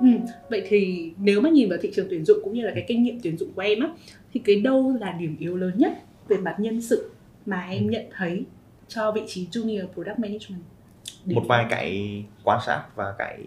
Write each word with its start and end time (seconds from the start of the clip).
Ừ. 0.00 0.06
Vậy 0.50 0.62
thì 0.68 1.12
nếu 1.18 1.40
mà 1.40 1.50
nhìn 1.50 1.68
vào 1.68 1.78
thị 1.82 1.90
trường 1.94 2.06
tuyển 2.10 2.24
dụng 2.24 2.38
cũng 2.44 2.54
như 2.54 2.62
là 2.62 2.72
cái 2.74 2.84
kinh 2.88 3.02
nghiệm 3.02 3.20
tuyển 3.22 3.38
dụng 3.38 3.52
của 3.52 3.62
em 3.62 3.80
á 3.80 3.88
thì 4.32 4.40
cái 4.44 4.56
đâu 4.60 4.96
là 5.00 5.12
điểm 5.12 5.36
yếu 5.38 5.56
lớn 5.56 5.72
nhất 5.76 5.92
về 6.28 6.36
mặt 6.36 6.56
nhân 6.58 6.80
sự 6.80 7.10
mà 7.46 7.66
em 7.70 7.90
nhận 7.90 8.04
thấy 8.16 8.44
cho 8.88 9.12
vị 9.12 9.22
trí 9.26 9.46
junior 9.52 9.86
product 9.86 10.18
management? 10.18 10.62
Điểm 11.24 11.34
một 11.34 11.44
vài 11.48 11.66
cái 11.70 12.24
quan 12.44 12.58
sát 12.66 12.84
và 12.94 13.14
cái 13.18 13.44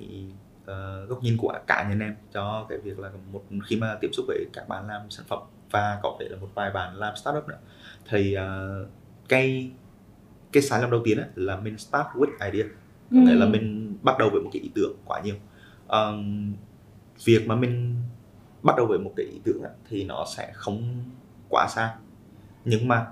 uh, 0.62 1.10
góc 1.10 1.24
nhìn 1.24 1.38
của 1.38 1.54
cá 1.68 1.90
nhân 1.90 2.00
em 2.00 2.16
cho 2.34 2.66
cái 2.70 2.78
việc 2.78 3.00
là 3.00 3.10
một 3.32 3.44
khi 3.66 3.76
mà 3.76 3.98
tiếp 4.02 4.10
xúc 4.14 4.26
với 4.28 4.46
các 4.54 4.68
bạn 4.68 4.88
làm 4.88 5.02
sản 5.10 5.26
phẩm 5.30 5.40
và 5.72 6.00
có 6.04 6.18
thể 6.20 6.26
là 6.30 6.38
một 6.38 6.50
vài 6.56 6.72
bạn 6.72 6.96
làm 6.96 7.16
startup 7.16 7.48
nữa 7.48 7.58
thì 8.10 8.36
uh, 8.38 8.88
cái 9.30 9.72
cái 10.52 10.64
sai 10.64 10.82
lầm 10.82 10.92
đầu 10.92 11.02
tiên 11.04 11.18
ấy, 11.18 11.28
là 11.36 11.58
mình 11.58 11.78
start 11.78 12.08
with 12.14 12.52
idea 12.52 12.68
có 13.12 13.18
nghĩa 13.18 13.36
là 13.36 13.46
ừ. 13.46 13.50
mình 13.50 13.96
bắt 14.02 14.16
đầu 14.20 14.30
với 14.30 14.42
một 14.42 14.50
cái 14.54 14.62
ý 14.62 14.70
tưởng 14.76 14.94
quá 15.06 15.22
nhiều 15.22 15.36
um, 15.88 16.54
việc 17.25 17.48
mà 17.48 17.55
mình 17.55 17.95
bắt 18.63 18.75
đầu 18.77 18.85
với 18.85 18.99
một 18.99 19.13
cái 19.16 19.25
ý 19.25 19.39
tưởng 19.44 19.62
ấy, 19.62 19.71
thì 19.89 20.03
nó 20.03 20.25
sẽ 20.38 20.52
không 20.53 21.03
quá 21.49 21.67
xa 21.70 21.95
nhưng 22.66 22.88
mà 22.88 23.08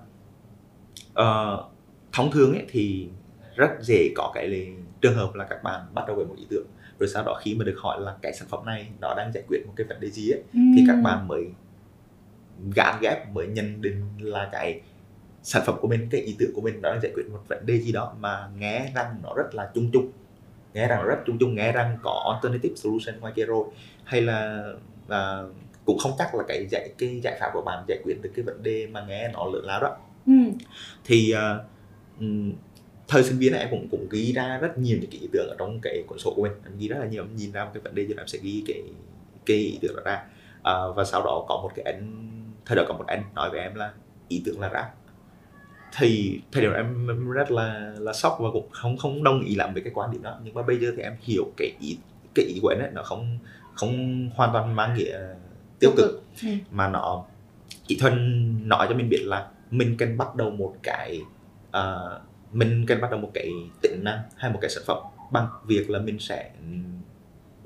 uh, 1.11 1.71
thông 2.11 2.31
thường 2.31 2.53
ấy 2.53 2.65
thì 2.69 3.07
rất 3.55 3.69
dễ 3.81 4.09
có 4.15 4.31
cái 4.33 4.73
trường 5.01 5.15
hợp 5.15 5.35
là 5.35 5.45
các 5.45 5.63
bạn 5.63 5.81
bắt 5.93 6.03
đầu 6.07 6.15
với 6.15 6.25
một 6.25 6.35
ý 6.37 6.45
tưởng 6.49 6.65
rồi 6.99 7.09
sau 7.13 7.23
đó 7.23 7.39
khi 7.41 7.55
mà 7.55 7.65
được 7.65 7.75
hỏi 7.77 8.01
là 8.01 8.15
cái 8.21 8.33
sản 8.33 8.47
phẩm 8.47 8.65
này 8.65 8.87
nó 9.01 9.13
đang 9.17 9.31
giải 9.33 9.43
quyết 9.47 9.59
một 9.67 9.73
cái 9.75 9.87
vấn 9.87 9.99
đề 9.99 10.09
gì 10.09 10.29
ấy, 10.29 10.43
ừ. 10.53 10.59
thì 10.75 10.83
các 10.87 10.95
bạn 11.03 11.27
mới 11.27 11.45
gán 12.75 12.95
ghép 13.01 13.29
mới 13.29 13.47
nhận 13.47 13.81
định 13.81 14.07
là 14.19 14.49
cái 14.51 14.81
sản 15.43 15.63
phẩm 15.65 15.75
của 15.81 15.87
mình 15.87 16.07
cái 16.11 16.21
ý 16.21 16.35
tưởng 16.39 16.51
của 16.55 16.61
mình 16.61 16.81
nó 16.81 16.89
đang 16.89 17.01
giải 17.01 17.11
quyết 17.15 17.23
một 17.31 17.39
vấn 17.47 17.65
đề 17.65 17.79
gì 17.79 17.91
đó 17.91 18.15
mà 18.19 18.49
nghe 18.57 18.91
rằng 18.95 19.15
nó 19.23 19.33
rất 19.35 19.55
là 19.55 19.71
chung 19.73 19.89
chung 19.93 20.11
nghe 20.73 20.87
rằng 20.87 21.03
rất 21.03 21.17
chung 21.25 21.37
chung 21.39 21.55
nghe 21.55 21.71
rằng 21.71 21.97
có 22.03 22.31
alternative 22.33 22.75
solution 22.75 23.19
ngoài 23.19 23.33
kia 23.35 23.45
rồi. 23.45 23.65
Hay 24.03 24.21
là 24.21 24.63
à, 25.07 25.41
cũng 25.85 25.97
không 25.97 26.11
chắc 26.17 26.35
là 26.35 26.43
cái 26.47 26.67
giải 26.71 26.89
cái 26.97 27.19
giải 27.23 27.37
pháp 27.39 27.49
của 27.53 27.61
bạn 27.61 27.83
giải 27.87 27.97
quyết 28.03 28.21
được 28.21 28.29
cái 28.35 28.45
vấn 28.45 28.63
đề 28.63 28.87
mà 28.87 29.05
nghe 29.07 29.27
nó 29.27 29.45
lớn 29.53 29.65
lao 29.65 29.81
đó. 29.81 29.97
Ừ. 30.27 30.33
thì 31.05 31.33
uh, 31.35 31.65
thời 33.07 33.23
sinh 33.23 33.37
viên 33.37 33.51
này 33.51 33.61
em 33.61 33.69
cũng 33.71 33.87
cũng 33.91 34.07
ghi 34.09 34.33
ra 34.33 34.57
rất 34.57 34.77
nhiều 34.77 34.97
những 35.01 35.11
cái 35.11 35.19
ý 35.21 35.27
tưởng 35.33 35.47
ở 35.49 35.55
trong 35.59 35.79
cái 35.81 36.03
cuốn 36.07 36.19
sổ 36.19 36.33
của 36.35 36.41
mình. 36.41 36.51
Em 36.65 36.77
ghi 36.77 36.87
rất 36.87 36.97
là 36.99 37.05
nhiều 37.05 37.23
em 37.23 37.35
nhìn 37.35 37.51
ra 37.51 37.65
một 37.65 37.71
cái 37.73 37.81
vấn 37.81 37.95
đề 37.95 38.05
rồi 38.05 38.15
em 38.17 38.27
sẽ 38.27 38.39
ghi 38.41 38.63
cái 38.67 38.81
cái 39.45 39.57
ý 39.57 39.79
tưởng 39.81 39.95
đó 39.95 40.01
ra. 40.05 40.23
Uh, 40.59 40.95
và 40.95 41.03
sau 41.05 41.23
đó 41.23 41.45
có 41.47 41.59
một 41.63 41.71
cái 41.75 41.85
anh 41.85 42.29
thời 42.65 42.75
đó 42.75 42.83
có 42.87 42.93
một 42.93 43.05
anh 43.07 43.23
nói 43.35 43.49
với 43.49 43.59
em 43.59 43.75
là 43.75 43.93
ý 44.27 44.41
tưởng 44.45 44.59
là 44.59 44.69
rác 44.69 44.89
thì 45.97 46.41
thời 46.51 46.63
điểm 46.63 46.73
em, 46.73 47.07
em 47.07 47.31
rất 47.31 47.51
là 47.51 47.93
là 47.99 48.13
sốc 48.13 48.37
và 48.39 48.49
cũng 48.53 48.69
không 48.71 48.97
không 48.97 49.23
đồng 49.23 49.41
ý 49.41 49.55
lắm 49.55 49.73
với 49.73 49.83
cái 49.83 49.93
quan 49.95 50.11
điểm 50.11 50.21
đó. 50.21 50.39
Nhưng 50.43 50.53
mà 50.53 50.61
bây 50.61 50.77
giờ 50.77 50.93
thì 50.97 51.03
em 51.03 51.13
hiểu 51.21 51.51
cái 51.57 51.71
ý 51.79 51.97
cái 52.35 52.45
ý 52.45 52.59
của 52.61 52.67
anh 52.67 52.79
ấy 52.79 52.91
nó 52.93 53.03
không 53.03 53.39
không 53.73 54.29
hoàn 54.35 54.53
toàn 54.53 54.75
mang 54.75 54.93
nghĩa 54.93 55.19
tiêu 55.79 55.91
cực. 55.97 56.23
ừ. 56.43 56.49
mà 56.71 56.87
nó 56.89 57.25
chỉ 57.87 57.97
thuần 57.99 58.69
nói 58.69 58.87
cho 58.89 58.95
mình 58.95 59.09
biết 59.09 59.21
là 59.23 59.47
mình 59.71 59.95
cần 59.97 60.17
bắt 60.17 60.35
đầu 60.35 60.49
một 60.49 60.75
cái 60.83 61.21
uh, 61.77 62.21
mình 62.51 62.85
cần 62.87 63.01
bắt 63.01 63.11
đầu 63.11 63.19
một 63.19 63.31
cái 63.33 63.49
tính 63.81 64.03
năng 64.03 64.19
hay 64.35 64.51
một 64.51 64.59
cái 64.61 64.69
sản 64.69 64.83
phẩm 64.87 64.97
bằng 65.31 65.47
việc 65.65 65.89
là 65.89 65.99
mình 65.99 66.19
sẽ 66.19 66.51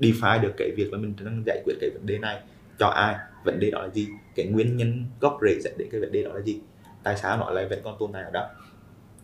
define 0.00 0.40
được 0.40 0.52
cái 0.56 0.70
việc 0.76 0.92
là 0.92 0.98
mình 0.98 1.14
đang 1.24 1.42
giải 1.46 1.62
quyết 1.64 1.74
cái 1.80 1.90
vấn 1.90 2.06
đề 2.06 2.18
này 2.18 2.40
cho 2.78 2.86
ai 2.86 3.16
vấn 3.44 3.60
đề 3.60 3.70
đó 3.70 3.82
là 3.82 3.88
gì 3.88 4.08
cái 4.34 4.46
nguyên 4.46 4.76
nhân 4.76 5.04
gốc 5.20 5.38
rễ 5.42 5.60
dẫn 5.60 5.72
đến 5.78 5.88
cái 5.92 6.00
vấn 6.00 6.12
đề 6.12 6.22
đó 6.22 6.32
là 6.32 6.40
gì 6.40 6.60
tại 7.08 7.16
sao 7.16 7.38
nó 7.38 7.50
lại 7.50 7.66
vẫn 7.70 7.78
còn 7.84 7.96
tồn 7.98 8.12
tại 8.12 8.22
ở 8.22 8.30
đó 8.30 8.50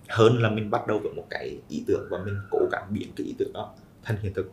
hơn 0.08 0.42
là 0.42 0.50
mình 0.50 0.70
bắt 0.70 0.86
đầu 0.86 0.98
với 0.98 1.12
một 1.12 1.24
cái 1.30 1.58
ý 1.68 1.84
tưởng 1.86 2.08
và 2.10 2.18
mình 2.24 2.34
cố 2.50 2.58
gắng 2.72 2.86
biến 2.90 3.08
cái 3.16 3.27
ý 3.27 3.34
tưởng 3.38 3.52
đó 3.52 3.74
thành 4.02 4.16
hiện 4.22 4.34
thực 4.34 4.52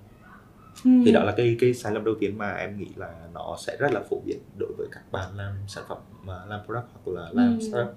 ừ. 0.86 0.92
thì 1.06 1.12
đó 1.12 1.24
là 1.24 1.34
cái 1.38 1.58
cái 1.60 1.74
sai 1.74 1.94
lầm 1.94 2.04
đầu 2.04 2.16
tiên 2.20 2.38
mà 2.38 2.52
em 2.52 2.78
nghĩ 2.78 2.88
là 2.96 3.14
nó 3.34 3.56
sẽ 3.60 3.78
rất 3.80 3.92
là 3.92 4.02
phổ 4.10 4.22
biến 4.26 4.38
đối 4.60 4.74
với 4.78 4.88
các 4.92 5.12
bạn 5.12 5.30
làm 5.38 5.54
sản 5.68 5.84
phẩm 5.90 5.98
mà 6.24 6.46
làm 6.48 6.60
product 6.66 6.86
hoặc 6.94 7.12
là 7.14 7.30
làm 7.34 7.60
ừ. 7.60 7.68
startup 7.72 7.96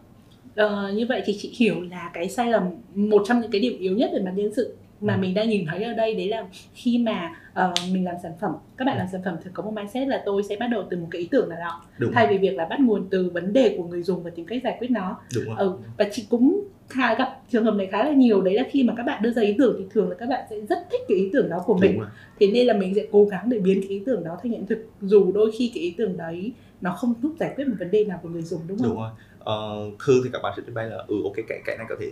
Ờ, 0.56 0.92
như 0.92 1.06
vậy 1.08 1.22
thì 1.24 1.36
chị 1.38 1.54
hiểu 1.58 1.82
là 1.90 2.10
cái 2.14 2.28
sai 2.28 2.50
lầm 2.50 2.62
một 2.94 3.22
trong 3.26 3.40
những 3.40 3.50
cái 3.50 3.60
điểm 3.60 3.78
yếu 3.78 3.96
nhất 3.96 4.10
về 4.14 4.20
mặt 4.24 4.32
nhân 4.34 4.54
sự 4.56 4.76
mà 5.00 5.14
ừ. 5.14 5.18
mình 5.18 5.34
đang 5.34 5.48
nhìn 5.48 5.66
thấy 5.66 5.82
ở 5.82 5.92
đây 5.92 6.14
đấy 6.14 6.28
là 6.28 6.46
khi 6.74 6.98
mà 6.98 7.30
uh, 7.52 7.92
mình 7.92 8.04
làm 8.04 8.14
sản 8.22 8.32
phẩm 8.40 8.52
các 8.76 8.84
bạn 8.84 8.98
làm 8.98 9.06
sản 9.12 9.20
phẩm 9.24 9.36
thì 9.44 9.50
có 9.52 9.62
một 9.62 9.72
mindset 9.74 10.08
là 10.08 10.22
tôi 10.26 10.42
sẽ 10.42 10.56
bắt 10.56 10.66
đầu 10.66 10.84
từ 10.90 10.96
một 10.96 11.08
cái 11.10 11.20
ý 11.20 11.28
tưởng 11.30 11.48
nào 11.48 11.58
đó 11.60 11.82
Đúng 11.98 12.12
thay 12.12 12.26
vì 12.26 12.38
việc 12.38 12.56
là 12.56 12.64
bắt 12.64 12.80
nguồn 12.80 13.08
từ 13.10 13.30
vấn 13.34 13.52
đề 13.52 13.74
của 13.78 13.84
người 13.84 14.02
dùng 14.02 14.22
và 14.22 14.30
tìm 14.30 14.46
cách 14.46 14.60
giải 14.64 14.76
quyết 14.78 14.90
nó 14.90 15.16
Đúng 15.34 15.44
rồi. 15.44 15.56
Ừ, 15.58 15.72
và 15.98 16.04
chị 16.12 16.26
cũng 16.30 16.64
khá 16.88 17.14
gặp 17.14 17.40
trường 17.50 17.64
hợp 17.64 17.74
này 17.74 17.86
khá 17.86 18.04
là 18.04 18.12
nhiều 18.12 18.42
đấy 18.42 18.54
là 18.54 18.62
khi 18.70 18.82
mà 18.82 18.94
các 18.96 19.02
bạn 19.02 19.22
đưa 19.22 19.30
ra 19.30 19.42
ý 19.42 19.54
tưởng 19.58 19.76
thì 19.78 19.84
thường 19.90 20.08
là 20.08 20.16
các 20.18 20.28
bạn 20.28 20.44
sẽ 20.50 20.56
rất 20.60 20.78
thích 20.90 21.00
cái 21.08 21.18
ý 21.18 21.30
tưởng 21.32 21.50
đó 21.50 21.62
của 21.66 21.76
mình 21.76 22.00
thế 22.40 22.46
nên 22.46 22.66
là 22.66 22.74
mình 22.74 22.94
sẽ 22.94 23.06
cố 23.12 23.24
gắng 23.24 23.48
để 23.50 23.58
biến 23.58 23.80
cái 23.80 23.90
ý 23.90 24.02
tưởng 24.06 24.24
đó 24.24 24.38
thành 24.42 24.52
hiện 24.52 24.66
thực 24.66 24.86
dù 25.00 25.32
đôi 25.32 25.52
khi 25.58 25.70
cái 25.74 25.82
ý 25.82 25.94
tưởng 25.98 26.16
đấy 26.16 26.52
nó 26.80 26.92
không 26.92 27.14
giúp 27.22 27.34
giải 27.40 27.52
quyết 27.56 27.68
một 27.68 27.74
vấn 27.78 27.90
đề 27.90 28.04
nào 28.04 28.20
của 28.22 28.28
người 28.28 28.42
dùng 28.42 28.60
đúng 28.66 28.78
không? 28.78 28.88
Đúng 28.88 28.96
rồi. 28.96 29.10
Ờ, 29.38 29.90
thường 30.06 30.20
thì 30.24 30.30
các 30.32 30.42
bạn 30.42 30.52
sẽ 30.56 30.62
trình 30.66 30.74
bày 30.74 30.86
là 30.86 30.96
ừ 31.08 31.14
ok 31.24 31.34
cái 31.48 31.60
cái 31.64 31.76
này 31.78 31.86
có 31.88 31.96
thể 32.00 32.10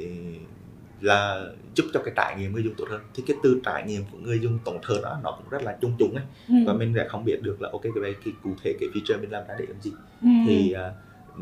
là 1.02 1.46
giúp 1.74 1.86
cho 1.94 2.00
cái 2.04 2.14
trải 2.16 2.36
nghiệm 2.38 2.52
người 2.52 2.62
dùng 2.62 2.74
tốt 2.78 2.84
hơn. 2.90 3.00
Thì 3.14 3.22
cái 3.26 3.36
từ 3.42 3.60
trải 3.64 3.84
nghiệm 3.86 4.02
của 4.12 4.18
người 4.18 4.40
dùng 4.40 4.58
tốt 4.64 4.80
hơn 4.82 5.02
đó 5.02 5.20
nó 5.22 5.30
cũng 5.38 5.48
rất 5.50 5.62
là 5.62 5.76
chung 5.80 5.92
chung 5.98 6.14
ấy. 6.14 6.24
Ừ. 6.48 6.54
và 6.66 6.72
mình 6.72 6.92
sẽ 6.96 7.06
không 7.08 7.24
biết 7.24 7.42
được 7.42 7.62
là 7.62 7.68
ok 7.72 7.82
cái 7.82 8.14
cái 8.24 8.34
cụ 8.42 8.50
thể 8.62 8.74
cái 8.80 8.88
feature 8.94 9.20
mình 9.20 9.30
làm 9.30 9.44
ra 9.48 9.54
để 9.58 9.64
làm 9.68 9.80
gì. 9.80 9.92
Ừ. 10.22 10.28
thì 10.46 10.74
uh, 10.74 11.38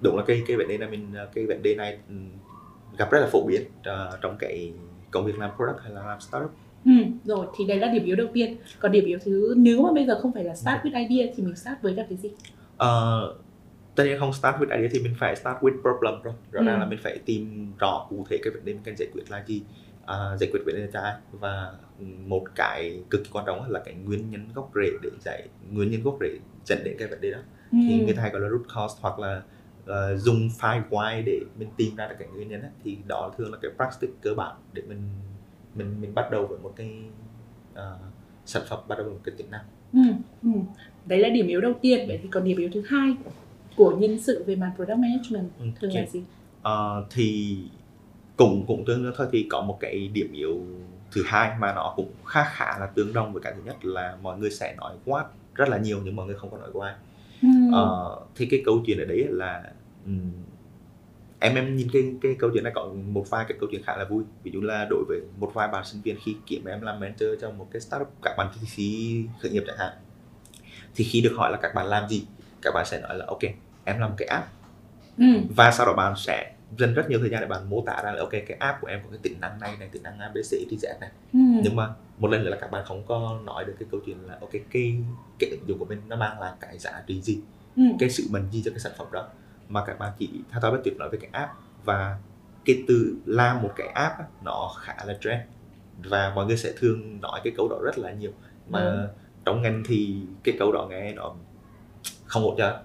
đúng 0.00 0.16
là 0.16 0.24
cái 0.26 0.42
cái 0.46 0.56
vấn 0.56 0.68
đề 0.68 0.78
này 0.78 0.90
mình 0.90 1.06
cái 1.34 1.46
vấn 1.46 1.62
đề 1.62 1.74
này 1.74 1.98
gặp 2.98 3.10
rất 3.10 3.20
là 3.20 3.26
phổ 3.32 3.46
biến 3.46 3.62
uh, 3.62 4.20
trong 4.22 4.36
cái 4.38 4.72
công 5.10 5.24
việc 5.24 5.38
làm 5.38 5.50
product 5.56 5.80
hay 5.82 5.92
là 5.92 6.06
làm 6.06 6.20
startup. 6.20 6.50
Ừ, 6.84 6.92
rồi 7.24 7.46
thì 7.56 7.64
đây 7.64 7.78
là 7.78 7.92
điểm 7.92 8.04
yếu 8.04 8.16
đầu 8.16 8.26
tiên. 8.32 8.56
Còn 8.78 8.92
điểm 8.92 9.04
yếu 9.04 9.18
thứ 9.24 9.54
nếu 9.56 9.82
mà 9.82 9.92
bây 9.92 10.06
giờ 10.06 10.20
không 10.22 10.32
phải 10.32 10.44
là 10.44 10.54
start 10.54 10.82
with 10.82 11.08
idea 11.08 11.32
thì 11.36 11.42
mình 11.42 11.56
start 11.56 11.76
với 11.82 11.94
là 11.94 12.06
cái 12.08 12.18
gì? 12.18 12.28
Uh, 12.74 13.36
tất 14.00 14.06
nhiên 14.06 14.18
không 14.18 14.32
start 14.32 14.56
with 14.56 14.76
idea 14.76 14.88
thì 14.92 14.98
mình 14.98 15.14
phải 15.18 15.36
start 15.36 15.58
with 15.60 15.80
problem 15.82 16.22
rồi 16.22 16.34
rõ 16.52 16.62
ràng 16.62 16.74
ừ. 16.74 16.80
là 16.80 16.86
mình 16.86 16.98
phải 17.02 17.18
tìm 17.24 17.72
rõ 17.78 18.06
cụ 18.10 18.26
thể 18.30 18.38
cái 18.42 18.52
vấn 18.52 18.64
đề 18.64 18.72
mình 18.72 18.82
cần 18.84 18.94
giải 18.98 19.08
quyết 19.12 19.22
là 19.30 19.44
gì 19.46 19.62
à, 20.06 20.36
giải 20.40 20.50
quyết 20.52 20.60
vấn 20.66 20.74
đề 20.74 20.88
ai 20.92 21.14
và 21.32 21.72
một 22.26 22.44
cái 22.54 23.00
cực 23.10 23.24
kỳ 23.24 23.30
quan 23.32 23.44
trọng 23.46 23.70
là 23.70 23.80
cái 23.84 23.94
nguyên 23.94 24.30
nhân 24.30 24.48
gốc 24.54 24.70
rễ 24.74 24.90
để 25.02 25.10
giải 25.20 25.48
nguyên 25.70 25.90
nhân 25.90 26.02
gốc 26.02 26.16
rễ 26.20 26.38
dẫn 26.64 26.78
đến 26.84 26.96
cái 26.98 27.08
vấn 27.08 27.20
đề 27.20 27.30
đó 27.30 27.38
ừ. 27.72 27.78
thì 27.88 28.04
người 28.04 28.14
ta 28.14 28.22
hay 28.22 28.30
gọi 28.30 28.40
là 28.40 28.48
root 28.48 28.62
cause 28.74 28.98
hoặc 29.00 29.18
là 29.18 29.42
uh, 29.82 30.18
dùng 30.18 30.48
file 30.60 30.82
why 30.90 31.22
để 31.26 31.40
mình 31.58 31.68
tìm 31.76 31.96
ra 31.96 32.08
được 32.08 32.14
cái 32.18 32.28
nguyên 32.28 32.48
nhân 32.48 32.62
đó. 32.62 32.68
thì 32.84 32.98
đó 33.08 33.32
thường 33.38 33.52
là 33.52 33.58
cái 33.62 33.70
practice 33.76 34.12
cơ 34.22 34.34
bản 34.34 34.56
để 34.72 34.82
mình 34.88 35.02
mình 35.74 36.00
mình 36.00 36.14
bắt 36.14 36.30
đầu 36.30 36.46
với 36.46 36.58
một 36.58 36.72
cái 36.76 36.98
uh, 37.72 37.78
sản 38.46 38.62
phẩm 38.68 38.78
bắt 38.88 38.98
đầu 38.98 39.04
với 39.04 39.14
một 39.14 39.20
cái 39.24 39.34
tính 39.38 39.50
năng 39.50 39.64
ừ, 39.92 40.00
ừ. 40.42 40.60
đấy 41.06 41.18
là 41.18 41.28
điểm 41.28 41.46
yếu 41.46 41.60
đầu 41.60 41.72
tiên 41.82 42.04
vậy 42.08 42.18
thì 42.22 42.28
còn 42.32 42.44
điểm 42.44 42.58
yếu 42.58 42.68
thứ 42.72 42.82
hai 42.88 43.16
của 43.80 43.96
nhân 43.98 44.18
sự 44.20 44.44
về 44.46 44.56
mặt 44.56 44.72
product 44.76 44.98
management 44.98 45.50
ừ, 45.58 45.64
thường 45.80 45.90
okay. 45.90 46.02
là 46.02 46.08
gì? 46.10 46.22
Uh, 46.60 47.06
thì 47.10 47.58
cũng 48.36 48.64
cũng 48.66 48.84
tương 48.84 49.02
đương 49.02 49.12
thôi 49.16 49.26
thì 49.32 49.46
có 49.50 49.60
một 49.60 49.78
cái 49.80 50.08
điểm 50.08 50.32
yếu 50.32 50.60
thứ 51.12 51.22
hai 51.26 51.50
mà 51.58 51.74
nó 51.74 51.92
cũng 51.96 52.12
khá 52.26 52.44
khá 52.44 52.78
là 52.78 52.86
tương 52.86 53.12
đồng 53.12 53.32
với 53.32 53.42
cái 53.42 53.52
thứ 53.56 53.60
nhất 53.64 53.84
là 53.84 54.16
mọi 54.22 54.38
người 54.38 54.50
sẽ 54.50 54.74
nói 54.76 54.96
quá 55.04 55.24
rất 55.54 55.68
là 55.68 55.78
nhiều 55.78 56.00
nhưng 56.04 56.16
mọi 56.16 56.26
người 56.26 56.36
không 56.36 56.50
có 56.50 56.58
nói 56.58 56.70
qua 56.72 56.96
ừ. 57.42 57.48
uh, 57.68 58.28
thì 58.36 58.46
cái 58.46 58.62
câu 58.64 58.82
chuyện 58.86 58.98
ở 58.98 59.04
đấy 59.04 59.26
là 59.30 59.72
um, 60.06 60.30
em 61.38 61.54
em 61.54 61.76
nhìn 61.76 61.88
cái 61.92 62.14
cái 62.22 62.36
câu 62.38 62.50
chuyện 62.54 62.64
này 62.64 62.72
có 62.76 62.92
một 63.12 63.30
vài 63.30 63.44
cái 63.48 63.58
câu 63.60 63.68
chuyện 63.72 63.82
khá 63.82 63.96
là 63.96 64.04
vui 64.04 64.24
ví 64.42 64.50
dụ 64.54 64.60
là 64.60 64.86
đối 64.90 65.04
với 65.08 65.20
một 65.38 65.50
vài 65.54 65.68
bạn 65.68 65.84
sinh 65.84 66.02
viên 66.02 66.16
khi 66.24 66.36
kiếm 66.46 66.64
em 66.64 66.80
làm 66.80 67.00
mentor 67.00 67.28
cho 67.40 67.50
một 67.50 67.68
cái 67.72 67.80
startup 67.80 68.08
các 68.22 68.34
bạn 68.38 68.48
VC 68.54 68.82
khởi 69.42 69.50
nghiệp 69.50 69.64
chẳng 69.66 69.78
hạn 69.78 69.92
thì 70.94 71.04
khi 71.04 71.20
được 71.20 71.32
hỏi 71.36 71.50
là 71.52 71.58
các 71.62 71.74
bạn 71.74 71.86
làm 71.86 72.08
gì 72.08 72.24
các 72.62 72.70
bạn 72.74 72.86
sẽ 72.86 73.00
nói 73.00 73.18
là 73.18 73.24
ok 73.28 73.40
em 73.84 73.98
làm 73.98 74.12
cái 74.16 74.28
app 74.28 74.48
ừ. 75.18 75.24
và 75.56 75.70
sau 75.70 75.86
đó 75.86 75.92
bạn 75.92 76.14
sẽ 76.16 76.52
dành 76.78 76.94
rất 76.94 77.10
nhiều 77.10 77.18
thời 77.18 77.30
gian 77.30 77.40
để 77.40 77.46
bạn 77.46 77.70
mô 77.70 77.82
tả 77.86 78.02
ra 78.04 78.12
là 78.12 78.20
ok 78.20 78.30
cái 78.30 78.56
app 78.58 78.80
của 78.80 78.86
em 78.86 79.00
có 79.04 79.10
cái 79.10 79.18
tính 79.22 79.40
năng 79.40 79.60
này 79.60 79.76
này 79.78 79.88
tính 79.92 80.02
năng 80.02 80.18
abc 80.18 80.50
thì 80.50 80.78
z 80.82 81.00
này 81.00 81.10
ừ. 81.32 81.38
nhưng 81.62 81.76
mà 81.76 81.88
một 82.18 82.28
lần 82.28 82.44
nữa 82.44 82.50
là 82.50 82.56
các 82.60 82.70
bạn 82.70 82.84
không 82.86 83.06
có 83.06 83.38
nói 83.44 83.64
được 83.64 83.74
cái 83.78 83.88
câu 83.90 84.00
chuyện 84.06 84.26
là 84.26 84.38
ok 84.40 84.50
cái 84.70 84.96
cái 85.38 85.50
ứng 85.50 85.68
dụng 85.68 85.78
của 85.78 85.84
mình 85.84 86.00
nó 86.08 86.16
mang 86.16 86.40
lại 86.40 86.52
cái 86.60 86.78
giá 86.78 87.02
trị 87.06 87.20
gì 87.20 87.40
ừ. 87.76 87.82
cái 87.98 88.10
sự 88.10 88.24
mình 88.30 88.48
gì 88.50 88.62
cho 88.64 88.70
cái 88.70 88.80
sản 88.80 88.92
phẩm 88.98 89.06
đó 89.12 89.28
mà 89.68 89.84
các 89.86 89.98
bạn 89.98 90.12
chỉ 90.18 90.30
theo 90.50 90.60
tôi 90.60 90.80
tuyệt 90.84 90.96
nói 90.98 91.08
về 91.12 91.18
cái 91.20 91.30
app 91.32 91.52
và 91.84 92.18
cái 92.64 92.84
từ 92.88 93.16
làm 93.26 93.62
một 93.62 93.72
cái 93.76 93.88
app 93.88 94.14
nó 94.44 94.74
khá 94.80 94.96
là 95.06 95.14
trend 95.20 95.40
và 96.04 96.32
mọi 96.34 96.46
người 96.46 96.56
sẽ 96.56 96.72
thường 96.78 97.20
nói 97.20 97.40
cái 97.44 97.52
câu 97.56 97.68
đó 97.68 97.76
rất 97.84 97.98
là 97.98 98.12
nhiều 98.12 98.30
mà 98.68 98.80
ừ. 98.80 99.08
trong 99.44 99.62
ngành 99.62 99.82
thì 99.86 100.16
cái 100.44 100.54
câu 100.58 100.72
đó 100.72 100.86
nghe 100.90 101.12
nó 101.12 101.34
không 102.26 102.42
ổn 102.42 102.54
cho 102.58 102.80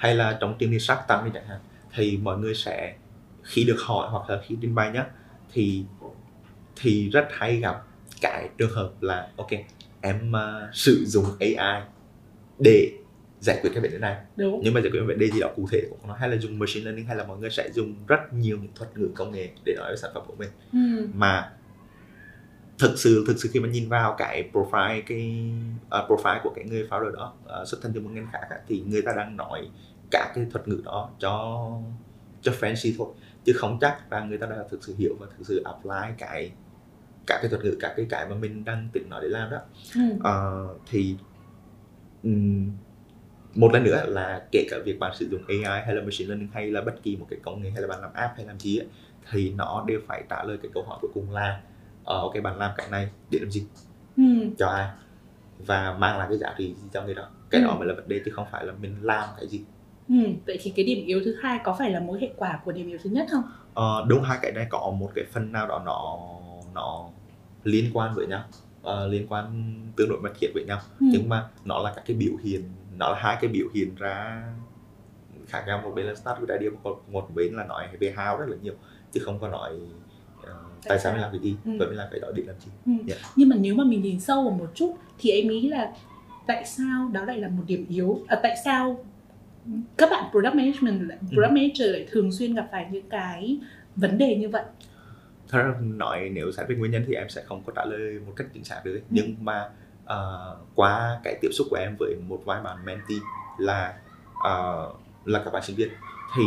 hay 0.00 0.14
là 0.14 0.38
trong 0.40 0.56
chương 0.60 0.70
trình 0.70 0.80
sắc 0.80 1.08
tăng 1.08 1.24
đi 1.24 1.30
chẳng 1.34 1.46
hạn 1.46 1.60
thì 1.94 2.18
mọi 2.22 2.38
người 2.38 2.54
sẽ 2.54 2.94
khi 3.42 3.64
được 3.64 3.76
hỏi 3.80 4.08
hoặc 4.10 4.30
là 4.30 4.40
khi 4.46 4.56
trình 4.60 4.74
bày 4.74 4.92
nhá 4.92 5.06
thì 5.52 5.84
thì 6.76 7.08
rất 7.08 7.28
hay 7.30 7.56
gặp 7.56 7.82
cái 8.20 8.48
trường 8.58 8.70
hợp 8.70 8.90
là 9.00 9.28
ok 9.36 9.48
em 10.00 10.32
uh, 10.32 10.74
sử 10.74 11.04
dụng 11.06 11.24
AI 11.40 11.82
để 12.58 12.92
giải 13.40 13.58
quyết 13.62 13.70
cái 13.74 13.82
vấn 13.82 13.90
đề 13.90 13.98
này 13.98 14.16
Đúng. 14.36 14.60
nhưng 14.64 14.74
mà 14.74 14.80
giải 14.80 14.90
quyết 14.90 15.00
vấn 15.06 15.18
đề 15.18 15.30
gì 15.30 15.40
đó 15.40 15.48
cụ 15.56 15.68
thể 15.70 15.82
cũng 15.90 16.08
nó 16.08 16.14
hay 16.14 16.28
là 16.28 16.36
dùng 16.36 16.58
machine 16.58 16.84
learning 16.84 17.06
hay 17.06 17.16
là 17.16 17.24
mọi 17.24 17.38
người 17.38 17.50
sẽ 17.50 17.70
dùng 17.72 17.94
rất 18.06 18.32
nhiều 18.32 18.58
những 18.62 18.72
thuật 18.74 18.98
ngữ 18.98 19.08
công 19.14 19.32
nghệ 19.32 19.48
để 19.64 19.74
nói 19.78 19.90
về 19.90 19.96
sản 19.96 20.10
phẩm 20.14 20.22
của 20.26 20.34
mình 20.38 20.48
ừ. 20.72 21.06
mà 21.14 21.52
thực 22.80 22.98
sự 22.98 23.24
thực 23.26 23.38
sự 23.38 23.48
khi 23.52 23.60
mà 23.60 23.68
nhìn 23.68 23.88
vào 23.88 24.14
cái 24.18 24.50
profile 24.52 25.02
cái 25.06 25.52
uh, 25.86 26.10
profile 26.10 26.40
của 26.42 26.52
cái 26.56 26.64
người 26.64 26.88
founder 26.90 27.10
đó 27.10 27.34
uh, 27.60 27.68
xuất 27.68 27.82
thân 27.82 27.92
từ 27.94 28.00
một 28.00 28.10
ngành 28.12 28.28
khác 28.32 28.46
á, 28.50 28.56
thì 28.68 28.82
người 28.86 29.02
ta 29.02 29.12
đang 29.16 29.36
nói 29.36 29.68
cả 30.10 30.32
cái 30.34 30.46
thuật 30.50 30.68
ngữ 30.68 30.82
đó 30.84 31.10
cho 31.18 31.66
cho 32.42 32.52
fancy 32.60 32.94
thôi 32.98 33.08
chứ 33.44 33.52
không 33.56 33.78
chắc 33.80 34.10
rằng 34.10 34.28
người 34.28 34.38
ta 34.38 34.46
đã 34.46 34.56
thực 34.70 34.84
sự 34.84 34.94
hiểu 34.98 35.16
và 35.20 35.26
thực 35.38 35.46
sự 35.46 35.62
apply 35.64 36.14
cái 36.18 36.52
cả 37.26 37.38
cái 37.42 37.50
thuật 37.50 37.64
ngữ 37.64 37.76
cả 37.80 37.94
cái 37.96 38.06
cái 38.10 38.28
mà 38.28 38.34
mình 38.34 38.64
đang 38.64 38.88
tính 38.92 39.08
nói 39.10 39.20
để 39.22 39.28
làm 39.28 39.50
đó 39.50 39.58
ừ. 39.94 40.00
uh, 40.14 40.80
thì 40.90 41.16
um, 42.22 42.70
một 43.54 43.72
lần 43.72 43.84
nữa 43.84 44.04
là 44.06 44.42
kể 44.52 44.66
cả 44.70 44.76
việc 44.84 44.98
bạn 44.98 45.12
sử 45.14 45.28
dụng 45.28 45.42
AI 45.48 45.82
hay 45.86 45.94
là 45.94 46.02
machine 46.02 46.28
learning 46.28 46.48
hay 46.52 46.70
là 46.70 46.80
bất 46.80 47.02
kỳ 47.02 47.16
một 47.16 47.26
cái 47.30 47.38
công 47.42 47.62
nghệ 47.62 47.70
hay 47.70 47.82
là 47.82 47.88
bạn 47.88 48.00
làm 48.00 48.12
app 48.12 48.36
hay 48.36 48.46
làm 48.46 48.58
gì 48.58 48.78
ấy, 48.78 48.86
thì 49.30 49.52
nó 49.56 49.84
đều 49.86 50.00
phải 50.06 50.24
trả 50.30 50.44
lời 50.44 50.58
cái 50.62 50.70
câu 50.74 50.82
hỏi 50.82 50.98
cuối 51.00 51.10
cùng 51.14 51.30
là 51.30 51.60
uh, 52.02 52.06
ok 52.06 52.32
bạn 52.42 52.58
làm 52.58 52.70
cái 52.76 52.88
này 52.90 53.08
để 53.30 53.38
làm 53.38 53.50
gì 53.50 53.66
Ừ. 54.16 54.22
cho 54.58 54.66
ai 54.68 54.88
và 55.58 55.96
mang 55.98 56.18
lại 56.18 56.26
cái 56.30 56.38
giá 56.38 56.54
trị 56.58 56.74
gì 56.74 56.88
cho 56.92 57.02
người 57.02 57.14
đó 57.14 57.28
cái 57.50 57.60
Ừ. 57.60 57.66
đó 57.66 57.76
mới 57.78 57.88
là 57.88 57.94
vấn 57.94 58.08
đề 58.08 58.22
chứ 58.24 58.30
không 58.34 58.46
phải 58.50 58.66
là 58.66 58.72
mình 58.80 58.96
làm 59.02 59.28
cái 59.36 59.48
gì 59.48 59.64
Ừ. 60.08 60.14
vậy 60.46 60.58
thì 60.62 60.72
cái 60.76 60.84
điểm 60.84 61.06
yếu 61.06 61.20
thứ 61.24 61.36
hai 61.42 61.58
có 61.64 61.76
phải 61.78 61.90
là 61.90 62.00
mối 62.00 62.18
hệ 62.20 62.30
quả 62.36 62.60
của 62.64 62.72
điểm 62.72 62.88
yếu 62.88 62.98
thứ 63.02 63.10
nhất 63.10 63.26
không 63.30 63.42
Ờ, 63.74 64.04
đúng 64.08 64.22
hai 64.22 64.38
cái 64.42 64.52
này 64.52 64.66
có 64.70 64.90
một 64.98 65.10
cái 65.14 65.24
phần 65.32 65.52
nào 65.52 65.66
đó 65.66 65.82
nó 65.84 66.18
nó 66.74 67.08
liên 67.64 67.90
quan 67.94 68.14
với 68.14 68.26
nhau 68.26 68.44
ờ, 68.82 69.06
liên 69.08 69.26
quan 69.28 69.74
tương 69.96 70.08
đối 70.08 70.20
mật 70.20 70.32
thiết 70.40 70.48
với 70.54 70.64
nhau 70.64 70.78
Ừ. 71.00 71.06
nhưng 71.12 71.28
mà 71.28 71.48
nó 71.64 71.78
là 71.78 71.92
các 71.96 72.02
cái 72.06 72.16
biểu 72.16 72.32
hiện 72.44 72.62
nó 72.96 73.08
là 73.10 73.18
hai 73.20 73.36
cái 73.40 73.50
biểu 73.50 73.66
hiện 73.74 73.94
ra 73.94 74.42
khác 75.48 75.64
nhau 75.66 75.80
một 75.84 75.92
bên 75.96 76.06
là 76.06 76.14
start 76.14 76.38
with 76.38 76.58
idea 76.58 76.70
một, 76.82 77.02
một 77.08 77.28
bên 77.34 77.56
là 77.56 77.64
nói 77.64 77.88
về 78.00 78.14
how 78.16 78.36
rất 78.38 78.46
là 78.48 78.56
nhiều 78.62 78.74
chứ 79.12 79.20
không 79.24 79.38
có 79.40 79.48
nói 79.48 79.70
ờ, 79.70 79.99
tại 80.88 80.98
sao 80.98 81.12
mình 81.12 81.20
làm 81.22 81.30
cái 81.32 81.40
gì 81.40 81.56
Ừ. 81.64 81.70
và 81.80 81.86
mình 81.86 81.96
làm 81.96 82.08
cái 82.10 82.20
đó 82.20 82.28
để 82.34 82.42
làm 82.46 82.56
gì 82.60 82.70
Ừ. 82.86 82.92
Dạ. 83.06 83.16
Nhưng 83.36 83.48
mà 83.48 83.56
nếu 83.60 83.74
mà 83.74 83.84
mình 83.84 84.02
nhìn 84.02 84.20
sâu 84.20 84.42
vào 84.44 84.52
một 84.52 84.70
chút 84.74 84.96
thì 85.18 85.30
em 85.30 85.48
nghĩ 85.48 85.68
là 85.68 85.92
tại 86.46 86.64
sao 86.64 87.10
đó 87.12 87.24
lại 87.24 87.38
là 87.38 87.48
một 87.48 87.62
điểm 87.66 87.86
yếu 87.88 88.20
à, 88.28 88.36
tại 88.42 88.54
sao 88.64 89.04
các 89.96 90.10
bạn 90.10 90.24
product 90.30 90.54
management 90.54 91.08
lại- 91.08 91.18
Ừ. 91.20 91.26
product 91.34 91.52
manager 91.52 91.90
lại 91.92 92.06
thường 92.10 92.32
xuyên 92.32 92.54
gặp 92.54 92.68
phải 92.72 92.86
những 92.90 93.08
cái 93.10 93.58
vấn 93.96 94.18
đề 94.18 94.36
như 94.36 94.48
vậy 94.48 94.62
thật 95.48 95.58
ra 95.62 95.74
nói 95.80 96.30
nếu 96.32 96.52
xét 96.52 96.68
về 96.68 96.76
nguyên 96.76 96.90
nhân 96.92 97.04
thì 97.06 97.14
em 97.14 97.28
sẽ 97.28 97.42
không 97.46 97.62
có 97.66 97.72
trả 97.76 97.84
lời 97.84 98.20
một 98.26 98.32
cách 98.36 98.46
chính 98.54 98.64
xác 98.64 98.80
được 98.84 98.92
ấy. 98.94 99.02
nhưng 99.10 99.34
mà 99.40 99.68
ờ, 100.04 100.56
qua 100.74 101.20
cái 101.24 101.38
tiếp 101.40 101.48
xúc 101.52 101.66
của 101.70 101.76
em 101.76 101.96
với 101.98 102.14
một 102.28 102.42
vài 102.44 102.62
bạn 102.62 102.76
mentee 102.84 103.18
là 103.58 103.94
ờ, 104.44 104.88
là 105.24 105.42
các 105.44 105.50
bạn 105.52 105.62
sinh 105.62 105.76
viên 105.76 105.88
thì 106.36 106.42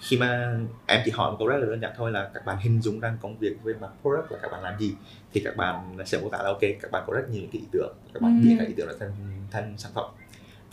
khi 0.00 0.18
mà 0.18 0.58
em 0.86 1.00
chỉ 1.04 1.10
hỏi 1.10 1.30
một 1.30 1.36
câu 1.38 1.48
rất 1.48 1.56
là 1.56 1.66
đơn 1.66 1.80
giản 1.80 1.92
thôi 1.96 2.10
là 2.12 2.30
các 2.34 2.44
bạn 2.46 2.56
hình 2.60 2.80
dung 2.82 3.00
rằng 3.00 3.16
công 3.22 3.38
việc 3.38 3.56
về 3.62 3.72
mặt 3.80 3.88
product 4.02 4.32
là 4.32 4.38
các 4.42 4.52
bạn 4.52 4.62
làm 4.62 4.78
gì 4.78 4.94
thì 5.32 5.40
các 5.44 5.56
bạn 5.56 5.96
sẽ 6.06 6.20
mô 6.20 6.28
tả 6.28 6.38
là 6.38 6.48
ok 6.48 6.60
các 6.82 6.90
bạn 6.90 7.04
có 7.06 7.12
rất 7.12 7.28
nhiều 7.30 7.42
cái 7.52 7.60
ý 7.60 7.66
tưởng 7.72 7.94
các 8.14 8.22
bạn 8.22 8.40
Ừ. 8.40 8.44
biến 8.48 8.58
các 8.58 8.68
ý 8.68 8.74
tưởng 8.76 8.86
đó 8.88 8.94
thành 9.00 9.12
thành 9.50 9.74
sản 9.76 9.92
phẩm 9.94 10.04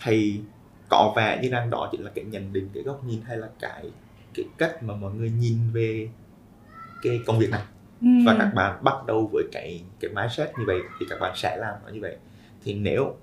thì 0.04 0.42
có 0.89 1.13
vẻ 1.16 1.39
như 1.42 1.50
rằng 1.50 1.69
đó 1.69 1.89
chỉ 1.92 1.98
là 1.98 2.12
cái 2.16 2.24
nhận 2.25 2.54
định 2.54 2.69
cái 2.74 2.83
góc 2.83 3.04
nhìn 3.06 3.22
hay 3.22 3.38
là 3.38 3.48
cái 3.60 3.92
cái 4.33 4.45
cách 4.57 4.83
mà 4.83 4.94
mọi 4.95 5.13
người 5.13 5.30
nhìn 5.39 5.57
về 5.74 6.10
cái 7.04 7.21
công 7.25 7.39
việc 7.39 7.50
này 7.50 7.62
ừ. 8.01 8.07
và 8.25 8.36
các 8.39 8.51
bạn 8.56 8.83
bắt 8.83 9.06
đầu 9.06 9.30
với 9.33 9.44
cái 9.51 9.83
cái 10.00 10.12
mindset 10.16 10.50
như 10.60 10.63
vậy 10.68 10.80
thì 11.00 11.06
các 11.10 11.19
bạn 11.19 11.33
sẽ 11.36 11.57
làm 11.57 11.75
nó 11.86 11.92
như 11.92 12.01
vậy 12.01 12.18
thì 12.63 12.74
nếu 12.74 13.16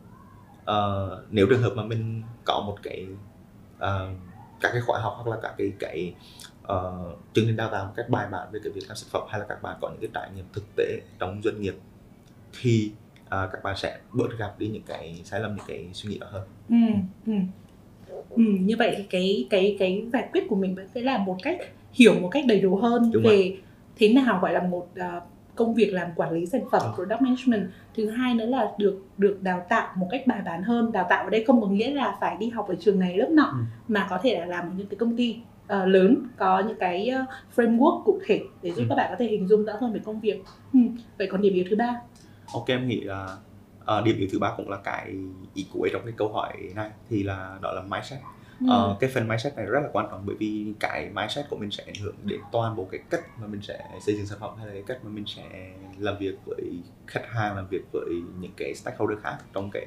ờ, 0.64 1.22
nếu 1.30 1.46
trường 1.50 1.62
hợp 1.62 1.72
mà 1.76 1.84
mình 1.84 2.22
có 2.44 2.62
một 2.66 2.76
cái 2.82 3.06
ờ, 3.78 4.10
các 4.62 4.70
cái 4.72 4.80
khóa 4.80 5.00
học 5.00 5.14
hoặc 5.16 5.30
là 5.30 5.36
các 5.42 5.54
cái 5.58 5.72
cái 5.78 6.14
ờ, 6.62 7.12
chương 7.34 7.46
trình 7.46 7.56
đào 7.56 7.68
tạo 7.72 7.84
một 7.84 7.92
cách 7.96 8.08
bài 8.08 8.26
bản 8.32 8.48
về 8.52 8.60
cái 8.64 8.72
việc 8.72 8.82
làm 8.88 8.96
sản 8.96 9.08
phẩm 9.12 9.22
hay 9.28 9.40
là 9.40 9.46
các 9.48 9.62
bạn 9.62 9.76
có 9.80 9.88
những 9.88 10.00
cái 10.00 10.10
trải 10.14 10.30
nghiệm 10.36 10.44
thực 10.52 10.64
tế 10.76 11.00
trong 11.18 11.40
doanh 11.44 11.60
nghiệp 11.60 11.74
thì 12.60 12.90
ờ, 13.28 13.48
các 13.52 13.62
bạn 13.62 13.76
sẽ 13.76 13.98
bớt 14.12 14.38
gặp 14.38 14.58
đi 14.58 14.68
những 14.68 14.82
cái 14.82 15.20
sai 15.24 15.40
lầm 15.40 15.56
những 15.56 15.66
cái 15.68 15.90
suy 15.92 16.10
nghĩ 16.10 16.18
đó 16.18 16.26
hơn 16.30 16.42
ừ. 16.68 16.76
Ừ. 17.26 17.32
Ừ. 18.30 18.42
như 18.60 18.76
vậy 18.78 18.94
thì 18.96 19.04
cái 19.10 19.46
cái 19.50 19.76
cái 19.78 20.04
giải 20.12 20.28
quyết 20.32 20.44
của 20.48 20.56
mình 20.56 20.74
vẫn 20.74 20.88
sẽ 20.94 21.00
là 21.00 21.18
một 21.18 21.36
cách 21.42 21.58
hiểu 21.92 22.14
một 22.20 22.28
cách 22.28 22.44
đầy 22.48 22.60
đủ 22.60 22.76
hơn 22.76 23.10
Đúng 23.12 23.22
về 23.22 23.56
thế 23.96 24.08
nào 24.12 24.38
gọi 24.42 24.52
là 24.52 24.62
một 24.62 24.88
à, 24.94 25.20
công 25.54 25.74
việc 25.74 25.90
làm 25.92 26.08
quản 26.16 26.32
lý 26.32 26.46
sản 26.46 26.60
phẩm 26.72 26.82
Ừ. 26.84 26.92
product 26.94 27.20
management 27.22 27.70
thứ 27.96 28.10
hai 28.10 28.34
nữa 28.34 28.46
là 28.46 28.72
được 28.78 29.02
được 29.18 29.38
đào 29.42 29.66
tạo 29.68 29.88
một 29.96 30.08
cách 30.10 30.26
bài 30.26 30.40
bản 30.44 30.62
hơn 30.62 30.92
đào 30.92 31.06
tạo 31.10 31.24
ở 31.24 31.30
đây 31.30 31.44
không 31.44 31.60
có 31.60 31.66
nghĩa 31.66 31.90
là 31.94 32.16
phải 32.20 32.36
đi 32.36 32.48
học 32.50 32.68
ở 32.68 32.74
trường 32.80 32.98
này 32.98 33.16
lớp 33.16 33.28
nọ 33.30 33.42
Ừ. 33.52 33.58
mà 33.88 34.06
có 34.10 34.18
thể 34.22 34.40
là 34.40 34.46
làm 34.46 34.64
ở 34.64 34.72
những 34.76 34.86
cái 34.86 34.96
công 34.98 35.16
ty 35.16 35.36
ờ, 35.66 35.86
lớn 35.86 36.26
có 36.36 36.60
những 36.68 36.76
cái 36.80 37.08
ờ, 37.08 37.24
framework 37.56 38.02
cụ 38.04 38.20
thể 38.26 38.40
để 38.62 38.70
giúp 38.72 38.82
Ừ. 38.82 38.86
các 38.88 38.94
bạn 38.94 39.06
có 39.10 39.16
thể 39.18 39.26
hình 39.26 39.48
dung 39.48 39.64
rõ 39.64 39.72
hơn 39.80 39.92
về 39.92 40.00
công 40.04 40.20
việc 40.20 40.42
ừ. 40.72 40.78
vậy 41.18 41.28
còn 41.30 41.40
điểm 41.42 41.54
yếu 41.54 41.64
thứ 41.70 41.76
ba 41.76 42.00
Ok 42.52 42.66
em 42.68 42.88
nghĩ 42.88 43.00
là 43.00 43.36
ờ, 43.84 44.02
điểm 44.02 44.16
yếu 44.18 44.28
thứ 44.32 44.38
ba 44.38 44.54
cũng 44.56 44.70
là 44.70 44.76
cái 44.84 45.14
ý 45.54 45.66
cuối 45.72 45.90
trong 45.92 46.02
cái 46.04 46.14
câu 46.16 46.28
hỏi 46.32 46.52
này 46.74 46.90
thì 47.10 47.22
là 47.22 47.58
đó 47.62 47.72
là 47.72 47.82
mindset 47.82 48.20
ừ. 48.62 48.68
Ờ, 48.68 48.96
cái 49.00 49.10
phần 49.14 49.28
mindset 49.28 49.56
này 49.56 49.66
rất 49.66 49.80
là 49.80 49.88
quan 49.92 50.06
trọng 50.10 50.26
bởi 50.26 50.36
vì 50.36 50.74
cái 50.80 51.10
mindset 51.14 51.46
của 51.50 51.56
mình 51.56 51.70
sẽ 51.70 51.84
ảnh 51.86 51.94
hưởng 52.02 52.14
đến 52.24 52.40
toàn 52.52 52.76
bộ 52.76 52.88
cái 52.90 53.00
cách 53.10 53.20
mà 53.40 53.46
mình 53.46 53.62
sẽ 53.62 53.84
xây 54.06 54.16
dựng 54.16 54.26
sản 54.26 54.38
phẩm 54.40 54.56
hay 54.58 54.66
là 54.66 54.72
cái 54.72 54.82
cách 54.86 54.98
mà 55.04 55.10
mình 55.10 55.24
sẽ 55.26 55.42
làm 55.98 56.18
việc 56.18 56.34
với 56.46 56.62
khách 57.06 57.26
hàng 57.26 57.56
làm 57.56 57.66
việc 57.70 57.82
với 57.92 58.10
những 58.40 58.52
cái 58.56 58.74
stakeholder 58.74 59.18
khác 59.22 59.36
trong 59.54 59.70
cái 59.72 59.86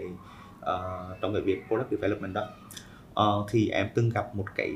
ờ, 0.61 1.17
trong 1.21 1.33
cái 1.33 1.41
việc 1.41 1.59
product 1.67 1.91
development 1.91 2.33
đó 2.33 2.47
Ờ, 3.13 3.45
thì 3.49 3.69
em 3.69 3.87
từng 3.95 4.09
gặp 4.09 4.35
một 4.35 4.45
cái 4.55 4.71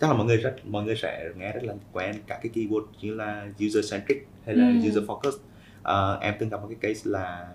chắc 0.00 0.10
là 0.10 0.16
mọi 0.16 0.26
người 0.26 0.36
rất 0.36 0.56
mọi 0.64 0.84
người 0.84 0.96
sẽ 0.96 1.30
nghe 1.36 1.52
rất 1.52 1.64
là 1.64 1.74
quen 1.92 2.16
các 2.26 2.38
cái 2.42 2.52
keyword 2.54 2.86
như 3.00 3.14
là 3.14 3.48
user 3.66 3.92
centric 3.92 4.28
hay 4.46 4.54
là 4.54 4.66
Ừ. 4.66 4.88
user 4.88 5.04
focus 5.04 5.32
Ờ, 5.82 6.18
em 6.22 6.34
từng 6.38 6.48
gặp 6.48 6.60
một 6.62 6.68
cái 6.80 6.94
case 6.94 7.10
là 7.10 7.48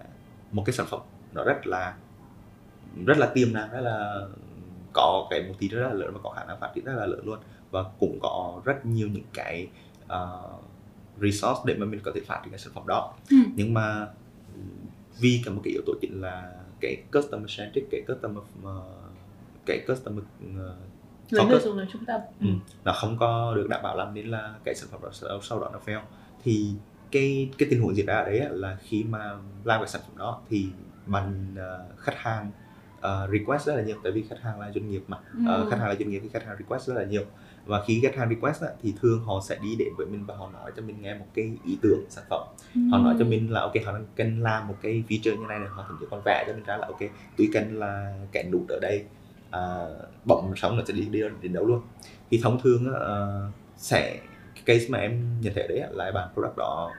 một 0.52 0.64
cái 0.66 0.74
sản 0.74 0.86
phẩm 0.90 1.00
nó 1.32 1.44
rất 1.44 1.68
là 1.68 1.96
rất 3.06 3.18
là 3.18 3.32
tiềm 3.36 3.54
năng 3.54 3.72
rất 3.72 3.82
là 3.82 4.28
có 4.94 5.28
cái 5.30 5.44
một 5.44 5.54
tí 5.60 5.68
rất 5.68 5.88
là 5.88 5.94
lớn 5.94 6.10
và 6.14 6.20
có 6.24 6.30
khả 6.30 6.44
năng 6.46 6.60
phát 6.60 6.72
triển 6.76 6.86
rất 6.86 6.94
là 6.96 7.06
lớn 7.06 7.22
luôn 7.26 7.40
và 7.72 7.84
cũng 8.00 8.20
có 8.22 8.62
rất 8.66 8.86
nhiều 8.86 9.08
những 9.08 9.24
cái 9.34 9.68
uh, 10.06 10.64
resource 11.22 11.62
để 11.66 11.76
mà 11.78 11.86
mình 11.86 12.00
có 12.04 12.12
thể 12.16 12.22
phát 12.28 12.40
triển 12.44 12.52
cái 12.52 12.60
sản 12.60 12.74
phẩm 12.74 12.88
đó 12.88 13.14
Ừ. 13.30 13.38
nhưng 13.56 13.74
mà 13.74 14.08
vì 15.20 15.42
cả 15.46 15.52
một 15.52 15.62
cái 15.64 15.72
yếu 15.74 15.82
tố 15.86 15.94
chính 16.02 16.22
là 16.22 16.52
cái 16.82 17.04
customer 17.14 17.58
centric 17.58 17.88
cái 17.92 18.02
customer 18.08 18.38
uh, 18.64 18.84
cái 19.66 19.86
customer 19.88 20.24
uh, 20.46 21.50
người 21.50 21.60
dùng 21.60 21.78
là 21.78 21.86
trung 21.94 22.06
tâm 22.06 22.22
Ừ. 22.40 22.48
nó 22.84 22.94
không 22.94 23.18
có 23.20 23.54
được 23.56 23.68
đảm 23.70 23.82
bảo 23.84 23.96
làm 23.98 24.14
nên 24.14 24.28
là 24.28 24.54
cái 24.64 24.76
sản 24.76 24.90
phẩm 24.92 25.02
đó 25.04 25.40
sau, 25.42 25.60
đó 25.60 25.70
nó 25.74 25.80
fail 25.86 26.02
thì 26.44 26.74
cái 27.12 27.50
cái 27.58 27.68
tình 27.72 27.82
huống 27.82 27.96
diễn 27.96 28.06
ra 28.06 28.16
ở 28.16 28.26
đấy 28.26 28.48
là 28.52 28.78
khi 28.84 29.04
mà 29.04 29.32
làm 29.64 29.80
cái 29.82 29.88
sản 29.88 30.02
phẩm 30.08 30.18
đó 30.18 30.42
thì 30.50 30.68
bạn 31.06 31.56
ờ, 31.58 31.86
khách 31.98 32.16
hàng 32.18 32.52
ờ, 33.02 33.30
request 33.32 33.68
rất 33.68 33.76
là 33.76 33.82
nhiều 33.82 33.96
tại 34.04 34.12
vì 34.12 34.24
khách 34.30 34.42
hàng 34.42 34.60
là 34.60 34.72
doanh 34.76 34.90
nghiệp 34.90 35.04
mà. 35.08 35.18
Ừ. 35.34 35.40
Ờ, 35.48 35.68
khách 35.70 35.80
hàng 35.80 35.90
là 35.90 35.96
doanh 35.96 36.10
nghiệp 36.10 36.20
thì 36.24 36.30
khách 36.34 36.46
hàng 36.46 36.58
request 36.60 36.88
rất 36.88 36.94
là 36.94 37.04
nhiều. 37.04 37.24
Và 37.66 37.84
khi 37.88 38.00
khách 38.04 38.16
hàng 38.16 38.30
request 38.30 38.62
á, 38.62 38.68
thì 38.82 38.94
thường 39.02 39.24
họ 39.26 39.42
sẽ 39.50 39.58
đi 39.64 39.76
đến 39.76 39.88
với 39.98 40.08
mình 40.08 40.26
và 40.26 40.36
họ 40.36 40.50
nói 40.54 40.72
cho 40.76 40.82
mình 40.82 41.02
nghe 41.02 41.14
một 41.14 41.26
cái 41.34 41.52
ý 41.66 41.78
tưởng 41.82 42.06
sản 42.10 42.24
phẩm. 42.30 42.42
Họ 42.92 42.98
nói 42.98 43.16
cho 43.20 43.26
mình 43.26 43.52
là 43.52 43.62
ok 43.62 43.74
họ 43.86 43.92
đang 43.92 44.06
cần 44.16 44.42
làm 44.44 44.68
một 44.68 44.76
cái 44.82 45.04
feature 45.10 45.40
như 45.40 45.46
này 45.50 45.60
này 45.60 45.68
họ 45.72 45.86
thậm 45.88 45.98
chí 46.00 46.06
còn 46.12 46.22
vẽ 46.26 46.44
cho 46.48 46.54
mình 46.54 46.64
ra 46.64 46.78
là 46.78 46.88
ok 46.88 47.00
tôi 47.38 47.50
cần 47.54 47.80
là 47.80 48.18
cái 48.32 48.44
nút 48.44 48.66
ở 48.70 48.80
đây 48.82 49.06
à, 49.52 49.86
bấm 50.26 50.54
xong 50.56 50.78
nó 50.78 50.84
sẽ 50.88 50.94
đi 50.94 51.06
đi 51.12 51.22
đến 51.42 51.54
đâu 51.54 51.66
luôn 51.66 51.82
thì 52.32 52.40
thông 52.44 52.62
thường 52.62 52.94
ờ, 52.94 53.42
sẽ 53.78 54.20
cái 54.56 54.64
case 54.66 54.86
mà 54.90 54.98
em 54.98 55.42
nhận 55.42 55.54
thấy 55.54 55.68
đấy 55.68 55.84
là 55.92 56.12
bạn 56.12 56.30
product 56.34 56.58
đó 56.58 56.92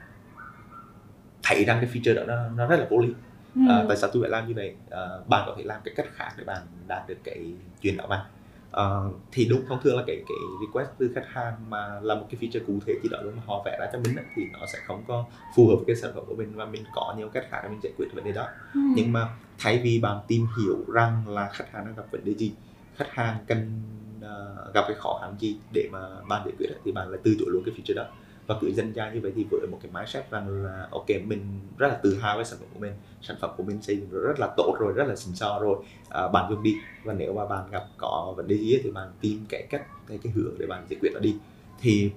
thấy 1.43 1.65
rằng 1.65 1.77
cái 1.81 1.89
feature 1.93 2.15
đó 2.15 2.23
nó, 2.23 2.49
nó 2.49 2.67
rất 2.67 2.79
là 2.79 2.87
vô 2.89 2.97
lý 2.97 3.13
Ừ. 3.55 3.61
à, 3.69 3.85
tại 3.87 3.97
sao 3.97 4.09
tôi 4.13 4.23
phải 4.23 4.29
làm 4.29 4.47
như 4.47 4.53
vậy 4.55 4.75
à, 4.89 4.99
bạn 5.29 5.43
có 5.47 5.55
thể 5.57 5.63
làm 5.63 5.81
cái 5.83 5.93
cách 5.97 6.07
khác 6.15 6.29
để 6.37 6.43
bạn 6.43 6.61
đạt 6.87 7.07
được 7.07 7.17
cái 7.23 7.53
chuyện 7.81 7.97
đó 7.97 8.05
mà 8.09 8.25
à, 8.71 8.83
thì 9.31 9.45
đúng 9.45 9.65
thông 9.67 9.81
thường 9.83 9.97
là 9.97 10.03
cái 10.07 10.15
cái 10.27 10.37
request 10.61 10.89
từ 10.97 11.11
khách 11.15 11.25
hàng 11.27 11.53
mà 11.69 11.99
là 12.01 12.15
một 12.15 12.27
cái 12.31 12.41
feature 12.41 12.65
cụ 12.67 12.73
thể 12.87 12.93
gì 13.03 13.09
đó 13.11 13.17
mà 13.35 13.41
họ 13.45 13.61
vẽ 13.65 13.77
ra 13.79 13.87
cho 13.93 13.99
mình 13.99 14.15
thì 14.35 14.43
nó 14.53 14.65
sẽ 14.73 14.79
không 14.85 15.03
có 15.07 15.25
phù 15.55 15.67
hợp 15.67 15.75
với 15.75 15.83
cái 15.87 15.95
sản 15.95 16.11
phẩm 16.15 16.23
của 16.27 16.35
mình 16.35 16.55
và 16.55 16.65
mình 16.65 16.83
có 16.95 17.15
nhiều 17.17 17.29
cách 17.29 17.45
khác 17.49 17.59
để 17.63 17.69
mình 17.69 17.79
giải 17.83 17.93
quyết 17.97 18.07
vấn 18.13 18.23
đề 18.23 18.31
đó 18.31 18.47
Ừ. 18.73 18.79
nhưng 18.95 19.11
mà 19.13 19.27
thay 19.59 19.79
vì 19.83 19.99
bạn 19.99 20.17
tìm 20.27 20.47
hiểu 20.57 20.77
rằng 20.93 21.27
là 21.27 21.49
khách 21.53 21.71
hàng 21.71 21.85
đang 21.85 21.95
gặp 21.95 22.03
vấn 22.11 22.25
đề 22.25 22.33
gì 22.33 22.51
khách 22.95 23.09
hàng 23.09 23.37
cần 23.47 23.81
ờ, 24.21 24.71
gặp 24.73 24.83
cái 24.87 24.95
khó 24.99 25.19
khăn 25.21 25.35
gì 25.39 25.57
để 25.73 25.89
mà 25.91 25.99
bạn 26.27 26.41
giải 26.45 26.53
quyết 26.59 26.67
thì 26.85 26.91
bạn 26.91 27.09
lại 27.09 27.19
từ 27.23 27.35
chối 27.39 27.47
luôn 27.51 27.63
cái 27.65 27.75
feature 27.75 27.95
đó 27.95 28.05
và 28.47 28.55
cứ 28.61 28.71
dân 28.71 28.93
ra 28.93 29.11
như 29.13 29.19
vậy 29.21 29.31
thì 29.35 29.45
với 29.51 29.67
một 29.71 29.79
cái 29.81 29.91
mindset 29.93 30.31
rằng 30.31 30.63
là 30.63 30.87
ok 30.91 31.09
mình 31.25 31.59
rất 31.77 31.87
là 31.87 31.99
tự 32.03 32.17
hào 32.17 32.35
với 32.35 32.45
sản 32.45 32.59
phẩm 32.59 32.69
của 32.73 32.79
mình 32.79 32.93
sản 33.21 33.37
phẩm 33.41 33.51
của 33.57 33.63
mình 33.63 33.81
xây 33.81 33.97
dựng 33.97 34.09
rất 34.09 34.39
là 34.39 34.53
tốt 34.57 34.75
rồi 34.79 34.93
rất 34.93 35.07
là 35.07 35.15
xịn 35.15 35.35
sò 35.35 35.59
rồi 35.61 35.77
à, 36.09 36.27
bạn 36.27 36.49
dùng 36.49 36.63
đi. 36.63 36.75
Và 37.03 37.13
nếu 37.13 37.33
mà 37.33 37.45
bạn 37.45 37.71
gặp 37.71 37.83
có 37.97 38.33
vấn 38.37 38.47
đề 38.47 38.57
gì 38.57 38.79
thì 38.83 38.91
bạn 38.91 39.11
tìm 39.21 39.45
cái 39.49 39.67
cách 39.69 39.87
cái 40.07 40.19
cái 40.23 40.33
hướng 40.33 40.55
để 40.59 40.65
bạn 40.67 40.85
giải 40.89 40.97
quyết 41.01 41.09
nó 41.13 41.19
đi. 41.19 41.35
Thì 41.79 42.11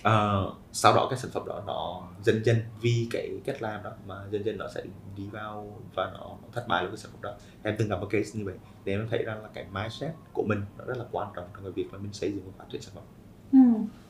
uh, 0.00 0.54
sau 0.72 0.94
đó 0.94 1.06
cái 1.10 1.18
sản 1.18 1.30
phẩm 1.30 1.42
đó 1.46 1.62
nó 1.66 2.08
dần 2.22 2.44
dần 2.44 2.56
vì 2.80 3.08
cái 3.10 3.30
cách 3.44 3.62
làm 3.62 3.82
đó 3.82 3.90
mà 4.06 4.14
dần 4.30 4.44
dần 4.44 4.58
nó 4.58 4.66
sẽ 4.74 4.82
đi 5.16 5.28
vào 5.32 5.80
và 5.94 6.04
nó, 6.04 6.18
nó 6.18 6.48
thất 6.52 6.68
bại 6.68 6.82
luôn 6.82 6.90
cái 6.92 6.98
sản 6.98 7.12
phẩm 7.12 7.22
đó. 7.22 7.34
Em 7.62 7.74
từng 7.78 7.88
gặp 7.88 8.00
một 8.00 8.06
case 8.10 8.38
như 8.38 8.44
vậy 8.44 8.54
để 8.84 8.92
em 8.92 9.08
thấy 9.10 9.22
rằng 9.22 9.42
là 9.42 9.48
cái 9.54 9.66
mindset 9.72 10.12
của 10.32 10.42
mình 10.42 10.62
nó 10.78 10.84
rất 10.84 10.96
là 10.98 11.04
quan 11.12 11.28
trọng 11.36 11.44
trong 11.54 11.62
cái 11.62 11.72
việc 11.72 11.86
mà 11.92 11.98
mình 11.98 12.12
xây 12.12 12.32
dựng 12.32 12.42
và 12.46 12.52
phát 12.58 12.64
triển 12.70 12.82
sản 12.82 12.94
phẩm. 12.94 13.04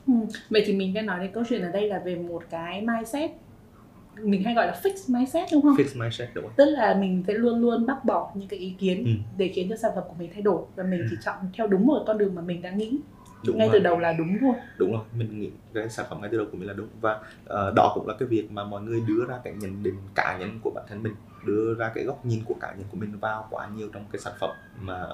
Ừ. 0.07 0.13
Ừ. 0.13 0.27
Vậy 0.49 0.63
thì 0.65 0.73
mình 0.75 0.93
đang 0.93 1.05
nói 1.05 1.19
đến 1.19 1.31
câu 1.33 1.43
chuyện 1.49 1.61
ở 1.61 1.71
đây 1.71 1.87
là 1.87 1.99
về 1.99 2.15
một 2.15 2.43
cái 2.49 2.81
mindset 2.81 3.31
mình 4.21 4.43
hay 4.43 4.53
gọi 4.53 4.67
là 4.67 4.79
fixed 4.83 5.13
mindset 5.19 5.49
đúng 5.53 5.61
không? 5.61 5.75
fix 5.75 5.99
mindset 5.99 6.29
đúng 6.33 6.43
không 6.45 6.53
Tức 6.57 6.65
là 6.65 6.93
mình 6.99 7.23
sẽ 7.27 7.33
luôn 7.33 7.61
luôn 7.61 7.85
bác 7.85 8.05
bỏ 8.05 8.31
những 8.35 8.47
cái 8.47 8.59
ý 8.59 8.75
kiến 8.79 9.03
Ừ. 9.05 9.11
để 9.37 9.47
khiến 9.55 9.69
cho 9.69 9.75
sản 9.75 9.91
phẩm 9.95 10.03
của 10.07 10.15
mình 10.19 10.29
thay 10.33 10.41
đổi 10.41 10.63
và 10.75 10.83
mình 10.83 11.07
chỉ 11.09 11.17
chọn 11.25 11.35
theo 11.57 11.67
đúng 11.67 11.85
một 11.87 12.03
con 12.07 12.17
đường 12.17 12.35
mà 12.35 12.41
mình 12.41 12.61
đã 12.61 12.71
nghĩ 12.71 12.99
đúng 13.45 13.57
ngay 13.57 13.67
rồi. 13.67 13.73
từ 13.79 13.83
đầu 13.83 13.99
là 13.99 14.13
đúng 14.13 14.37
thôi. 14.41 14.53
đúng 14.77 14.91
rồi 14.91 15.01
mình 15.17 15.39
nghĩ 15.39 15.49
cái 15.73 15.89
sản 15.89 16.05
phẩm 16.09 16.21
ngay 16.21 16.29
từ 16.31 16.37
đầu 16.37 16.47
của 16.51 16.57
mình 16.57 16.67
là 16.67 16.73
đúng 16.73 16.87
và 17.01 17.19
ờ, 17.45 17.73
đó 17.75 17.91
cũng 17.95 18.07
là 18.07 18.13
cái 18.19 18.27
việc 18.27 18.51
mà 18.51 18.63
mọi 18.63 18.81
người 18.81 19.01
đưa 19.07 19.25
ra 19.27 19.39
cái 19.43 19.53
nhận 19.53 19.83
định 19.83 19.95
cá 20.15 20.37
nhân 20.39 20.59
của 20.63 20.71
bản 20.75 20.85
thân 20.89 21.03
mình 21.03 21.13
đưa 21.45 21.73
ra 21.79 21.91
cái 21.95 22.03
góc 22.03 22.25
nhìn 22.25 22.39
của 22.45 22.55
cá 22.61 22.67
nhân 22.77 22.85
của 22.91 22.97
mình 22.97 23.19
vào 23.19 23.47
quá 23.49 23.69
nhiều 23.75 23.87
trong 23.93 24.05
cái 24.11 24.19
sản 24.19 24.33
phẩm 24.39 24.49
mà 24.81 25.05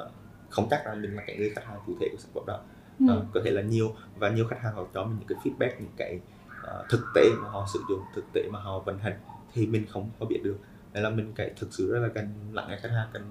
không 0.50 0.68
chắc 0.70 0.86
là 0.88 0.94
mình 0.96 1.16
là 1.16 1.24
cái 1.28 1.38
người 1.38 1.50
khách 1.56 1.66
hàng 1.66 1.80
cụ 1.86 1.94
thể 2.00 2.08
của 2.12 2.18
sản 2.20 2.32
phẩm 2.34 2.44
đó 2.48 2.60
Ừ. 3.00 3.06
Ờ, 3.10 3.26
có 3.34 3.42
thể 3.46 3.52
là 3.52 3.62
nhiều 3.62 3.96
và 4.16 4.30
nhiều 4.30 4.48
khách 4.48 4.60
hàng 4.62 4.76
họ 4.76 4.86
cho 4.94 5.04
mình 5.04 5.18
những 5.20 5.28
cái 5.28 5.38
feedback 5.44 5.76
những 5.80 5.92
cái 5.98 6.20
ờ, 6.64 6.86
thực 6.90 7.02
tế 7.16 7.30
mà 7.42 7.50
họ 7.50 7.68
sử 7.74 7.80
dụng 7.90 8.00
thực 8.16 8.26
tế 8.34 8.50
mà 8.52 8.60
họ 8.60 8.80
vận 8.80 8.98
hành 9.00 9.20
thì 9.54 9.68
mình 9.68 9.86
không 9.90 10.10
có 10.20 10.26
biết 10.26 10.42
được 10.44 10.58
nên 10.94 11.04
là 11.04 11.10
mình 11.10 11.32
cái 11.36 11.52
thực 11.60 11.74
sự 11.74 11.92
rất 11.94 12.00
là 12.00 12.08
cần 12.16 12.28
lắng 12.54 12.66
nghe 12.70 12.78
khách 12.82 12.90
hàng 12.92 13.08
cần 13.14 13.24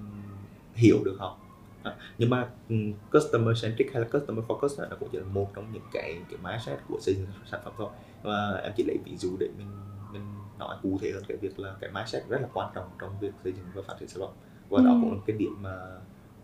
hiểu 0.73 0.97
được 1.05 1.15
họ 1.19 1.37
Đó. 1.83 1.93
nhưng 2.17 2.29
mà 2.29 2.49
ừm, 2.69 2.93
customer 3.11 3.63
centric 3.63 3.93
hay 3.93 4.01
là 4.01 4.07
customer 4.07 4.45
focus 4.45 4.81
đó, 4.81 4.85
nó 4.89 4.95
cũng 4.99 5.09
chỉ 5.11 5.17
là 5.17 5.23
một 5.33 5.47
trong 5.55 5.71
những 5.73 5.83
cái 5.93 6.21
cái 6.29 6.39
mindset 6.43 6.79
của 6.87 6.97
xây 7.01 7.15
dựng 7.15 7.27
sản 7.51 7.61
phẩm 7.63 7.73
thôi 7.77 7.89
và 8.23 8.59
em 8.63 8.73
chỉ 8.77 8.83
lấy 8.87 8.97
ví 9.05 9.17
dụ 9.17 9.29
để 9.39 9.47
mình 9.57 9.67
mình 10.13 10.21
nói 10.59 10.75
cụ 10.83 10.97
thể 11.01 11.11
hơn 11.13 11.23
cái 11.27 11.37
việc 11.37 11.59
là 11.59 11.75
cái 11.81 11.91
mindset 11.93 12.23
rất 12.29 12.41
là 12.41 12.47
quan 12.53 12.71
trọng 12.75 12.89
trong 12.99 13.19
việc 13.19 13.31
xây 13.43 13.53
dựng 13.53 13.65
và 13.73 13.81
phát 13.87 13.93
triển 13.99 14.09
sản 14.09 14.19
phẩm 14.21 14.29
và 14.69 14.81
đó 14.81 14.91
Ừ. 14.91 14.97
cũng 15.01 15.11
là 15.11 15.17
cái 15.27 15.35
điểm 15.37 15.55
mà 15.61 15.77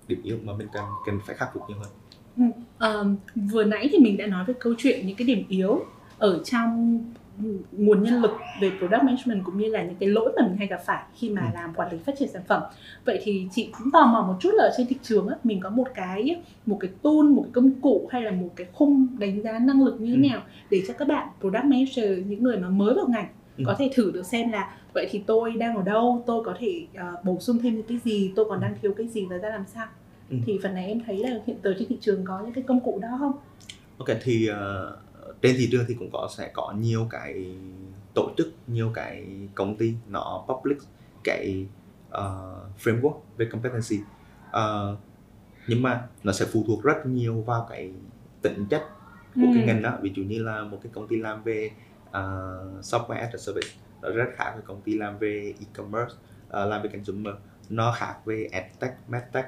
điểm 0.08 0.22
yếu 0.24 0.38
mà 0.44 0.54
mình 0.54 0.68
cần 0.74 0.84
cần 1.06 1.20
phải 1.26 1.36
khắc 1.36 1.50
phục 1.54 1.64
nhiều 1.70 1.78
hơn 1.80 1.90
Ờm, 2.78 3.16
vừa 3.36 3.64
nãy 3.64 3.90
thì 3.92 4.00
mình 4.00 4.18
đã 4.18 4.26
nói 4.28 4.46
về 4.46 4.54
câu 4.60 4.74
chuyện 4.78 5.08
những 5.08 5.16
cái 5.16 5.28
điểm 5.28 5.44
yếu 5.50 5.86
ở 6.18 6.42
trong 6.44 7.00
nguồn 7.72 8.04
nhân 8.04 8.22
lực 8.22 8.32
về 8.62 8.70
product 8.80 9.04
management 9.04 9.46
cũng 9.46 9.58
như 9.58 9.68
là 9.68 9.84
những 9.84 9.96
cái 10.00 10.10
lỗi 10.10 10.34
mà 10.40 10.48
mình 10.48 10.58
hay 10.58 10.68
gặp 10.68 10.80
phải 10.86 11.04
khi 11.16 11.30
mà 11.30 11.42
Ừ. 11.42 11.48
làm 11.54 11.74
quản 11.74 11.92
lý 11.92 11.98
phát 11.98 12.16
triển 12.20 12.30
sản 12.34 12.42
phẩm 12.48 12.62
vậy 13.06 13.20
thì 13.24 13.48
chị 13.52 13.70
cũng 13.78 13.92
tò 13.92 14.06
mò 14.06 14.22
một 14.28 14.36
chút 14.40 14.50
là 14.54 14.64
ở 14.64 14.72
trên 14.78 14.88
thị 14.88 14.96
trường 15.04 15.28
á, 15.28 15.36
mình 15.44 15.60
có 15.60 15.70
một 15.70 15.88
cái 15.96 16.42
một 16.66 16.78
cái 16.80 16.92
tool 17.02 17.24
một 17.30 17.42
cái 17.44 17.52
công 17.54 17.72
cụ 17.82 18.08
hay 18.12 18.22
là 18.22 18.32
một 18.32 18.50
cái 18.56 18.68
khung 18.74 19.08
đánh 19.20 19.42
giá 19.42 19.60
năng 19.60 19.84
lực 19.84 20.02
như 20.02 20.16
thế 20.16 20.22
Ừ. 20.24 20.30
nào 20.30 20.42
để 20.70 20.82
cho 20.88 20.94
các 20.94 21.08
bạn 21.08 21.28
product 21.40 21.64
manager 21.66 22.28
những 22.28 22.44
người 22.44 22.58
mà 22.58 22.70
mới 22.70 22.94
vào 22.94 23.08
ngành 23.08 23.28
Ừ. 23.58 23.64
có 23.68 23.76
thể 23.80 23.90
thử 23.96 24.12
được 24.12 24.26
xem 24.26 24.52
là 24.52 24.76
vậy 24.94 25.08
thì 25.12 25.22
tôi 25.26 25.52
đang 25.52 25.76
ở 25.76 25.84
đâu 25.84 26.24
tôi 26.28 26.44
có 26.44 26.54
thể 26.60 26.82
ờ, 26.96 27.16
bổ 27.24 27.38
sung 27.40 27.58
thêm 27.64 27.76
những 27.76 27.86
cái 27.88 27.98
gì 28.04 28.32
tôi 28.36 28.46
còn 28.50 28.60
đang 28.62 28.74
thiếu 28.82 28.94
cái 28.98 29.08
gì 29.08 29.26
và 29.30 29.38
ra 29.38 29.50
làm 29.50 29.64
sao 29.68 29.86
Ừ. 30.30 30.38
thì 30.46 30.60
phần 30.64 30.74
này 30.74 30.86
em 30.88 31.02
thấy 31.06 31.18
là 31.18 31.30
hiện 31.48 31.58
giờ 31.64 31.76
trên 31.80 31.88
thị 31.88 31.98
trường 32.02 32.26
có 32.26 32.42
những 32.44 32.54
cái 32.54 32.64
công 32.68 32.80
cụ 32.84 33.00
đó 33.02 33.08
không 33.20 33.32
Ok 33.98 34.08
thì 34.24 34.48
ờ, 34.48 34.98
trên 35.42 35.56
thị 35.58 35.70
trường 35.72 35.86
thì 35.88 35.94
cũng 35.94 36.10
có 36.14 36.30
sẽ 36.38 36.52
có 36.54 36.74
nhiều 36.80 37.08
cái 37.10 37.46
tổ 38.14 38.30
chức, 38.38 38.54
nhiều 38.68 38.92
cái 38.94 39.26
công 39.56 39.76
ty 39.78 39.94
nó 40.10 40.46
public 40.48 40.78
cái 41.24 41.66
ờ, 42.10 42.56
framework 42.84 43.20
về 43.38 43.46
competency. 43.52 44.00
Ờ, 44.52 44.96
nhưng 45.68 45.82
mà 45.84 46.08
nó 46.24 46.32
sẽ 46.32 46.46
phụ 46.46 46.64
thuộc 46.68 46.84
rất 46.84 47.06
nhiều 47.06 47.42
vào 47.42 47.68
cái 47.70 47.92
tính 48.42 48.66
chất 48.70 48.84
của 49.36 49.48
cái 49.54 49.64
Ừ. 49.64 49.68
ngành 49.68 49.82
đó. 49.82 49.98
Ví 50.02 50.12
dụ 50.16 50.24
như 50.24 50.44
là 50.44 50.64
một 50.64 50.80
cái 50.84 50.92
công 50.96 51.08
ty 51.08 51.16
làm 51.16 51.44
về 51.44 51.72
ờ, 52.12 52.24
software 52.82 53.20
as 53.20 53.34
a 53.34 53.38
service 53.38 53.68
nó 54.02 54.10
rất 54.10 54.26
khác 54.36 54.52
với 54.54 54.64
công 54.66 54.82
ty 54.82 54.94
làm 54.98 55.18
về 55.18 55.54
e-commerce, 55.60 56.16
ờ, 56.50 56.66
làm 56.66 56.82
về 56.82 56.90
consumer. 56.94 57.34
Nó 57.70 57.92
khác 57.98 58.16
về 58.26 58.48
edtech, 58.52 58.92
medtech, 59.08 59.46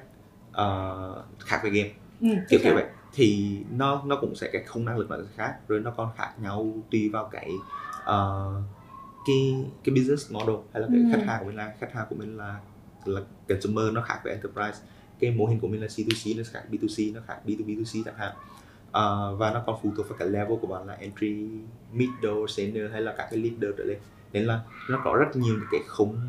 ờ, 0.51 1.24
khác 1.39 1.62
về 1.63 1.70
game. 1.70 1.89
Ừ, 2.22 2.27
kiểu 2.50 2.60
kiểu 2.63 2.74
vậy. 2.75 2.86
Thì 3.13 3.58
nó 3.72 4.01
nó 4.06 4.15
cũng 4.22 4.36
sẽ 4.36 4.50
cái 4.53 4.63
không 4.63 4.86
năng 4.86 4.98
lực 4.98 5.08
sẽ 5.10 5.25
khác 5.36 5.56
rồi 5.68 5.79
nó 5.79 5.91
còn 5.98 6.10
khác 6.18 6.34
nhau 6.41 6.74
tùy 6.91 7.10
vào 7.10 7.29
cái 7.32 7.51
ờ, 8.06 8.51
cái 9.27 9.65
cái 9.84 9.96
business 9.96 10.32
model 10.32 10.56
hay 10.74 10.82
là 10.82 10.88
cái 10.91 11.01
Ừ. 11.01 11.08
khách 11.12 11.24
hàng 11.27 11.39
của 11.39 11.46
mình 11.46 11.56
là. 11.56 11.74
Khách 11.79 11.94
hàng 11.94 12.06
của 12.10 12.15
mình 12.15 12.38
là 12.38 12.60
là 13.06 13.22
consumer 13.50 13.94
nó 13.94 14.01
khác 14.01 14.20
với 14.24 14.34
enterprise. 14.34 14.86
Cái 15.20 15.32
mô 15.32 15.46
hình 15.46 15.60
của 15.60 15.68
mình 15.68 15.82
là 15.82 15.88
C2C 15.88 16.38
nó 16.38 16.44
khác 16.51 16.63
B2C 16.72 17.12
nó 17.15 17.22
khác 17.27 17.39
B2B2C 17.46 18.03
chẳng 18.06 18.15
hạn. 18.18 18.34
Ờ, 18.91 19.36
và 19.36 19.51
nó 19.53 19.63
còn 19.65 19.79
phụ 19.84 19.94
thuộc 19.98 20.10
vào 20.10 20.18
cái 20.18 20.27
level 20.27 20.58
của 20.62 20.68
bạn 20.68 20.88
là 20.88 20.94
entry 20.94 21.48
middle 21.94 22.48
senior 22.48 22.91
hay 22.91 23.01
là 23.01 23.13
các 23.18 23.27
cái 23.32 23.39
leader 23.39 23.77
trở 23.77 23.84
lên. 23.84 23.98
Nên 24.34 24.46
là 24.46 24.62
nó 24.89 25.01
có 25.03 25.15
rất 25.15 25.36
nhiều 25.36 25.56
cái 25.72 25.82
khung 25.88 26.20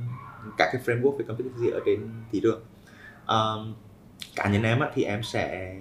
các 0.58 0.68
cái 0.72 0.82
framework 0.86 1.16
về 1.16 1.24
competency 1.28 1.70
ở 1.70 1.80
trên 1.86 2.08
thị 2.32 2.40
trường. 2.42 2.60
Ờm, 3.26 3.74
cá 4.36 4.48
nhân 4.48 4.62
em 4.62 4.80
á, 4.80 4.90
thì 4.94 5.02
em 5.04 5.22
sẽ 5.22 5.74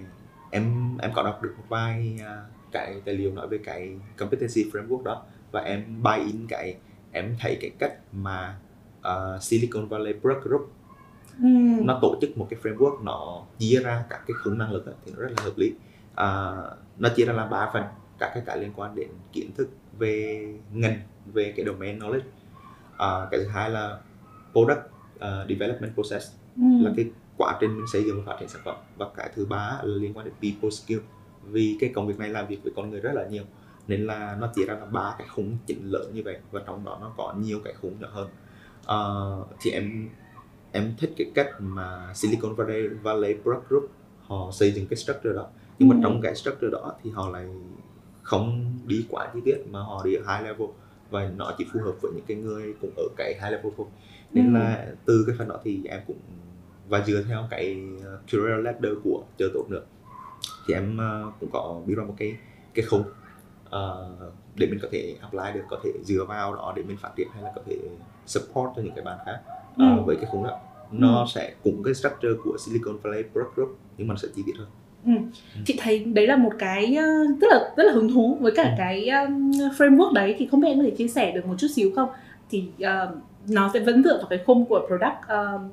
em 0.50 0.96
em 1.02 1.10
có 1.14 1.22
đọc 1.22 1.42
được 1.42 1.54
một 1.58 1.64
vài 1.68 2.20
à, 2.24 2.42
cái 2.72 3.00
tài 3.04 3.14
liệu 3.14 3.32
nói 3.32 3.48
về 3.48 3.58
cái 3.64 3.96
competency 4.16 4.70
framework 4.72 5.02
đó 5.02 5.22
và 5.52 5.60
em 5.60 6.02
buy 6.02 6.16
in 6.26 6.46
cái 6.48 6.76
em 7.12 7.36
thấy 7.40 7.58
cái 7.60 7.70
cách 7.78 7.92
mà 8.12 8.58
ờ, 9.02 9.38
Silicon 9.40 9.88
Valley 9.88 10.12
Brook 10.12 10.44
Group 10.44 10.72
ừ. 11.42 11.48
nó 11.84 11.98
tổ 12.02 12.18
chức 12.20 12.38
một 12.38 12.46
cái 12.50 12.60
framework 12.62 13.04
nó 13.04 13.44
chia 13.58 13.80
ra 13.84 14.04
các 14.10 14.20
cái 14.26 14.34
khung 14.44 14.58
năng 14.58 14.72
lực 14.72 14.86
á, 14.86 14.92
thì 15.06 15.12
nó 15.16 15.22
rất 15.22 15.30
là 15.36 15.42
hợp 15.44 15.52
lý 15.56 15.72
à, 16.14 16.52
nó 16.98 17.08
chia 17.16 17.24
ra 17.24 17.32
làm 17.32 17.50
ba 17.50 17.70
phần 17.72 17.82
các 18.18 18.30
cái 18.34 18.42
cái 18.46 18.58
liên 18.58 18.72
quan 18.76 18.94
đến 18.94 19.08
kiến 19.32 19.50
thức 19.56 19.68
về 19.98 20.46
ngành 20.72 21.00
về 21.32 21.52
cái 21.56 21.66
domain 21.66 21.98
knowledge 21.98 22.20
à, 22.98 23.26
cái 23.30 23.40
thứ 23.40 23.46
hai 23.48 23.70
là 23.70 23.98
product 24.52 24.80
uh, 25.16 25.48
development 25.48 25.94
process 25.94 26.32
Ừ. 26.56 26.62
là 26.84 26.90
cái 26.96 27.10
quá 27.40 27.58
trình 27.60 27.76
mình 27.76 27.86
xây 27.86 28.04
dựng 28.04 28.16
và 28.16 28.32
phát 28.32 28.36
triển 28.40 28.48
sản 28.48 28.62
phẩm. 28.64 28.76
Và 28.96 29.06
cái 29.16 29.30
thứ 29.34 29.46
ba 29.46 29.80
là 29.82 29.96
liên 29.96 30.14
quan 30.14 30.26
đến 30.26 30.34
people 30.42 30.70
skill. 30.70 30.98
Vì 31.44 31.76
cái 31.80 31.90
công 31.94 32.06
việc 32.06 32.18
này 32.18 32.28
làm 32.28 32.46
việc 32.46 32.62
với 32.62 32.72
con 32.76 32.90
người 32.90 33.00
rất 33.00 33.12
là 33.14 33.26
nhiều. 33.28 33.42
Nên 33.88 34.06
là 34.06 34.36
nó 34.40 34.48
chỉ 34.54 34.64
ra 34.64 34.74
là 34.74 34.84
ba 34.84 35.14
cái 35.18 35.26
khung 35.28 35.56
chính 35.66 35.90
lớn 35.90 36.10
như 36.14 36.22
vậy. 36.24 36.38
Và 36.50 36.60
trong 36.66 36.84
đó 36.84 36.98
nó 37.00 37.12
có 37.16 37.34
nhiều 37.38 37.60
cái 37.64 37.74
khung 37.80 38.00
nhỏ 38.00 38.08
hơn. 38.10 38.28
Ờ, 38.84 39.44
thì 39.60 39.70
em 39.70 40.08
em 40.72 40.94
thích 40.98 41.10
cái 41.16 41.30
cách 41.34 41.48
mà 41.58 42.12
Silicon 42.14 42.54
Valley 42.54 42.88
Valley 42.88 43.34
Brook 43.34 43.68
Group 43.68 43.90
họ 44.22 44.50
xây 44.52 44.70
dựng 44.72 44.86
cái 44.86 44.96
structure 44.96 45.32
đó. 45.34 45.46
Nhưng 45.78 45.88
mà 45.88 45.96
Ừ. 45.96 46.00
trong 46.02 46.20
cái 46.22 46.34
structure 46.34 46.70
đó 46.72 46.92
thì 47.02 47.10
họ 47.10 47.30
lại 47.30 47.46
không 48.22 48.72
đi 48.86 49.06
quá 49.10 49.30
chi 49.34 49.40
tiết 49.44 49.58
mà 49.70 49.80
họ 49.80 50.02
đi 50.04 50.14
ở 50.14 50.20
high 50.34 50.46
level. 50.46 50.68
Và 51.10 51.30
nó 51.36 51.54
chỉ 51.58 51.66
phù 51.72 51.80
hợp 51.80 51.94
với 52.02 52.12
những 52.14 52.24
cái 52.26 52.36
người 52.36 52.74
cũng 52.80 52.90
ở 52.96 53.04
cái 53.16 53.34
high 53.42 53.52
level 53.52 53.72
thôi. 53.76 53.86
Nên 54.32 54.54
Ừ. 54.54 54.58
là 54.58 54.86
từ 55.04 55.24
cái 55.26 55.36
phần 55.38 55.48
đó 55.48 55.56
thì 55.64 55.80
em 55.84 56.00
cũng 56.06 56.16
và 56.90 57.04
dựa 57.06 57.22
theo 57.28 57.46
cái 57.50 57.76
uh, 57.96 58.02
career 58.32 58.64
ladder 58.64 58.92
của 59.04 59.22
chờ 59.38 59.48
tốt 59.54 59.66
nữa 59.68 59.82
thì 60.66 60.74
em 60.74 60.98
uh, 61.28 61.34
cũng 61.40 61.50
có 61.52 61.80
biết 61.86 61.94
ra 61.96 62.04
một 62.04 62.14
cái 62.18 62.36
cái 62.74 62.84
khung 62.84 63.04
uh, 63.66 64.32
để 64.56 64.66
mình 64.66 64.78
có 64.82 64.88
thể 64.92 65.16
apply 65.20 65.44
được 65.54 65.64
có 65.70 65.78
thể 65.84 65.90
dựa 66.04 66.24
vào 66.24 66.54
đó 66.54 66.72
để 66.76 66.82
mình 66.82 66.96
phát 66.96 67.10
triển 67.16 67.28
hay 67.34 67.42
là 67.42 67.52
có 67.54 67.62
thể 67.66 67.76
support 68.26 68.70
cho 68.76 68.82
những 68.82 68.94
cái 68.94 69.04
bạn 69.04 69.18
khác. 69.26 69.38
Uh, 69.46 69.76
Ừ. 69.76 70.02
với 70.06 70.16
cái 70.16 70.24
khung 70.30 70.44
đó 70.44 70.58
nó 70.92 71.26
sẽ 71.34 71.54
cũng 71.64 71.82
cái 71.82 71.94
structure 71.94 72.28
của 72.44 72.56
Silicon 72.58 72.96
Valley 73.02 73.22
Brook 73.34 73.56
Group 73.56 73.78
nhưng 73.98 74.08
mà 74.08 74.14
nó 74.14 74.18
sẽ 74.18 74.28
chi 74.36 74.42
tiết 74.46 74.52
hơn. 74.58 74.68
Chị 75.64 75.76
thấy 75.80 76.04
đấy 76.04 76.26
là 76.26 76.36
một 76.36 76.52
cái 76.58 76.94
ờ, 76.96 77.04
rất 77.40 77.48
là 77.50 77.70
rất 77.76 77.84
là 77.84 77.92
hứng 77.92 78.12
thú 78.12 78.38
với 78.40 78.52
cả 78.56 78.62
Ừ. 78.62 78.70
cái 78.78 79.08
um, 79.08 79.50
framework 79.50 80.12
đấy. 80.12 80.34
Thì 80.38 80.46
không 80.50 80.60
biết 80.60 80.68
em 80.68 80.78
có 80.78 80.84
thể 80.84 80.90
chia 80.90 81.08
sẻ 81.08 81.32
được 81.32 81.46
một 81.46 81.54
chút 81.58 81.66
xíu 81.74 81.90
không? 81.96 82.08
Thì 82.50 82.64
ờ, 82.82 83.14
nó 83.48 83.70
sẽ 83.74 83.80
vẫn 83.80 84.02
dựa 84.04 84.16
vào 84.16 84.26
cái 84.30 84.38
khung 84.46 84.66
của 84.66 84.86
product 84.88 85.28
um, 85.28 85.70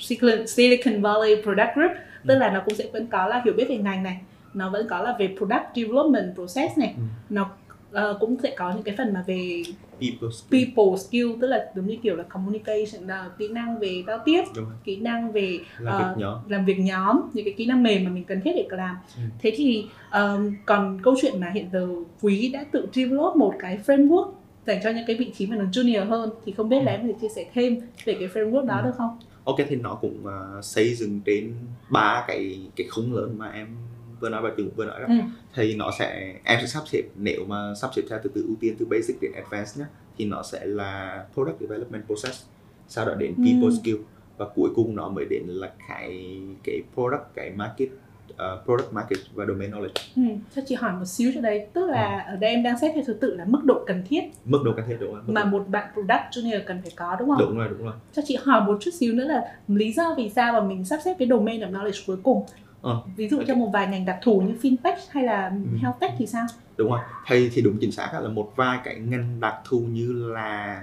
Silicon, 0.00 1.00
Valley 1.02 1.34
Product 1.42 1.74
Group 1.74 1.90
tức 2.26 2.34
là 2.38 2.50
nó 2.50 2.60
cũng 2.66 2.74
sẽ 2.74 2.84
vẫn 2.92 3.06
có 3.06 3.26
là 3.26 3.42
hiểu 3.44 3.54
biết 3.56 3.66
về 3.68 3.76
ngành 3.76 4.02
này 4.02 4.20
nó 4.54 4.70
vẫn 4.70 4.86
có 4.90 5.02
là 5.02 5.16
về 5.18 5.34
product 5.38 5.62
development 5.76 6.34
process 6.34 6.78
này 6.78 6.94
Ừ. 6.96 7.02
nó 7.30 7.50
ờ, 7.92 8.16
cũng 8.20 8.36
sẽ 8.42 8.54
có 8.56 8.72
những 8.74 8.82
cái 8.82 8.94
phần 8.98 9.12
mà 9.14 9.24
về 9.26 9.62
people 10.00 10.28
skill. 10.32 10.64
people 10.64 10.96
skill 10.98 11.28
tức 11.40 11.46
là 11.46 11.66
giống 11.74 11.86
như 11.86 11.96
kiểu 12.02 12.16
là 12.16 12.22
communication 12.24 13.06
là 13.08 13.30
kỹ 13.38 13.48
năng 13.48 13.78
về 13.78 14.02
giao 14.06 14.18
tiếp 14.24 14.42
kỹ 14.84 14.96
năng 14.96 15.32
về 15.32 15.58
làm 15.78 15.94
Ờ, 15.94 15.98
việc 15.98 16.20
nhóm 16.20 16.38
làm 16.48 16.64
việc 16.64 16.78
nhóm 16.78 17.20
những 17.32 17.44
cái 17.44 17.54
kỹ 17.56 17.66
năng 17.66 17.82
mềm 17.82 18.04
mà 18.04 18.10
mình 18.10 18.24
cần 18.24 18.40
thiết 18.44 18.52
để 18.56 18.66
làm 18.70 18.96
Ừ. 19.16 19.22
thế 19.38 19.52
thì 19.56 19.84
um, 20.12 20.54
còn 20.66 20.98
câu 21.02 21.14
chuyện 21.22 21.40
mà 21.40 21.50
hiện 21.54 21.68
giờ 21.72 21.88
quý 22.22 22.50
đã 22.52 22.64
tự 22.72 22.86
develop 22.94 23.36
một 23.36 23.54
cái 23.58 23.78
framework 23.86 24.32
dành 24.66 24.80
cho 24.84 24.90
những 24.90 25.04
cái 25.06 25.16
vị 25.16 25.30
trí 25.36 25.46
mà 25.46 25.56
nó 25.56 25.64
junior 25.64 26.04
hơn 26.06 26.30
thì 26.44 26.52
không 26.52 26.68
biết 26.68 26.80
là 26.84 26.92
Ừ. 26.92 26.96
em 26.96 27.00
có 27.00 27.06
thể 27.12 27.18
chia 27.20 27.28
sẻ 27.36 27.44
thêm 27.54 27.80
về 28.04 28.16
cái 28.20 28.28
framework 28.28 28.66
đó 28.66 28.76
Ừ. 28.76 28.84
được 28.84 28.94
không? 28.98 29.18
Ok 29.44 29.56
thì 29.68 29.76
nó 29.76 29.94
cũng 29.94 30.24
uh, 30.24 30.64
xây 30.64 30.94
dựng 30.94 31.20
trên 31.24 31.54
ba 31.90 32.24
cái 32.28 32.60
cái 32.76 32.86
khung 32.88 33.14
lớn 33.14 33.38
mà 33.38 33.50
em 33.50 33.76
vừa 34.20 34.28
nói 34.28 34.42
và 34.42 34.50
Trường 34.56 34.70
vừa 34.76 34.84
nói 34.84 35.00
đó. 35.00 35.06
Ừ. 35.08 35.14
Thì 35.54 35.74
nó 35.74 35.90
sẽ 35.98 36.34
em 36.44 36.58
sẽ 36.60 36.66
sắp 36.66 36.82
xếp 36.86 37.02
nếu 37.16 37.44
mà 37.48 37.74
sắp 37.74 37.90
xếp 37.96 38.02
theo 38.10 38.18
từ 38.22 38.30
từ 38.34 38.42
ưu 38.46 38.56
tiên 38.60 38.76
từ 38.78 38.86
basic 38.90 39.20
đến 39.20 39.32
advanced 39.32 39.78
nhé 39.78 39.84
thì 40.18 40.24
nó 40.24 40.42
sẽ 40.42 40.64
là 40.66 41.24
product 41.34 41.60
development 41.60 42.06
process 42.06 42.42
sau 42.88 43.06
đó 43.06 43.14
đến 43.14 43.34
Ừ. 43.36 43.42
people 43.44 43.76
skill 43.82 43.96
và 44.36 44.46
cuối 44.54 44.70
cùng 44.74 44.96
nó 44.96 45.08
mới 45.08 45.24
đến 45.30 45.42
là 45.46 45.72
cái 45.88 46.40
cái 46.64 46.82
product 46.94 47.22
cái 47.34 47.50
market 47.50 47.88
uh, 48.30 48.64
product 48.64 48.92
market 48.92 49.18
và 49.34 49.46
domain 49.46 49.70
knowledge 49.70 49.92
Ừ. 50.16 50.22
Cho 50.56 50.62
chị 50.66 50.74
hỏi 50.74 50.92
một 50.92 51.04
xíu 51.04 51.32
cho 51.34 51.40
đấy 51.40 51.66
tức 51.72 51.86
là 51.90 52.18
ở 52.28 52.36
đây 52.36 52.50
em 52.50 52.62
đang 52.62 52.78
xét 52.78 52.92
theo 52.94 53.04
thứ 53.06 53.12
tự 53.12 53.34
là 53.36 53.44
mức 53.44 53.64
độ 53.64 53.84
cần 53.86 54.02
thiết 54.08 54.20
mức 54.44 54.62
độ 54.64 54.72
cần 54.76 54.84
thiết 54.88 54.96
đúng 55.00 55.14
không? 55.14 55.34
Mà 55.34 55.44
một 55.44 55.64
bạn 55.68 55.88
product 55.94 56.22
junior 56.30 56.60
cần 56.66 56.82
phải 56.82 56.92
có 56.96 57.16
đúng 57.18 57.28
không? 57.28 57.38
đúng 57.38 57.58
rồi 57.58 57.68
đúng 57.68 57.84
rồi 57.84 57.94
Cho 58.12 58.22
chị 58.26 58.36
hỏi 58.44 58.60
một 58.60 58.78
chút 58.80 58.90
xíu 58.94 59.12
nữa 59.14 59.24
là 59.24 59.42
lý 59.68 59.92
do 59.92 60.14
vì 60.16 60.30
sao 60.30 60.52
mà 60.52 60.60
mình 60.60 60.84
sắp 60.84 61.00
xếp 61.04 61.14
cái 61.18 61.28
domain 61.28 61.60
of 61.60 61.70
knowledge 61.72 62.02
cuối 62.06 62.16
cùng 62.22 62.44
Ờ, 62.82 63.00
ví 63.16 63.28
dụ 63.28 63.38
ok. 63.38 63.46
cho 63.48 63.54
một 63.54 63.70
vài 63.72 63.86
ngành 63.86 64.04
đặc 64.04 64.18
thù 64.22 64.40
như 64.40 64.54
fintech 64.62 64.96
hay 65.10 65.24
là 65.24 65.48
Ừ. 65.48 65.78
health 65.82 66.00
tech 66.00 66.10
thì 66.18 66.26
sao 66.26 66.46
đúng 66.76 66.90
rồi 66.90 67.00
thì 67.26 67.50
thì 67.54 67.62
đúng 67.62 67.76
chính 67.80 67.92
xác 67.92 68.10
là 68.22 68.28
một 68.28 68.52
vài 68.56 68.78
cái 68.84 68.94
ngành 68.98 69.40
đặc 69.40 69.54
thù 69.64 69.78
như 69.78 70.12
là 70.32 70.82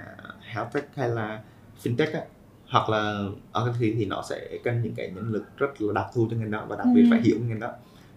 health 0.52 0.72
tech 0.72 0.84
hay 0.96 1.08
là 1.08 1.40
fintech 1.84 2.12
á, 2.14 2.20
hoặc 2.70 2.88
là 2.88 3.24
ở 3.52 3.72
thì 3.78 3.94
thì 3.98 4.04
nó 4.04 4.22
sẽ 4.30 4.58
cần 4.64 4.82
những 4.82 4.94
cái 4.96 5.10
nhân 5.14 5.32
lực 5.32 5.44
rất 5.56 5.80
là 5.82 5.92
đặc 5.92 6.06
thù 6.14 6.28
cho 6.30 6.36
ngành 6.36 6.50
đó 6.50 6.64
và 6.68 6.76
đặc 6.76 6.86
biệt 6.94 7.02
Ừ. 7.02 7.06
phải 7.10 7.20
hiểu 7.20 7.36
ngành 7.48 7.60
đó. 7.60 7.68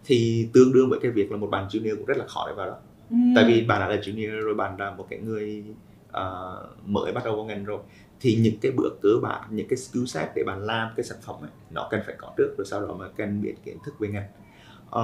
Thì 0.05 0.47
tương 0.53 0.73
đương 0.73 0.89
với 0.89 0.99
cái 0.99 1.11
việc 1.11 1.31
là 1.31 1.37
một 1.37 1.47
bạn 1.47 1.67
junior 1.67 1.95
cũng 1.95 2.05
rất 2.05 2.17
là 2.17 2.25
khó 2.27 2.45
để 2.47 2.53
vào 2.53 2.67
đó. 2.67 2.75
Ừ. 3.09 3.15
tại 3.35 3.45
vì 3.47 3.61
bạn 3.65 3.79
đã 3.79 3.87
là 3.87 3.95
junior 4.01 4.41
rồi 4.41 4.55
bạn 4.55 4.75
là 4.79 4.91
một 4.91 5.07
cái 5.09 5.19
người 5.19 5.63
ờ, 6.11 6.57
mới 6.85 7.11
bắt 7.11 7.25
đầu 7.25 7.35
vào 7.35 7.45
ngành 7.45 7.65
rồi. 7.65 7.79
Thì 8.19 8.35
những 8.35 8.55
cái 8.61 8.71
bước 8.71 8.99
cơ 9.01 9.09
bản 9.21 9.41
những 9.49 9.67
cái 9.67 9.77
skill 9.77 10.05
set 10.05 10.29
để 10.35 10.43
bạn 10.43 10.61
làm 10.65 10.89
cái 10.95 11.03
sản 11.03 11.17
phẩm 11.25 11.35
ấy, 11.41 11.49
nó 11.71 11.87
cần 11.91 12.01
phải 12.05 12.15
có 12.17 12.31
trước 12.37 12.55
rồi 12.57 12.65
sau 12.65 12.81
đó 12.87 12.93
mà 12.99 13.07
cần 13.17 13.41
biết 13.41 13.53
kiến 13.65 13.77
thức 13.85 13.99
về 13.99 14.07
ngành. 14.07 14.27
Ờ, 14.89 15.03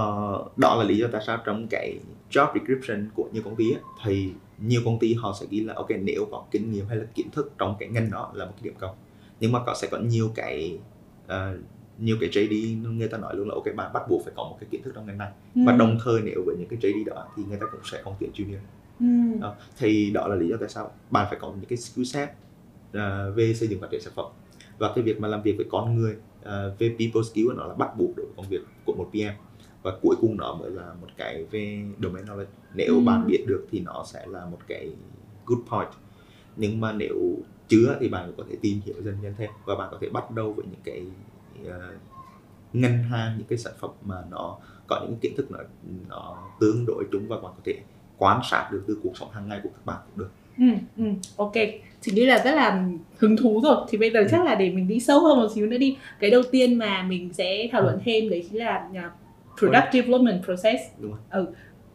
đó 0.57 0.75
là 0.75 0.83
lý 0.83 0.97
do 0.97 1.07
tại 1.11 1.21
sao 1.27 1.37
trong 1.45 1.67
cái 1.69 1.99
job 2.31 2.47
description 2.53 3.09
của 3.15 3.29
nhiều 3.33 3.43
công 3.45 3.55
ty 3.55 3.71
ấy, 3.71 3.81
thì 4.05 4.31
nhiều 4.57 4.81
công 4.85 4.99
ty 4.99 5.13
họ 5.13 5.33
sẽ 5.39 5.45
ghi 5.49 5.59
là 5.59 5.73
ok 5.73 5.87
nếu 6.03 6.27
có 6.31 6.43
kinh 6.51 6.71
nghiệm 6.71 6.85
hay 6.87 6.97
là 6.97 7.05
kiến 7.15 7.29
thức 7.31 7.51
trong 7.57 7.75
cái 7.79 7.89
ngành 7.89 8.11
đó 8.11 8.31
là 8.33 8.45
một 8.45 8.51
cái 8.55 8.61
điểm 8.63 8.73
cộng 8.79 8.95
nhưng 9.39 9.51
mà 9.51 9.59
có 9.65 9.73
sẽ 9.81 9.87
có 9.91 9.97
nhiều 9.97 10.31
cái 10.35 10.79
ờ, 11.27 11.57
nhiều 11.99 12.17
cái 12.21 12.29
JD 12.29 12.77
người 12.97 13.07
ta 13.07 13.17
nói 13.17 13.35
luôn 13.35 13.47
là 13.49 13.53
ok 13.55 13.75
bạn 13.75 13.93
bắt 13.93 14.03
buộc 14.09 14.21
phải 14.25 14.33
có 14.35 14.43
một 14.43 14.57
cái 14.59 14.67
kiến 14.71 14.83
thức 14.83 14.91
trong 14.95 15.05
ngành 15.05 15.17
này 15.17 15.31
Ừ. 15.55 15.61
và 15.65 15.71
đồng 15.71 15.97
thời 16.03 16.21
nếu 16.21 16.43
với 16.45 16.55
những 16.59 16.67
cái 16.69 16.79
JD 16.79 17.05
đó 17.05 17.27
thì 17.35 17.43
người 17.49 17.57
ta 17.59 17.65
cũng 17.71 17.81
sẽ 17.83 18.01
không 18.03 18.15
tuyển 18.19 18.31
junior 18.33 18.57
Ừ. 18.99 19.05
đó. 19.41 19.55
thì 19.77 20.11
đó 20.11 20.27
là 20.27 20.35
lý 20.35 20.47
do 20.49 20.57
tại 20.59 20.69
sao 20.69 20.91
bạn 21.11 21.27
phải 21.29 21.39
có 21.41 21.47
những 21.55 21.65
cái 21.69 21.77
skill 21.77 22.03
set 22.03 22.29
ờ, 22.93 23.31
về 23.31 23.53
xây 23.53 23.67
dựng 23.67 23.81
phát 23.81 23.87
triển 23.91 24.01
sản 24.01 24.13
phẩm 24.15 24.25
và 24.77 24.91
cái 24.95 25.03
việc 25.03 25.19
mà 25.19 25.27
làm 25.27 25.41
việc 25.41 25.53
với 25.57 25.65
con 25.69 25.95
người 25.95 26.15
ờ, 26.43 26.75
về 26.79 26.89
people 26.99 27.21
skill 27.31 27.47
nó 27.57 27.67
là 27.67 27.73
bắt 27.73 27.89
buộc 27.97 28.15
đối 28.17 28.25
với 28.25 28.33
công 28.37 28.45
việc 28.49 28.61
của 28.85 28.93
một 28.93 29.09
PM 29.13 29.33
và 29.83 29.91
cuối 30.01 30.15
cùng 30.21 30.37
nó 30.37 30.53
mới 30.55 30.71
là 30.71 30.93
một 31.01 31.07
cái 31.17 31.45
về 31.51 31.83
domain 32.03 32.25
knowledge 32.25 32.45
nếu 32.73 32.93
Ừ. 32.95 32.99
bạn 33.05 33.27
biết 33.27 33.43
được 33.47 33.67
thì 33.71 33.79
nó 33.79 34.03
sẽ 34.13 34.25
là 34.27 34.45
một 34.45 34.59
cái 34.67 34.91
good 35.45 35.59
point 35.69 35.89
nhưng 36.55 36.81
mà 36.81 36.91
nếu 36.93 37.15
chưa 37.67 37.97
thì 37.99 38.07
bạn 38.09 38.31
có 38.37 38.43
thể 38.49 38.55
tìm 38.61 38.79
hiểu 38.85 38.95
dần 39.03 39.17
dần 39.21 39.33
thêm 39.37 39.49
và 39.65 39.75
bạn 39.75 39.87
có 39.91 39.97
thể 40.01 40.09
bắt 40.09 40.31
đầu 40.31 40.53
với 40.53 40.65
những 40.71 40.81
cái 40.83 41.03
ờ, 41.67 41.93
ngân 42.73 43.03
hàng 43.03 43.35
những 43.37 43.47
cái 43.47 43.57
sản 43.57 43.73
phẩm 43.79 43.91
mà 44.05 44.15
nó 44.31 44.57
có 44.87 44.99
những 45.03 45.17
kiến 45.21 45.33
thức 45.37 45.51
nó 45.51 45.59
nó 46.09 46.37
tương 46.59 46.85
đối 46.87 47.03
chúng 47.11 47.27
và 47.27 47.35
bạn 47.35 47.51
có 47.57 47.61
thể 47.65 47.73
quan 48.17 48.41
sát 48.51 48.69
được 48.71 48.83
từ 48.87 48.97
cuộc 49.03 49.17
sống 49.17 49.29
hàng 49.31 49.47
ngày 49.49 49.59
của 49.63 49.69
các 49.69 49.85
bạn 49.85 49.97
cũng 50.09 50.17
được 50.19 50.29
Ừ, 50.57 50.65
ừ, 50.97 51.03
ok. 51.37 51.53
Chị 52.01 52.11
nghĩ 52.11 52.25
là 52.25 52.41
rất 52.43 52.51
là 52.55 52.87
hứng 53.17 53.37
thú 53.37 53.61
rồi. 53.63 53.75
Thì 53.89 53.97
bây 53.97 54.11
giờ 54.11 54.19
Ừ. 54.19 54.27
chắc 54.31 54.45
là 54.45 54.55
để 54.55 54.69
mình 54.69 54.87
đi 54.87 54.99
sâu 54.99 55.19
hơn 55.19 55.39
một 55.39 55.47
xíu 55.55 55.65
nữa 55.67 55.77
đi. 55.77 55.97
Cái 56.19 56.29
đầu 56.29 56.41
tiên 56.51 56.77
mà 56.77 57.03
mình 57.03 57.33
sẽ 57.33 57.69
thảo 57.71 57.81
luận 57.81 57.95
Ừ. 57.95 58.01
thêm 58.05 58.29
đấy 58.29 58.45
chính 58.51 58.59
là 58.59 58.89
uh, 58.91 59.11
product 59.59 59.93
development 59.93 60.43
process. 60.45 60.81
đúng 61.01 61.11
không? 61.11 61.21
Ừ. 61.29 61.53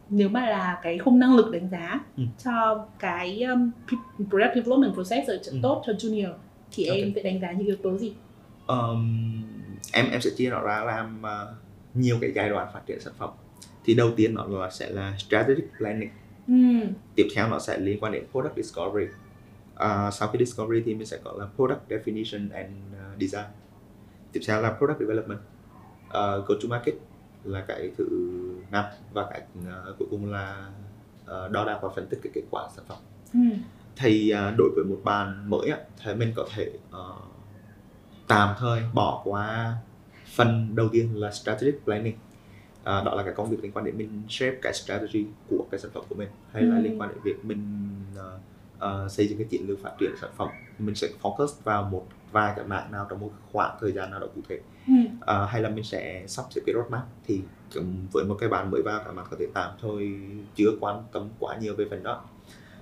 Nếu 0.09 0.29
mà 0.29 0.49
là 0.49 0.79
cái 0.83 0.97
khung 0.97 1.19
năng 1.19 1.35
lực 1.35 1.51
đánh 1.51 1.69
giá 1.69 1.99
Ừ. 2.17 2.23
cho 2.43 2.85
cái 2.99 3.41
um, 3.43 3.71
product 4.29 4.55
development 4.55 4.93
process 4.93 5.29
ở 5.29 5.39
Ừ. 5.45 5.59
tốt 5.61 5.83
cho 5.85 5.93
junior 5.93 6.33
thì 6.71 6.85
Ok. 6.85 6.97
em 6.97 7.11
sẽ 7.15 7.23
đánh 7.23 7.39
giá 7.41 7.51
những 7.51 7.67
yếu 7.67 7.75
tố 7.83 7.97
gì? 7.97 8.13
Ờm, 8.67 9.43
em 9.93 10.05
em 10.11 10.21
sẽ 10.21 10.29
chia 10.37 10.49
nó 10.49 10.61
ra 10.61 10.83
làm 10.83 11.21
ờ, 11.21 11.55
nhiều 11.93 12.17
cái 12.21 12.31
giai 12.35 12.49
đoạn 12.49 12.67
phát 12.73 12.81
triển 12.87 12.99
sản 12.99 13.13
phẩm 13.17 13.29
thì 13.85 13.93
đầu 13.95 14.11
tiên 14.15 14.33
nó 14.33 14.45
là 14.47 14.69
sẽ 14.69 14.89
là 14.89 15.13
strategic 15.17 15.63
planning 15.77 16.09
Ừ. 16.47 16.53
tiếp 17.15 17.27
theo 17.35 17.47
nó 17.49 17.59
sẽ 17.59 17.77
liên 17.77 17.99
quan 17.99 18.11
đến 18.13 18.23
product 18.31 18.55
discovery 18.55 19.07
À, 19.75 20.11
sau 20.11 20.27
khi 20.27 20.39
discovery 20.45 20.83
thì 20.85 20.95
mình 20.95 21.05
sẽ 21.07 21.17
có 21.23 21.33
là 21.37 21.45
product 21.55 21.79
definition 21.89 22.49
and 22.53 22.69
uh, 23.13 23.21
design 23.21 23.45
tiếp 24.31 24.39
theo 24.47 24.61
là 24.61 24.73
product 24.77 24.99
development 24.99 25.39
uh, 26.07 26.47
go 26.47 26.55
to 26.61 26.67
market 26.69 26.95
là 27.43 27.61
cái 27.67 27.91
thứ 27.97 28.05
năm 28.71 28.85
và 29.13 29.27
cái 29.29 29.41
uh, 29.59 29.97
cuối 29.99 30.07
cùng 30.11 30.31
là 30.31 30.69
uh, 31.23 31.51
đo 31.51 31.65
đạc 31.65 31.79
và 31.81 31.89
phân 31.95 32.07
tích 32.09 32.19
cái 32.23 32.31
kết 32.35 32.41
quả 32.51 32.67
sản 32.75 32.85
phẩm 32.87 32.97
Ừ. 33.33 33.39
thì 33.95 34.33
uh, 34.33 34.57
đối 34.57 34.69
với 34.75 34.83
một 34.85 34.97
bạn 35.03 35.49
mới 35.49 35.69
á, 35.69 35.77
thì 36.03 36.13
mình 36.15 36.33
có 36.35 36.47
thể 36.55 36.71
uh, 36.89 37.23
tạm 38.27 38.55
thời 38.59 38.81
bỏ 38.93 39.21
qua 39.25 39.75
phần 40.35 40.75
đầu 40.75 40.89
tiên 40.91 41.15
là 41.15 41.31
strategic 41.31 41.85
planning 41.85 42.15
À, 42.83 43.01
đó 43.05 43.15
là 43.15 43.23
cái 43.23 43.33
công 43.33 43.49
việc 43.49 43.57
liên 43.63 43.71
quan 43.71 43.85
đến 43.85 43.97
mình 43.97 44.21
shape 44.29 44.55
cái 44.61 44.73
strategy 44.73 45.25
của 45.49 45.65
cái 45.71 45.79
sản 45.79 45.91
phẩm 45.93 46.03
của 46.09 46.15
mình 46.15 46.29
hay 46.51 46.63
là 46.63 46.75
Ừ. 46.75 46.81
liên 46.81 47.01
quan 47.01 47.09
đến 47.09 47.17
việc 47.23 47.45
mình 47.45 47.89
ờ, 48.15 48.39
ờ, 48.79 49.09
xây 49.09 49.27
dựng 49.27 49.37
cái 49.37 49.47
chiến 49.49 49.67
lược 49.67 49.79
phát 49.81 49.91
triển 49.99 50.11
sản 50.21 50.29
phẩm 50.37 50.47
mình 50.79 50.95
sẽ 50.95 51.07
focus 51.21 51.47
vào 51.63 51.83
một 51.83 52.07
vài 52.31 52.53
cái 52.55 52.65
mảng 52.65 52.91
nào 52.91 53.07
trong 53.09 53.19
một 53.19 53.31
khoảng 53.51 53.77
thời 53.81 53.91
gian 53.91 54.11
nào 54.11 54.19
đó 54.19 54.27
cụ 54.35 54.41
thể 54.49 54.59
Ừ. 54.87 54.93
Ờ, 55.19 55.45
hay 55.45 55.61
là 55.61 55.69
mình 55.69 55.83
sẽ 55.83 56.23
sắp 56.27 56.45
xếp 56.51 56.61
cái 56.65 56.75
roadmap 56.75 57.03
thì 57.25 57.41
với 58.11 58.25
một 58.25 58.35
cái 58.39 58.49
bạn 58.49 58.71
mới 58.71 58.81
vào 58.81 59.01
các 59.05 59.11
bạn 59.11 59.25
có 59.31 59.37
thể 59.39 59.47
tạm 59.53 59.71
thôi 59.81 60.19
chưa 60.55 60.69
quan 60.81 61.03
tâm 61.11 61.29
quá 61.39 61.57
nhiều 61.57 61.75
về 61.75 61.85
phần 61.89 62.03
đó 62.03 62.23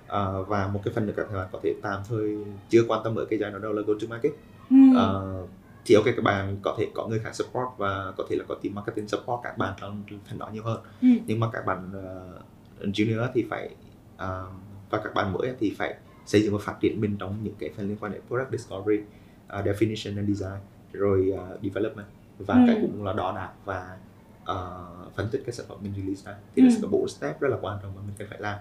Ờ, 0.06 0.42
và 0.42 0.66
một 0.68 0.80
cái 0.84 0.94
phần 0.94 1.06
nữa 1.06 1.12
các 1.16 1.32
bạn 1.32 1.48
có 1.52 1.60
thể 1.62 1.74
tạm 1.82 2.00
thời 2.08 2.36
chưa 2.70 2.82
quan 2.88 3.00
tâm 3.04 3.14
ở 3.16 3.24
cái 3.30 3.38
giai 3.38 3.50
đoạn 3.50 3.62
đầu 3.62 3.72
là 3.72 3.82
go 3.86 3.94
to 4.00 4.06
market 4.10 4.32
Ừ. 4.70 4.76
Ờ, 4.96 5.46
thì 5.84 5.94
ok 5.94 6.04
các 6.04 6.24
bạn 6.24 6.56
có 6.62 6.74
thể 6.78 6.86
có 6.94 7.06
người 7.06 7.18
khác 7.18 7.34
support 7.34 7.66
và 7.76 8.12
có 8.16 8.24
thể 8.30 8.36
là 8.36 8.44
có 8.48 8.54
team 8.62 8.74
marketing 8.74 9.08
support 9.08 9.40
các 9.42 9.58
bạn 9.58 9.74
trong 9.80 10.02
phần 10.30 10.38
đó 10.38 10.50
nhiều 10.52 10.62
hơn 10.62 10.80
Ừ. 11.02 11.08
nhưng 11.26 11.40
mà 11.40 11.48
các 11.52 11.66
bạn 11.66 11.90
ờ, 11.92 12.38
junior 12.80 13.28
thì 13.34 13.46
phải 13.50 13.74
ờ, 14.16 14.46
và 14.90 14.98
các 15.04 15.14
bạn 15.14 15.32
mới 15.32 15.54
thì 15.60 15.74
phải 15.78 15.94
xây 16.26 16.42
dựng 16.42 16.52
và 16.52 16.58
phát 16.64 16.74
triển 16.80 17.00
mình 17.00 17.16
trong 17.18 17.38
những 17.42 17.54
cái 17.58 17.70
phần 17.76 17.88
liên 17.88 17.96
quan 18.00 18.12
đến 18.12 18.20
product 18.28 18.50
discovery 18.52 19.02
ờ, 19.48 19.62
definition 19.62 20.16
and 20.16 20.28
design 20.28 20.58
rồi 20.92 21.32
ờ, 21.38 21.58
development. 21.62 22.06
Và 22.38 22.54
Ừ. 22.54 22.60
cái 22.66 22.78
cũng 22.80 23.04
là 23.04 23.12
đo 23.12 23.32
đạc 23.36 23.52
và 23.64 23.98
ờ, 24.44 24.86
phân 25.16 25.28
tích 25.32 25.42
cái 25.46 25.52
sản 25.52 25.66
phẩm 25.68 25.78
mình 25.82 25.92
release 25.96 26.22
ra. 26.32 26.38
Thì 26.56 26.62
Ừ. 26.62 26.68
có 26.82 26.88
bộ 26.88 27.08
step 27.08 27.40
rất 27.40 27.48
là 27.48 27.56
quan 27.60 27.78
trọng 27.82 27.94
mà 27.94 28.02
mình 28.06 28.14
cần 28.18 28.28
phải 28.28 28.40
làm. 28.40 28.58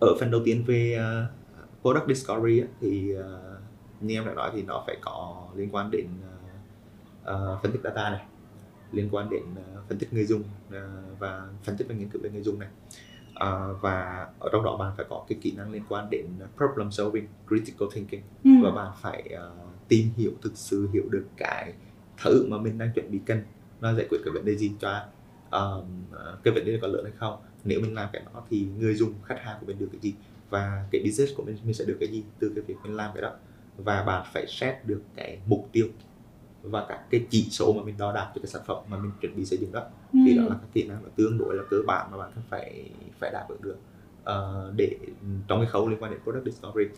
Ở 0.00 0.14
phần 0.20 0.30
đầu 0.30 0.40
tiên 0.44 0.64
về 0.66 0.94
ờ, 0.94 1.26
product 1.82 2.08
discovery 2.08 2.60
á, 2.60 2.66
thì 2.80 3.12
ờ, 3.14 3.58
như 4.00 4.14
em 4.14 4.26
đã 4.26 4.34
nói 4.34 4.50
thì 4.54 4.62
nó 4.62 4.84
phải 4.86 4.96
có 5.00 5.46
liên 5.56 5.68
quan 5.72 5.90
đến 5.90 6.06
ờ, 6.22 6.38
ờ, 7.24 7.58
phân 7.62 7.72
tích 7.72 7.80
data 7.84 8.10
này 8.10 8.24
liên 8.92 9.08
quan 9.12 9.30
đến 9.30 9.42
ờ, 9.56 9.82
phân 9.88 9.98
tích 9.98 10.12
người 10.12 10.24
dùng 10.24 10.42
ờ, 10.70 11.02
và 11.18 11.48
phân 11.64 11.76
tích 11.76 11.88
và 11.88 11.94
nghiên 11.94 12.08
cứu 12.08 12.22
về 12.22 12.30
người 12.30 12.42
dùng 12.42 12.58
này 12.58 12.68
Ờ, 13.40 13.76
và 13.80 14.26
ở 14.38 14.48
trong 14.52 14.64
đó 14.64 14.76
bạn 14.76 14.92
phải 14.96 15.06
có 15.08 15.24
cái 15.28 15.38
kỹ 15.42 15.52
năng 15.56 15.72
liên 15.72 15.82
quan 15.88 16.10
đến 16.10 16.26
problem 16.56 16.90
solving 16.90 17.26
critical 17.48 17.88
thinking. 17.94 18.22
Ừ. 18.44 18.50
và 18.62 18.70
bạn 18.70 18.92
phải 19.02 19.22
ờ, 19.22 19.52
tìm 19.88 20.06
hiểu 20.16 20.32
thực 20.42 20.52
sự 20.54 20.88
hiểu 20.92 21.02
được 21.10 21.24
cái 21.36 21.72
thứ 22.22 22.46
mà 22.48 22.58
mình 22.58 22.78
đang 22.78 22.90
chuẩn 22.94 23.10
bị 23.10 23.20
cần. 23.26 23.42
Nó 23.80 23.94
giải 23.94 24.06
quyết 24.10 24.18
cái 24.24 24.32
vấn 24.34 24.44
đề 24.44 24.56
gì 24.56 24.72
cho 24.80 25.02
ờ, 25.50 25.84
cái 26.44 26.54
vấn 26.54 26.64
đề 26.64 26.78
có 26.82 26.88
lớn 26.88 27.04
hay 27.04 27.12
không. 27.16 27.36
Nếu 27.64 27.80
mình 27.80 27.94
làm 27.94 28.08
cái 28.12 28.22
đó 28.34 28.42
thì 28.50 28.66
người 28.78 28.94
dùng 28.94 29.14
khách 29.24 29.40
hàng 29.40 29.56
của 29.60 29.66
mình 29.66 29.78
được 29.78 29.88
cái 29.92 30.00
gì? 30.00 30.14
Và 30.50 30.86
cái 30.90 31.02
business 31.04 31.36
của 31.36 31.42
mình 31.42 31.56
mình 31.64 31.74
sẽ 31.74 31.84
được 31.84 31.96
cái 32.00 32.08
gì 32.08 32.24
từ 32.38 32.52
cái 32.54 32.64
việc 32.64 32.74
mình 32.82 32.96
làm 32.96 33.10
cái 33.14 33.22
đó? 33.22 33.32
Và 33.76 34.02
bạn 34.02 34.26
phải 34.32 34.46
set 34.48 34.86
được 34.86 35.02
cái 35.16 35.40
mục 35.46 35.68
tiêu 35.72 35.86
và 36.62 36.86
các 36.88 37.00
cái 37.10 37.26
chỉ 37.30 37.48
số 37.50 37.72
mà 37.72 37.82
mình 37.82 37.94
đo 37.98 38.12
đạc 38.12 38.32
cho 38.34 38.40
cái 38.42 38.46
sản 38.46 38.62
phẩm 38.66 38.76
mà 38.88 38.96
mình 38.96 39.10
chuẩn 39.20 39.36
bị 39.36 39.44
xây 39.44 39.58
dựng 39.58 39.72
đó 39.72 39.82
thì 40.12 40.36
đó 40.36 40.42
là 40.42 40.54
các 40.54 40.68
kỹ 40.72 40.88
năng 40.88 41.04
là 41.04 41.10
tương 41.16 41.38
đối 41.38 41.54
là 41.54 41.62
cơ 41.70 41.76
bản 41.86 42.10
mà 42.10 42.16
bạn 42.16 42.30
phải 42.48 42.90
phải 43.18 43.30
đáp 43.30 43.46
ứng 43.48 43.62
được. 43.62 43.76
Ờ, 44.24 44.72
để 44.76 44.96
trong 45.48 45.60
cái 45.60 45.66
khâu 45.66 45.88
liên 45.88 46.02
quan 46.02 46.12
đến 46.12 46.20
product 46.22 46.44
discovery. 46.44 46.90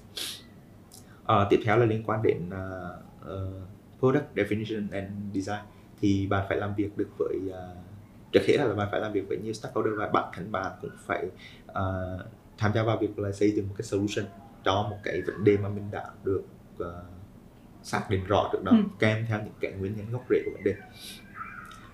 Ờ, 1.25 1.46
tiếp 1.51 1.61
theo 1.64 1.77
là 1.77 1.87
liên 1.87 2.03
quan 2.07 2.22
đến 2.22 2.51
ờ, 2.51 2.98
ờ, 3.20 3.51
product 3.98 4.35
definition 4.35 4.87
and 4.92 5.11
design. 5.35 5.61
Thì 6.01 6.27
bạn 6.27 6.46
phải 6.48 6.59
làm 6.59 6.75
việc 6.75 6.98
được 6.98 7.09
với 7.18 7.38
ờ, 7.53 7.75
trước 8.33 8.40
hết 8.46 8.57
là 8.57 8.75
bạn 8.75 8.88
phải 8.90 9.01
làm 9.01 9.12
việc 9.12 9.29
với 9.29 9.38
nhiều 9.38 9.53
stakeholder 9.53 9.94
và 9.98 10.09
bản 10.09 10.33
thân 10.35 10.53
bạn 10.53 10.72
cũng 10.81 10.90
phải 11.07 11.27
ờ, 11.66 12.18
tham 12.59 12.72
gia 12.75 12.83
vào 12.83 12.98
việc 12.98 13.18
là 13.18 13.33
xây 13.33 13.51
dựng 13.51 13.68
một 13.68 13.75
cái 13.79 13.85
solution 13.85 14.25
cho 14.64 14.87
một 14.90 14.96
cái 15.03 15.22
vấn 15.22 15.44
đề 15.44 15.57
mà 15.57 15.68
mình 15.68 15.85
đã 15.90 16.11
được 16.25 16.42
ờ, 16.79 17.03
xác 17.82 18.10
định 18.10 18.24
rõ 18.24 18.48
trước 18.52 18.62
đó 18.64 18.72
Ừ. 18.72 18.78
kèm 18.98 19.26
theo 19.28 19.38
những 19.38 19.54
cái 19.60 19.72
nguyên 19.72 19.96
nhân 19.96 20.06
gốc 20.12 20.24
rễ 20.30 20.42
của 20.44 20.50
vấn 20.54 20.64
đề 20.64 20.74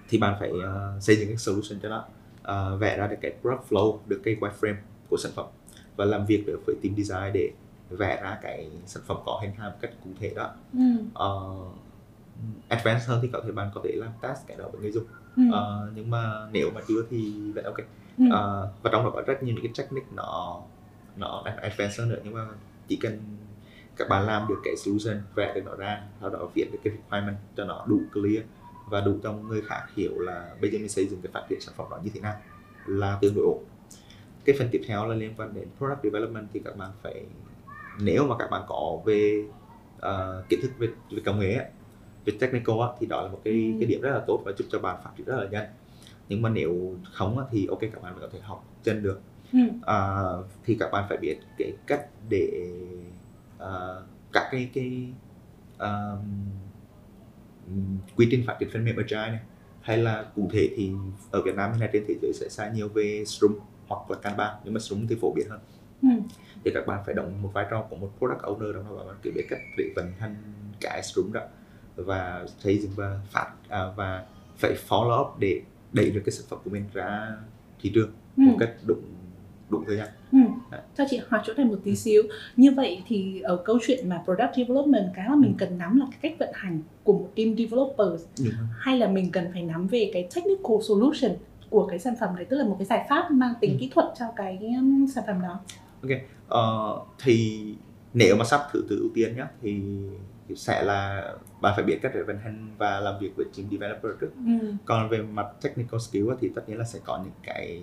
thì 0.09 0.19
bạn 0.19 0.37
phải 0.41 0.51
ờ, 0.65 0.99
xây 1.01 1.17
dựng 1.17 1.29
cái 1.29 1.37
solution 1.37 1.81
cho 1.83 1.89
nó 1.89 2.05
ờ, 2.43 2.77
vẽ 2.77 2.97
ra 2.99 3.07
được 3.07 3.17
cái 3.23 3.33
product 3.41 3.63
flow 3.69 3.99
được 4.07 4.21
cái 4.25 4.37
wireframe 4.41 4.75
của 5.09 5.17
sản 5.17 5.33
phẩm 5.35 5.47
và 5.97 6.05
làm 6.05 6.27
việc 6.27 6.45
được 6.47 6.61
với 6.67 6.77
team 6.83 6.97
design 6.97 7.33
để 7.35 7.51
vẽ 7.91 8.21
ra 8.23 8.39
cái 8.43 8.71
sản 8.87 9.03
phẩm 9.07 9.17
có 9.27 9.39
hình 9.43 9.53
hài 9.59 9.71
một 9.71 9.77
cách 9.81 9.91
cụ 10.05 10.11
thể 10.21 10.33
đó 10.37 10.51
Ừ. 10.73 10.81
Ờ, 11.15 11.51
advanced 12.69 13.09
hơn 13.09 13.19
thì 13.23 13.29
có 13.33 13.41
thể 13.47 13.53
bạn 13.53 13.71
có 13.75 13.81
thể 13.85 13.91
làm 13.97 14.11
task 14.21 14.47
cái 14.49 14.57
đó 14.57 14.65
với 14.73 14.81
người 14.81 14.93
dùng 14.93 15.05
Ừ. 15.37 15.43
Ờ, 15.53 15.91
nhưng 15.95 16.11
mà 16.11 16.33
nếu 16.53 16.71
mà 16.75 16.81
chưa 16.89 17.03
thì 17.11 17.33
vẫn 17.55 17.65
ok 17.65 17.77
Ừ. 18.19 18.25
Ờ, 18.33 18.73
và 18.83 18.91
trong 18.93 19.05
đó 19.05 19.11
có 19.15 19.23
rất 19.27 19.43
nhiều 19.43 19.55
những 19.55 19.65
cái 19.65 19.73
technique 19.79 20.09
nó 20.15 20.61
nó 21.17 21.43
advanced 21.63 21.99
hơn 22.01 22.09
nữa 22.09 22.19
nhưng 22.25 22.35
mà 22.35 22.47
chỉ 22.89 22.97
cần 22.97 23.21
các 23.99 24.09
bạn 24.09 24.27
làm 24.27 24.49
được 24.49 24.61
cái 24.65 24.77
solution 24.77 25.23
vẽ 25.35 25.53
được 25.55 25.63
nó 25.65 25.75
ra 25.75 26.03
sau 26.21 26.31
đó 26.31 26.49
viết 26.55 26.69
được 26.73 26.79
cái 26.85 26.93
requirement 26.97 27.37
cho 27.57 27.65
nó 27.65 27.85
đủ 27.89 28.01
clear 28.13 28.45
và 28.91 29.01
đủ 29.01 29.19
cho 29.23 29.33
người 29.33 29.63
khác 29.63 29.83
hiểu 29.97 30.19
là 30.19 30.55
bây 30.61 30.71
giờ 30.71 30.79
mình 30.79 30.89
xây 30.89 31.07
dựng 31.07 31.21
cái 31.23 31.33
phát 31.33 31.43
triển 31.49 31.61
sản 31.61 31.75
phẩm 31.79 31.87
đó 31.91 31.99
như 32.05 32.11
thế 32.15 32.21
nào 32.21 32.35
là 32.87 33.19
tương 33.23 33.35
đối 33.35 33.45
ổn 33.45 33.65
cái 34.45 34.57
phần 34.59 34.69
tiếp 34.73 34.83
theo 34.87 35.07
là 35.09 35.15
liên 35.15 35.35
quan 35.37 35.55
đến 35.55 35.69
product 35.79 36.03
development 36.03 36.49
thì 36.53 36.61
các 36.65 36.77
bạn 36.77 36.91
phải 37.03 37.25
nếu 38.01 38.27
mà 38.27 38.35
các 38.39 38.51
bạn 38.51 38.63
có 38.69 38.99
về 39.07 39.45
ờ, 40.01 40.45
kiến 40.49 40.61
thức 40.63 40.71
về, 40.79 40.89
về 41.11 41.23
công 41.25 41.41
nghệ 41.41 41.57
về 42.25 42.33
technical 42.41 42.77
á, 42.81 42.89
thì 43.01 43.07
đó 43.07 43.23
là 43.23 43.29
một 43.29 43.41
cái 43.45 43.55
Ừ. 43.55 43.77
cái 43.81 43.89
điểm 43.89 44.01
rất 44.01 44.11
là 44.11 44.21
tốt 44.27 44.43
và 44.45 44.53
giúp 44.59 44.65
cho 44.71 44.79
bạn 44.79 44.97
phát 45.05 45.11
triển 45.17 45.27
rất 45.27 45.37
là 45.37 45.49
nhanh 45.51 45.67
nhưng 46.29 46.43
mà 46.43 46.49
nếu 46.49 46.97
không 47.13 47.39
á, 47.39 47.45
thì 47.51 47.67
ok 47.67 47.81
các 47.81 48.03
bạn 48.03 48.15
có 48.21 48.29
thể 48.33 48.39
học 48.41 48.65
chân 48.83 49.03
được 49.03 49.21
Ừ. 49.53 49.59
à, 49.87 50.23
thì 50.65 50.77
các 50.81 50.91
bạn 50.93 51.05
phải 51.09 51.19
biết 51.19 51.39
cái 51.59 51.73
cách 51.87 52.07
để 52.29 52.65
à, 53.59 53.69
các 54.33 54.49
cái 54.51 54.71
cái 54.75 55.13
um, 55.79 56.49
quy 58.17 58.29
trình 58.31 58.45
phát 58.47 58.57
triển 58.61 58.69
phần 58.73 58.85
mềm 58.85 58.97
agile 58.97 59.29
này 59.31 59.41
hay 59.81 59.99
là 59.99 60.27
cụ 60.35 60.49
thể 60.53 60.71
thì 60.77 60.93
ở 61.31 61.43
Việt 61.43 61.55
Nam 61.55 61.71
hay 61.71 61.81
là 61.81 61.87
trên 61.93 62.05
thế 62.09 62.15
giới 62.23 62.33
sẽ 62.35 62.49
xài 62.49 62.71
nhiều 62.71 62.89
về 62.89 63.25
Scrum 63.27 63.59
hoặc 63.89 64.11
là 64.11 64.17
Kanban 64.23 64.55
nhưng 64.65 64.75
mà 64.75 64.81
Scrum 64.81 65.07
thì 65.07 65.17
phổ 65.21 65.33
biến 65.37 65.47
hơn 65.51 65.61
Ừ. 66.03 66.09
thì 66.65 66.71
các 66.75 66.87
bạn 66.87 67.03
phải 67.07 67.15
đóng 67.15 67.43
một 67.43 67.51
vai 67.55 67.67
trò 67.71 67.83
của 67.91 67.97
một 67.97 68.11
product 68.19 68.41
owner 68.43 68.73
đó 68.73 68.81
và 68.91 69.05
bạn 69.05 69.17
cứ 69.23 69.31
biết 69.35 69.47
cách 69.51 69.59
để 69.77 69.85
vận 69.97 70.13
hành 70.19 70.37
cái 70.81 71.03
Scrum 71.03 71.33
đó 71.33 71.41
và 71.97 72.47
xây 72.59 72.79
dựng 72.79 72.91
và 72.97 73.21
phát 73.31 73.53
à, 73.69 73.91
và 73.97 74.27
phải 74.57 74.77
follow 74.89 75.21
up 75.21 75.39
để 75.39 75.63
đẩy 75.93 76.11
được 76.11 76.23
cái 76.25 76.33
sản 76.33 76.47
phẩm 76.49 76.59
của 76.65 76.71
mình 76.71 76.85
ra 76.93 77.37
thị 77.81 77.91
trường 77.95 78.11
Ừ. 78.37 78.43
một 78.47 78.57
cách 78.61 78.71
đúng 78.87 79.03
đúng 79.71 79.85
thời 79.87 79.97
gian 79.97 80.09
Ừ. 80.33 80.39
Cho 80.97 81.05
chị 81.11 81.21
hỏi 81.29 81.41
chỗ 81.45 81.53
này 81.57 81.67
một 81.67 81.79
tí 81.85 81.97
xíu? 81.97 82.23
Như 82.57 82.71
vậy 82.71 83.03
thì 83.07 83.41
ở 83.41 83.57
câu 83.65 83.79
chuyện 83.87 84.09
mà 84.09 84.23
product 84.25 84.57
development 84.57 85.05
Cái 85.15 85.29
mà 85.29 85.37
mình 85.37 85.55
cần 85.59 85.79
nắm 85.79 86.01
là 86.01 86.07
cái 86.11 86.19
cách 86.23 86.39
vận 86.39 86.49
hành 86.55 86.83
của 87.05 87.13
một 87.13 87.29
team 87.37 87.55
mà 88.39 88.69
Hay 88.79 88.99
là 88.99 89.09
mình 89.09 89.31
cần 89.33 89.49
phải 89.53 89.63
nắm 89.63 89.87
về 89.87 90.11
cái 90.13 90.29
technical 90.35 90.77
solution 90.89 91.33
của 91.71 91.87
cái 91.87 91.99
sản 91.99 92.15
phẩm 92.21 92.37
đấy 92.37 92.45
Tức 92.45 92.57
là 92.57 92.65
một 92.65 92.77
cái 92.79 92.87
giải 92.87 93.07
pháp 93.09 93.31
mang 93.31 93.55
tính 93.61 93.71
Ừ. 93.71 93.77
kỹ 93.81 93.91
thuật 93.95 94.07
cho 94.19 94.27
cái 94.37 94.59
sản 95.15 95.25
phẩm 95.27 95.41
đó? 95.43 95.61
Ờ, 96.49 96.97
thì 97.23 97.65
nếu 98.15 98.37
mà 98.37 98.45
sắp 98.45 98.61
thứ 98.73 98.85
tự 98.89 98.99
ưu 99.01 99.09
tiên 99.15 99.37
nhá 99.37 99.49
thì 99.63 99.83
sẽ 100.57 100.83
là 100.83 101.33
bạn 101.61 101.73
phải 101.77 101.85
biết 101.85 101.99
cách 102.03 102.13
để 102.15 102.23
vận 102.23 102.39
hành 102.39 102.69
và 102.79 103.01
làm 103.01 103.15
việc 103.21 103.31
với 103.37 103.47
team 103.57 103.71
developer 103.71 104.13
trước. 104.21 104.31
Ừ. 104.47 104.73
còn 104.85 105.09
về 105.09 105.19
mặt 105.23 105.47
technical 105.63 106.01
skill 106.01 106.31
thì 106.41 106.51
tất 106.55 106.69
nhiên 106.69 106.79
là 106.79 106.85
sẽ 106.85 106.99
có 107.05 107.21
những 107.25 107.33
cái 107.43 107.83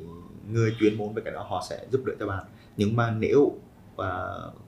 người 0.52 0.76
chuyên 0.80 0.98
môn 0.98 1.14
về 1.14 1.22
cái 1.26 1.34
đó 1.34 1.46
họ 1.50 1.64
sẽ 1.70 1.86
giúp 1.92 2.02
đỡ 2.06 2.14
cho 2.20 2.28
bạn 2.28 2.44
nhưng 2.78 2.96
mà 2.96 3.12
nếu 3.20 3.58
à, 3.98 4.24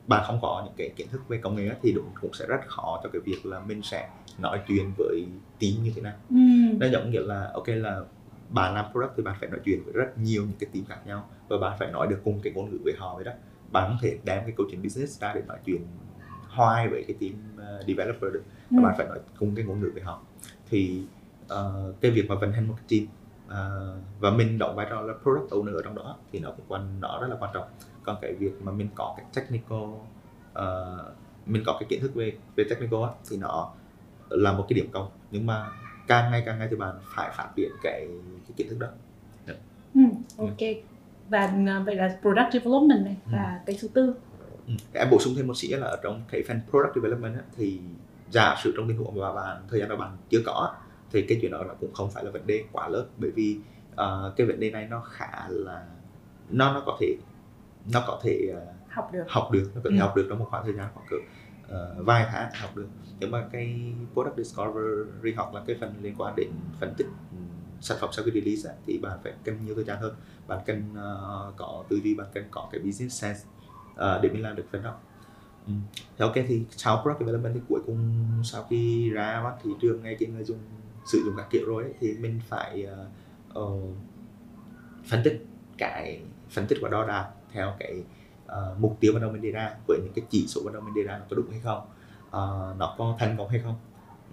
bạn 0.07 0.23
không 0.27 0.39
có 0.41 0.61
những 0.65 0.73
cái 0.77 0.89
kiến 0.95 1.07
thức 1.11 1.21
về 1.27 1.37
công 1.37 1.55
nghệ 1.55 1.69
thì 1.81 1.91
đúng 1.91 2.05
cũng 2.21 2.33
sẽ 2.33 2.45
rất 2.47 2.59
khó 2.67 2.99
cho 3.03 3.09
cái 3.13 3.21
việc 3.25 3.45
là 3.45 3.59
mình 3.59 3.81
sẽ 3.83 4.09
nói 4.39 4.59
chuyện 4.67 4.91
với 4.97 5.25
team 5.59 5.73
như 5.83 5.91
thế 5.95 6.01
nào 6.01 6.13
Ừ. 6.29 6.35
nó 6.79 6.87
giống 6.87 7.09
như 7.11 7.19
là 7.19 7.51
ok 7.53 7.67
là 7.67 8.01
bạn 8.49 8.73
làm 8.75 8.85
product 8.91 9.11
thì 9.17 9.23
bạn 9.23 9.35
phải 9.39 9.49
nói 9.49 9.59
chuyện 9.65 9.83
với 9.83 9.93
rất 9.93 10.17
nhiều 10.17 10.41
những 10.43 10.57
cái 10.59 10.69
team 10.73 10.85
khác 10.85 10.97
nhau 11.07 11.29
và 11.47 11.57
bạn 11.57 11.75
phải 11.79 11.91
nói 11.91 12.07
được 12.07 12.19
cùng 12.23 12.39
cái 12.43 12.53
ngôn 12.53 12.69
ngữ 12.69 12.77
với 12.83 12.93
họ 12.97 13.15
vậy 13.15 13.23
đó 13.23 13.31
bạn 13.71 13.87
không 13.89 13.97
thể 14.01 14.17
đem 14.23 14.43
cái 14.43 14.53
câu 14.57 14.67
chuyện 14.71 14.83
business 14.83 15.21
ra 15.21 15.33
để 15.35 15.41
nói 15.47 15.57
chuyện 15.65 15.81
hoài 16.49 16.89
với 16.89 17.03
cái 17.07 17.15
team 17.19 17.33
uh, 17.81 17.87
developer 17.87 18.33
được 18.33 18.43
Ừ. 18.71 18.75
và 18.77 18.83
bạn 18.83 18.93
phải 18.97 19.07
nói 19.07 19.19
cùng 19.39 19.55
cái 19.55 19.65
ngôn 19.65 19.79
ngữ 19.79 19.91
với 19.93 20.03
họ 20.03 20.21
thì 20.69 21.01
ờ, 21.47 21.93
cái 22.01 22.11
việc 22.11 22.25
mà 22.29 22.35
vận 22.35 22.51
hành 22.51 22.67
một 22.67 22.73
cái 22.77 22.99
team 22.99 23.07
ờ, 23.47 23.95
và 24.19 24.31
mình 24.31 24.57
đóng 24.57 24.75
vai 24.75 24.87
trò 24.89 25.01
là 25.01 25.13
product 25.23 25.49
owner 25.51 25.75
ở 25.75 25.81
trong 25.83 25.95
đó 25.95 26.15
thì 26.31 26.39
nó 26.39 26.51
cũng 26.51 26.65
quan 26.67 26.99
nó 27.01 27.19
rất 27.21 27.27
là 27.27 27.35
quan 27.39 27.51
trọng 27.53 27.67
còn 28.03 28.17
cái 28.21 28.33
việc 28.33 28.51
mà 28.61 28.71
mình 28.71 28.87
có 28.95 29.13
cái 29.17 29.25
technical 29.35 29.79
ờ, 30.53 30.97
mình 31.45 31.63
có 31.65 31.77
cái 31.79 31.87
kiến 31.89 32.01
thức 32.01 32.11
về 32.15 32.37
về 32.55 32.63
technical 32.69 33.03
á, 33.03 33.09
thì 33.29 33.37
nó 33.37 33.71
là 34.29 34.53
một 34.53 34.65
cái 34.69 34.75
điểm 34.75 34.89
cộng 34.91 35.09
nhưng 35.31 35.45
mà 35.45 35.69
càng 36.07 36.31
ngày 36.31 36.43
càng 36.45 36.59
ngày 36.59 36.67
thì 36.71 36.75
bạn 36.75 36.95
phải 37.15 37.31
phát 37.37 37.49
triển 37.55 37.71
cái, 37.83 38.07
cái 38.47 38.53
kiến 38.55 38.67
thức 38.69 38.79
đó 38.79 38.87
Ừ. 39.95 40.01
Ok 40.37 40.57
Và 41.29 41.39
à, 41.67 41.83
vậy 41.85 41.95
là 41.95 42.17
product 42.21 42.53
development 42.53 43.05
này 43.05 43.15
Ừ. 43.25 43.31
Và 43.31 43.61
cái 43.65 43.77
thứ 43.81 43.87
tư 43.87 44.13
Ừ. 44.67 44.73
Em 44.93 45.09
bổ 45.09 45.19
sung 45.19 45.33
thêm 45.37 45.47
một 45.47 45.53
xí 45.57 45.67
là 45.67 45.87
ở 45.87 45.99
trong 46.03 46.21
cái 46.31 46.43
phần 46.47 46.59
product 46.69 46.95
development 46.95 47.35
á, 47.35 47.41
thì 47.57 47.79
giả 48.31 48.55
sử 48.63 48.73
trong 48.77 48.87
tình 48.87 48.97
huống 48.97 49.19
mà 49.19 49.33
bạn 49.33 49.57
thời 49.69 49.79
gian 49.79 49.89
đó 49.89 49.95
bạn 49.95 50.17
chưa 50.29 50.39
có 50.45 50.73
thì 51.11 51.25
cái 51.29 51.37
chuyện 51.41 51.51
đó 51.51 51.63
nó 51.67 51.73
cũng 51.79 51.93
không 51.93 52.11
phải 52.11 52.23
là 52.25 52.31
vấn 52.31 52.47
đề 52.47 52.65
quá 52.71 52.89
lớn 52.89 53.09
bởi 53.17 53.31
vì 53.31 53.57
ờ, 53.95 54.33
cái 54.37 54.47
vấn 54.47 54.59
đề 54.59 54.71
này 54.71 54.87
nó 54.89 55.01
khá 55.01 55.47
là 55.49 55.85
nó 56.49 56.73
nó 56.73 56.83
có 56.85 56.97
thể 57.01 57.15
nó 57.93 58.03
có 58.07 58.19
thể 58.23 58.47
ờ, 58.53 58.73
Học 58.89 59.09
được 59.13 59.23
học 59.29 59.49
được 59.51 59.71
nó 59.75 59.81
có 59.83 59.89
thể 59.93 59.97
Ừ. 59.97 60.01
học 60.01 60.13
được 60.15 60.25
trong 60.29 60.39
một 60.39 60.47
khoảng 60.49 60.63
thời 60.65 60.73
gian 60.73 60.87
khoảng 60.93 61.05
cỡ 61.09 61.15
ờ, 61.67 61.95
vài 62.03 62.25
tháng 62.31 62.51
học 62.53 62.75
được 62.75 62.87
nhưng 63.19 63.31
mà 63.31 63.47
cái 63.51 63.93
product 64.13 64.37
discovery 64.37 65.33
hoặc 65.35 65.53
là 65.53 65.63
cái 65.67 65.75
phần 65.79 65.93
liên 66.01 66.15
quan 66.17 66.35
đến 66.35 66.49
phân 66.79 66.93
tích 66.97 67.07
ừm, 67.31 67.47
sản 67.81 67.97
phẩm 68.01 68.09
sau 68.13 68.25
khi 68.25 68.31
release 68.41 68.69
á, 68.69 68.75
thì 68.85 68.97
bạn 68.97 69.19
phải 69.23 69.33
cần 69.43 69.65
nhiều 69.65 69.75
thời 69.75 69.83
gian 69.83 69.99
hơn 70.01 70.15
bạn 70.47 70.59
cần 70.65 70.93
ờ, 70.95 71.53
có 71.57 71.85
tư 71.89 71.99
duy 72.03 72.15
bạn 72.15 72.27
cần 72.33 72.43
có 72.51 72.69
cái 72.71 72.81
business 72.81 73.21
sense 73.21 73.39
ờ, 73.95 74.19
để 74.23 74.29
mình 74.29 74.41
làm 74.43 74.55
được 74.55 74.65
phần 74.71 74.83
đó 74.83 74.95
ừ. 75.67 75.73
thì 76.17 76.23
ok 76.25 76.33
thì 76.47 76.63
sau 76.71 77.01
product 77.03 77.19
development 77.19 77.53
thì 77.55 77.61
cuối 77.69 77.81
cùng 77.85 78.25
sau 78.43 78.63
khi 78.69 79.09
ra 79.09 79.41
mắt 79.43 79.53
thị 79.63 79.69
trường 79.81 80.01
ngay 80.03 80.17
trên 80.19 80.33
người 80.35 80.43
dùng 80.43 80.59
sử 81.07 81.21
dụng 81.25 81.33
các 81.37 81.47
kiểu 81.49 81.65
rồi 81.67 81.83
ấy, 81.83 81.93
thì 81.99 82.13
mình 82.19 82.39
phải 82.49 82.83
ờ, 82.83 83.07
ờ, 83.53 83.65
phân 85.05 85.21
tích 85.23 85.45
cái 85.77 86.21
phân 86.49 86.67
tích 86.67 86.77
và 86.81 86.89
đo 86.89 87.05
đạc 87.07 87.29
theo 87.51 87.75
cái 87.79 88.03
ờ, 88.47 88.75
mục 88.79 88.97
tiêu 88.99 89.11
ban 89.13 89.21
đầu 89.21 89.31
mình 89.31 89.41
đề 89.41 89.51
ra 89.51 89.75
với 89.87 89.99
những 90.03 90.13
cái 90.15 90.25
chỉ 90.29 90.45
số 90.47 90.61
ban 90.65 90.73
đầu 90.73 90.81
mình 90.81 90.93
đề 90.93 91.03
ra 91.03 91.17
nó 91.17 91.25
có 91.29 91.35
đúng 91.35 91.49
hay 91.51 91.59
không 91.63 91.81
Ờ, 92.31 92.75
nó 92.79 92.95
có 92.97 93.15
thành 93.19 93.35
công 93.37 93.49
hay 93.49 93.59
không 93.59 93.75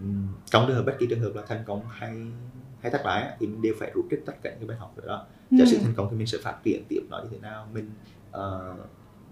Ừm, 0.00 0.28
trong 0.50 0.64
trường 0.66 0.76
hợp 0.76 0.82
bất 0.86 0.96
kỳ 0.98 1.06
trường 1.10 1.20
hợp 1.20 1.30
là 1.34 1.42
thành 1.48 1.64
công 1.66 1.82
hay 1.88 2.26
hay 2.80 2.90
thất 2.92 3.00
bại 3.04 3.36
thì 3.38 3.46
mình 3.46 3.62
đều 3.62 3.74
phải 3.80 3.90
rút 3.94 4.04
ra 4.10 4.18
tất 4.26 4.32
cả 4.42 4.50
những 4.50 4.58
cái 4.58 4.68
bài 4.68 4.76
học 4.76 4.94
đó 5.06 5.26
giả 5.50 5.64
sử 5.68 5.76
Ừ. 5.76 5.80
thành 5.84 5.94
công 5.96 6.08
thì 6.10 6.16
mình 6.16 6.26
sẽ 6.26 6.38
phát 6.42 6.56
triển 6.64 6.84
tiếp 6.88 7.00
nó 7.10 7.18
như 7.22 7.28
thế 7.30 7.38
nào 7.38 7.68
mình 7.72 7.90
ờ, 8.30 8.74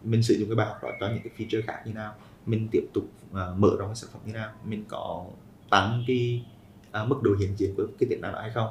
mình 0.02 0.22
sử 0.22 0.34
dụng 0.34 0.48
cái 0.48 0.56
bài 0.56 0.66
học 0.66 0.78
đó 0.82 0.88
cho 1.00 1.08
những 1.08 1.22
cái 1.24 1.32
feature 1.38 1.62
khác 1.66 1.82
như 1.86 1.92
nào 1.92 2.14
mình 2.46 2.68
tiếp 2.72 2.82
tục 2.94 3.04
ờ, 3.32 3.54
mở 3.58 3.68
rộng 3.78 3.88
cái 3.88 3.94
sản 3.96 4.10
phẩm 4.12 4.22
như 4.26 4.32
nào 4.32 4.52
mình 4.64 4.84
có 4.88 5.24
tăng 5.70 6.04
cái 6.06 6.44
ờ, 6.92 7.04
mức 7.04 7.22
độ 7.22 7.30
hiện 7.40 7.54
diện 7.56 7.74
của 7.76 7.86
cái 7.98 8.08
tiềm 8.10 8.20
năng 8.20 8.32
đó 8.32 8.40
hay 8.40 8.50
không. 8.50 8.68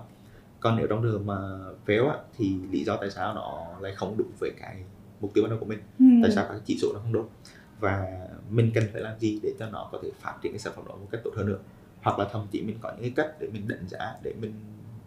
Còn 0.60 0.77
nếu 0.77 0.88
trong 0.88 1.03
trường 1.03 1.25
mà 1.25 1.38
fail 1.86 2.10
á, 2.10 2.17
thì 2.38 2.55
lý 2.71 2.84
do 2.84 2.97
tại 2.97 3.12
sao 3.12 3.34
nó 3.34 3.65
lại 3.79 3.95
không 3.95 4.15
đúng 4.17 4.31
với 4.39 4.51
cái 4.60 4.84
mục 5.19 5.31
tiêu 5.34 5.43
ban 5.43 5.49
đầu 5.49 5.60
của 5.60 5.65
mình? 5.65 5.79
Ừ. 5.99 6.05
tại 6.21 6.31
sao 6.31 6.45
các 6.49 6.62
chỉ 6.65 6.77
số 6.81 6.93
nó 6.93 6.99
không 6.99 7.13
đúng 7.13 7.27
và 7.79 8.27
mình 8.49 8.71
cần 8.73 8.84
phải 8.93 9.01
làm 9.01 9.19
gì 9.19 9.39
để 9.43 9.53
cho 9.60 9.69
nó 9.69 9.89
có 9.91 9.99
thể 10.03 10.10
phát 10.19 10.34
triển 10.41 10.51
cái 10.51 10.60
sản 10.60 10.73
phẩm 10.75 10.86
đó 10.88 10.95
một 10.95 11.07
cách 11.12 11.21
tốt 11.23 11.31
hơn 11.36 11.45
nữa? 11.45 11.60
Hoặc 12.01 12.19
là 12.19 12.27
thậm 12.31 12.47
chí 12.51 12.62
mình 12.62 12.77
có 12.81 12.91
những 12.91 13.01
cái 13.01 13.13
cách 13.15 13.36
để 13.39 13.47
mình 13.53 13.67
đánh 13.67 13.88
giá 13.88 14.15
để 14.23 14.34
mình 14.41 14.53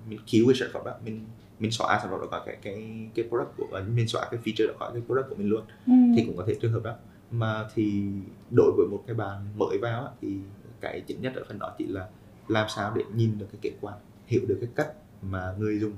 mình 0.09 0.19
cứu 0.31 0.47
cái 0.49 0.55
sản 0.55 0.69
phẩm 0.73 0.83
đó 0.85 0.93
mình 1.05 1.27
mình 1.59 1.71
xóa 1.71 1.99
sản 2.03 2.11
phẩm 2.11 2.21
đó 2.21 2.27
khỏi 2.31 2.41
cái 2.47 2.57
cái 2.63 3.09
cái 3.15 3.25
product 3.29 3.51
của 3.57 3.81
mình 3.95 4.09
xóa 4.09 4.29
cái 4.31 4.41
feature 4.45 4.67
đó 4.69 4.75
khỏi 4.79 4.91
cái 4.93 5.03
product 5.07 5.29
của 5.29 5.35
mình 5.35 5.49
luôn. 5.49 5.65
Ừ. 5.87 5.93
thì 6.17 6.23
cũng 6.27 6.37
có 6.37 6.45
thể 6.47 6.55
trường 6.61 6.73
hợp 6.73 6.83
đó. 6.85 6.95
Mà 7.31 7.69
thì 7.75 8.03
đối 8.51 8.73
với 8.77 8.87
một 8.87 9.05
cái 9.07 9.15
bạn 9.15 9.59
mới 9.59 9.79
vào 9.79 10.05
á, 10.05 10.11
thì 10.21 10.37
cái 10.81 11.01
chính 11.01 11.23
nhất 11.23 11.33
ở 11.37 11.45
phần 11.49 11.59
đó 11.59 11.75
chỉ 11.79 11.87
là 11.87 12.09
làm 12.49 12.69
sao 12.69 12.95
để 12.95 13.03
nhìn 13.15 13.39
được 13.39 13.47
cái 13.53 13.59
kết 13.63 13.73
quả 13.81 13.95
hiểu 14.27 14.43
được 14.49 14.59
cái 14.61 14.71
cách 14.75 14.93
mà 15.23 15.55
người 15.59 15.79
dùng 15.79 15.93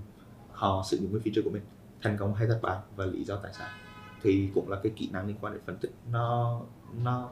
họ 0.52 0.84
sử 0.86 0.96
dụng 0.96 1.12
cái 1.12 1.20
feature 1.32 1.44
của 1.44 1.50
mình, 1.50 1.62
thành 2.02 2.16
công 2.18 2.34
hay 2.34 2.48
thất 2.48 2.58
bại 2.62 2.78
và 2.96 3.06
lý 3.06 3.24
do 3.24 3.36
tại 3.36 3.52
sao. 3.58 3.68
Thì 4.22 4.48
cũng 4.54 4.70
là 4.70 4.80
cái 4.82 4.92
kỹ 4.96 5.08
năng 5.12 5.26
liên 5.26 5.36
quan 5.40 5.52
đến 5.52 5.62
phân 5.66 5.76
tích. 5.76 5.90
Nó 6.12 6.60
nó, 7.02 7.30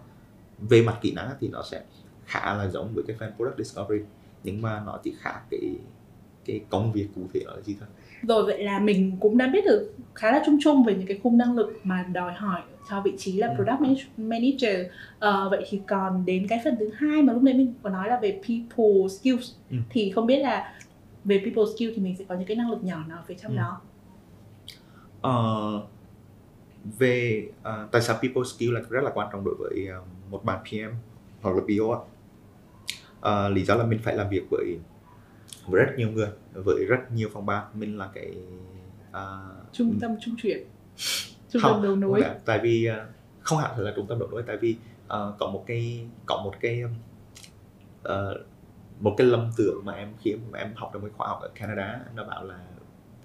về 0.59 0.83
mặt 0.83 0.98
kỹ 1.00 1.12
năng 1.12 1.31
thì 1.40 1.48
nó 1.48 1.62
sẽ 1.62 1.85
khá 2.27 2.55
là 2.55 2.68
giống 2.68 2.94
với 2.94 3.05
cái 3.09 3.16
fan 3.16 3.37
product 3.37 3.59
discovery, 3.59 4.05
nhưng 4.44 4.62
mà 4.62 4.83
nó 4.87 4.98
chỉ 5.05 5.14
khác 5.18 5.40
cái 5.50 5.77
cái 6.44 6.61
công 6.70 6.92
việc 6.92 7.09
cụ 7.14 7.20
thể 7.35 7.40
đó 7.44 7.53
là 7.55 7.61
gì 7.61 7.77
thôi. 7.81 7.88
Rồi 8.29 8.45
vậy 8.45 8.65
là 8.65 8.79
mình 8.79 9.17
cũng 9.21 9.39
đã 9.39 9.47
biết 9.47 9.65
được 9.65 9.95
khá 10.15 10.33
là 10.33 10.43
chung 10.47 10.59
chung 10.61 10.85
về 10.85 10.95
những 10.95 11.07
cái 11.07 11.21
khung 11.23 11.39
năng 11.39 11.55
lực 11.57 11.81
mà 11.85 12.03
đòi 12.13 12.33
hỏi 12.33 12.61
cho 12.91 13.01
vị 13.01 13.13
trí 13.19 13.33
là 13.33 13.47
Ừ. 13.49 13.55
product 13.57 13.81
manage- 13.81 14.07
manager. 14.17 14.87
Ờ, 15.19 15.49
vậy 15.51 15.65
thì 15.71 15.81
còn 15.89 16.25
đến 16.27 16.47
cái 16.49 16.61
phần 16.65 16.77
thứ 16.79 16.91
hai 16.97 17.23
mà 17.23 17.33
lúc 17.33 17.43
nãy 17.43 17.55
mình 17.55 17.75
có 17.83 17.91
nói 17.91 18.09
là 18.09 18.19
về 18.23 18.31
people 18.49 19.09
skills 19.21 19.53
Ừ. 19.71 19.77
thì 19.91 20.11
không 20.11 20.27
biết 20.27 20.39
là 20.39 20.75
về 21.25 21.39
people 21.39 21.63
skill 21.77 21.91
thì 21.97 22.03
mình 22.03 22.17
sẽ 22.19 22.25
có 22.29 22.35
những 22.35 22.47
cái 22.47 22.57
năng 22.57 22.71
lực 22.71 22.85
nhỏ 22.85 23.05
nào 23.09 23.23
phía 23.27 23.35
trong 23.35 23.53
Ừ. 23.53 23.57
đó. 23.59 23.81
Ờ, 25.21 25.81
về 26.99 27.47
ờ, 27.63 27.89
tại 27.93 28.03
sao 28.03 28.17
people 28.23 28.43
skill 28.45 28.75
là 28.75 28.81
rất 28.91 29.05
là 29.05 29.11
quan 29.15 29.29
trọng 29.33 29.45
đối 29.45 29.55
với 29.55 29.89
một 30.31 30.45
bạn 30.45 30.59
PM 30.65 30.91
hoặc 31.43 31.57
là 31.57 31.63
PO. 31.69 32.05
Ờ, 33.21 33.49
lý 33.49 33.65
do 33.65 33.75
là 33.75 33.85
mình 33.85 33.99
phải 34.03 34.17
làm 34.17 34.29
việc 34.29 34.43
với 34.51 34.79
với 35.66 35.85
rất 35.85 35.92
nhiều 35.96 36.11
người 36.11 36.29
với 36.55 36.85
rất 36.85 37.12
nhiều 37.12 37.29
phòng 37.33 37.46
ban 37.46 37.66
mình 37.74 37.98
là 37.98 38.11
cái 38.14 38.35
ờ, 39.12 39.55
Trung 39.72 39.98
tâm 40.00 40.16
trung 40.20 40.35
chuyển, 40.42 40.59
trung 41.50 41.62
Không, 41.62 41.72
tâm 41.72 41.83
đầu 41.83 41.92
không 41.92 42.00
nối. 42.00 42.20
phải, 42.22 42.37
tại 42.44 42.61
vì 42.62 42.85
ờ, 42.87 43.07
không 43.40 43.59
hẳn 43.59 43.79
là 43.79 43.92
trung 43.96 44.07
tâm 44.07 44.18
đầu 44.18 44.29
nối 44.31 44.42
tại 44.46 44.57
vì 44.57 44.77
ờ, 45.09 45.35
có 45.38 45.46
một 45.50 45.64
cái 45.66 46.07
có 46.27 46.40
một 46.44 46.55
cái 46.61 46.83
ờ, 48.03 48.38
một 49.00 49.14
cái 49.18 49.27
lầm 49.27 49.50
tưởng 49.57 49.83
mà 49.85 49.92
em 49.92 50.09
khi 50.22 50.35
mà 50.53 50.59
em 50.59 50.72
học 50.77 50.90
trong 50.92 51.03
cái 51.03 51.11
khóa 51.16 51.29
học 51.29 51.38
ở 51.42 51.50
Canada 51.55 52.00
nó 52.16 52.24
bảo 52.24 52.44
là 52.44 52.59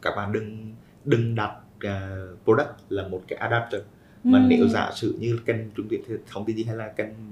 các 0.02 0.14
bạn 0.18 0.32
đừng 0.34 0.76
đừng 1.06 1.36
đặt 1.36 1.56
ờ, 1.84 2.28
product 2.44 2.70
là 2.90 3.08
một 3.08 3.22
cái 3.28 3.40
adapter 3.40 3.82
mà 4.24 4.40
Ừ. 4.40 4.46
nếu 4.50 4.68
giả 4.68 4.92
sử 4.96 5.18
như 5.20 5.40
cần 5.46 5.72
trung 5.76 5.88
tiện 5.90 6.02
thông 6.32 6.46
tin 6.46 6.56
gì 6.58 6.64
hay 6.64 6.76
là 6.76 6.94
cần 6.98 7.32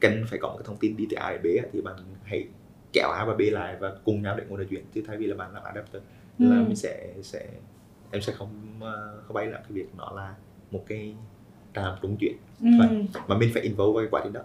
cần 0.00 0.24
phải 0.30 0.38
có 0.42 0.48
một 0.48 0.54
cái 0.58 0.64
thông 0.66 0.76
tin 0.76 0.96
đi 0.96 1.06
từ 1.10 1.16
A 1.16 1.30
đến 1.32 1.42
B 1.42 1.46
thì 1.72 1.80
bạn 1.80 1.96
hãy 2.24 2.48
kéo 2.94 3.10
A 3.10 3.24
và 3.24 3.34
B 3.34 3.40
lại 3.40 3.76
và 3.80 3.92
cùng 4.04 4.22
nhau 4.22 4.36
để 4.38 4.44
ngồi 4.48 4.58
nói 4.58 4.66
chuyện 4.70 4.84
chứ 4.94 5.02
thay 5.06 5.16
vì 5.16 5.26
là 5.26 5.36
bạn 5.36 5.54
làm 5.54 5.62
adapter 5.62 6.02
là 6.38 6.56
Ừ. 6.56 6.62
mình 6.66 6.76
sẽ 6.76 7.14
sẽ 7.22 7.46
em 8.10 8.22
sẽ 8.22 8.32
không 8.32 8.78
ờ, 8.80 9.22
không 9.26 9.34
bay 9.34 9.46
làm 9.46 9.62
cái 9.62 9.72
việc 9.72 9.86
nó 9.96 10.12
là 10.16 10.34
một 10.70 10.84
cái 10.88 11.14
trạm 11.74 11.94
trung 12.02 12.16
chuyển 12.20 12.36
Ừ. 12.62 12.68
Vậy. 12.78 13.06
mà 13.28 13.38
mình 13.38 13.50
phải 13.54 13.62
involve 13.62 13.92
vào 13.94 14.02
cái 14.04 14.08
quá 14.10 14.20
trình 14.24 14.32
đó 14.32 14.40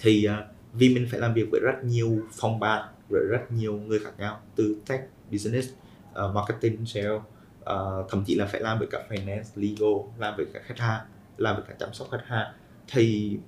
thì 0.00 0.24
ờ, 0.24 0.46
vì 0.72 0.94
mình 0.94 1.06
phải 1.10 1.20
làm 1.20 1.34
việc 1.34 1.48
với 1.50 1.60
rất 1.60 1.84
nhiều 1.84 2.18
phòng 2.32 2.60
ban 2.60 2.88
với 3.08 3.22
rất 3.30 3.52
nhiều 3.52 3.72
người 3.76 3.98
khác 3.98 4.12
nhau 4.18 4.40
từ 4.56 4.76
tech 4.88 5.00
business 5.32 5.68
uh, 6.10 6.34
marketing 6.34 6.86
sale 6.86 7.08
uh, 7.10 7.22
thậm 8.10 8.24
chí 8.26 8.34
là 8.34 8.46
phải 8.46 8.60
làm 8.60 8.78
với 8.78 8.88
cả 8.90 9.06
finance 9.08 9.42
legal 9.54 10.08
làm 10.18 10.34
với 10.36 10.46
cả 10.54 10.60
khách 10.64 10.78
hàng 10.78 11.06
làm 11.36 11.56
với 11.56 11.64
cả 11.68 11.74
chăm 11.78 11.92
sóc 11.92 12.08
khách 12.10 12.24
hàng 12.26 12.52
thì 12.88 13.38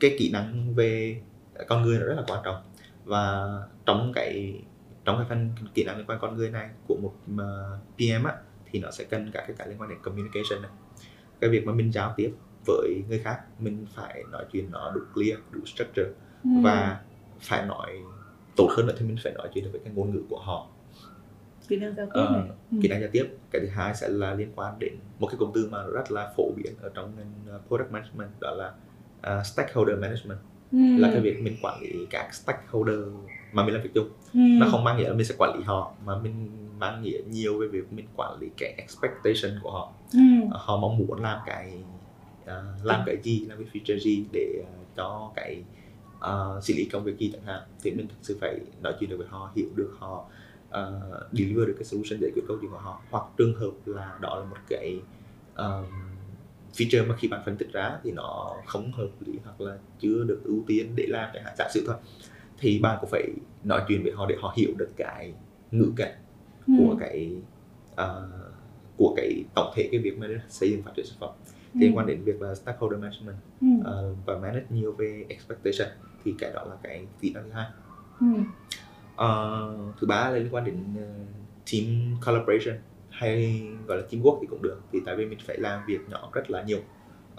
cái 0.00 0.16
kỹ 0.18 0.30
năng 0.32 0.74
về 0.74 1.20
con 1.68 1.82
người 1.82 1.98
nó 1.98 2.06
rất 2.06 2.14
là 2.16 2.22
quan 2.26 2.40
trọng 2.44 2.62
và 3.04 3.48
trong 3.86 4.12
cái 4.14 4.62
trong 5.04 5.16
cái 5.16 5.26
phần 5.28 5.50
kỹ 5.74 5.84
năng 5.84 5.96
liên 5.96 6.06
quan 6.06 6.18
con 6.20 6.36
người 6.36 6.50
này 6.50 6.70
của 6.88 6.96
một 7.02 7.12
uh, 7.34 7.40
PM 7.96 8.24
á 8.24 8.34
thì 8.70 8.80
nó 8.80 8.90
sẽ 8.90 9.04
cần 9.04 9.30
các 9.32 9.44
cái 9.46 9.56
cái 9.58 9.68
liên 9.68 9.80
quan 9.80 9.90
đến 9.90 9.98
communication 10.02 10.62
này. 10.62 10.70
Cái 11.40 11.50
việc 11.50 11.66
mà 11.66 11.72
mình 11.72 11.92
giao 11.92 12.14
tiếp 12.16 12.34
với 12.66 13.02
người 13.08 13.18
khác 13.18 13.40
mình 13.58 13.86
phải 13.94 14.22
nói 14.30 14.44
chuyện 14.52 14.70
nó 14.70 14.92
đủ 14.94 15.00
clear 15.14 15.38
đủ 15.50 15.60
structure. 15.64 16.08
Ừ. 16.44 16.50
và 16.62 17.00
phải 17.40 17.66
nói 17.66 17.98
tốt 18.56 18.68
hơn 18.76 18.86
nữa 18.86 18.94
thì 18.98 19.06
mình 19.06 19.16
phải 19.24 19.32
nói 19.32 19.48
chuyện 19.54 19.64
được 19.64 19.70
với 19.72 19.80
cái 19.84 19.92
ngôn 19.94 20.10
ngữ 20.10 20.22
của 20.28 20.38
họ. 20.40 20.66
Kỹ 21.68 21.76
năng 21.76 21.94
giao 21.96 22.06
tiếp 22.06 22.12
Ờ, 22.14 22.30
này. 22.32 22.56
Ừ. 22.70 22.78
kỹ 22.82 22.88
năng 22.88 23.00
giao 23.00 23.10
tiếp. 23.12 23.28
Cái 23.50 23.60
thứ 23.60 23.68
hai 23.68 23.94
sẽ 23.94 24.08
là 24.08 24.34
liên 24.34 24.52
quan 24.56 24.78
đến 24.78 24.92
một 25.18 25.26
cái 25.26 25.36
cụm 25.38 25.50
từ 25.54 25.68
mà 25.70 25.86
rất 25.86 26.10
là 26.12 26.32
phổ 26.36 26.52
biến 26.56 26.72
ở 26.82 26.90
trong 26.94 27.12
ngành 27.16 27.56
uh, 27.56 27.68
product 27.68 27.90
management 27.92 28.30
đó 28.40 28.50
là 28.50 28.72
uh, 29.38 29.46
stakeholder 29.46 29.98
management 29.98 30.38
Ừ. 30.72 30.78
là 30.96 31.10
cái 31.12 31.20
việc 31.20 31.42
mình 31.42 31.56
quản 31.62 31.80
lý 31.82 32.06
các 32.10 32.34
stakeholder 32.34 32.98
mà 33.52 33.64
mình 33.64 33.74
làm 33.74 33.82
việc 33.82 33.90
chung 33.94 34.08
Ừ. 34.34 34.40
nó 34.60 34.66
không 34.70 34.84
mang 34.84 34.96
nghĩa 34.98 35.08
là 35.08 35.14
mình 35.14 35.26
sẽ 35.26 35.34
quản 35.38 35.56
lý 35.58 35.64
họ 35.64 35.92
mà 36.04 36.18
mình 36.18 36.48
mang 36.78 37.02
nghĩa 37.02 37.18
nhiều 37.30 37.58
về 37.60 37.66
việc 37.66 37.92
mình 37.92 38.06
quản 38.16 38.38
lý 38.40 38.48
cái 38.56 38.74
expectation 38.78 39.60
của 39.62 39.70
họ 39.70 39.92
Ừ. 40.12 40.18
họ 40.50 40.76
mong 40.76 40.98
muốn 40.98 41.22
làm 41.22 41.38
cái 41.46 41.82
à, 42.46 42.62
làm 42.82 43.02
cái 43.06 43.16
gì 43.22 43.46
làm 43.48 43.58
cái 43.58 43.66
feature 43.72 43.98
gì 43.98 44.24
để 44.32 44.62
à, 44.66 44.72
cho 44.96 45.30
cái 45.36 45.62
à, 46.20 46.30
xử 46.62 46.74
lý 46.76 46.84
công 46.84 47.04
việc 47.04 47.18
gì 47.18 47.30
chẳng 47.32 47.42
hạn 47.44 47.60
thì 47.82 47.90
mình 47.90 48.08
thực 48.08 48.16
sự 48.22 48.38
phải 48.40 48.58
nói 48.82 48.94
chuyện 49.00 49.10
được 49.10 49.16
với 49.16 49.26
họ 49.30 49.50
hiểu 49.56 49.66
được 49.76 49.90
họ 49.98 50.24
uh, 50.68 51.32
deliver 51.32 51.66
được 51.68 51.74
cái 51.78 51.84
solution 51.84 52.18
giải 52.20 52.30
quyết 52.34 52.42
câu 52.48 52.56
chuyện 52.60 52.70
của 52.70 52.78
họ 52.78 53.00
hoặc 53.10 53.24
trường 53.36 53.54
hợp 53.54 53.70
là 53.84 54.18
đó 54.20 54.36
là 54.38 54.44
một 54.44 54.56
cái 54.68 55.00
um, 55.56 55.84
feature 56.74 57.06
mà 57.08 57.16
khi 57.16 57.28
bạn 57.28 57.42
phân 57.44 57.56
tích 57.56 57.72
ra 57.72 57.98
thì 58.04 58.12
nó 58.12 58.56
không 58.66 58.92
hợp 58.92 59.08
lý 59.20 59.32
hoặc 59.44 59.60
là 59.60 59.78
chưa 60.00 60.24
được 60.24 60.40
ưu 60.44 60.64
tiên 60.66 60.92
để 60.96 61.06
làm 61.08 61.30
hạn 61.44 61.54
giả 61.58 61.68
sử 61.74 61.84
thôi 61.86 61.96
thì 62.58 62.78
bạn 62.78 62.98
cũng 63.00 63.10
phải 63.10 63.28
nói 63.64 63.82
chuyện 63.88 64.02
với 64.02 64.12
họ 64.12 64.26
để 64.28 64.36
họ 64.40 64.54
hiểu 64.56 64.70
được 64.78 64.90
cái 64.96 65.32
ngữ 65.70 65.92
cảnh 65.96 66.12
Ừ. 66.66 66.72
của 66.78 66.96
cái 67.00 67.32
ờ, 67.96 68.28
của 68.96 69.14
cái 69.16 69.44
tổng 69.54 69.72
thể 69.76 69.88
cái 69.92 70.00
việc 70.00 70.18
mà 70.18 70.26
xây 70.48 70.70
dựng 70.70 70.82
phát 70.82 70.90
triển 70.96 71.06
sản 71.06 71.16
phẩm 71.20 71.30
Ừ. 71.74 71.78
liên 71.80 71.96
quan 71.96 72.06
đến 72.06 72.22
việc 72.24 72.42
là 72.42 72.54
stakeholder 72.54 73.00
management 73.00 73.36
Ừ. 73.60 73.66
ờ, 73.84 74.14
và 74.26 74.38
manage 74.38 74.66
nhiều 74.70 74.92
về 74.92 75.24
expectation 75.28 75.88
thì 76.24 76.34
cái 76.38 76.52
đó 76.54 76.64
là 76.64 76.76
cái 76.82 77.06
kỹ 77.20 77.32
năng 77.32 77.44
thứ 77.44 77.50
hai 77.52 77.66
Ừ. 78.20 78.26
Ờ, 79.16 79.76
thứ 80.00 80.06
ba 80.06 80.30
là 80.30 80.36
liên 80.38 80.48
quan 80.54 80.64
đến 80.64 80.76
ờ, 80.96 81.02
team 81.72 81.86
collaboration 82.26 82.76
hay 83.22 83.62
gọi 83.86 83.98
là 83.98 84.04
teamwork 84.10 84.38
thì 84.40 84.46
cũng 84.46 84.62
được. 84.62 84.80
Thì 84.92 84.98
tại 85.06 85.16
vì 85.16 85.26
mình 85.26 85.38
phải 85.46 85.58
làm 85.58 85.86
việc 85.86 86.08
nhỏ 86.08 86.30
rất 86.32 86.50
là 86.50 86.62
nhiều. 86.62 86.80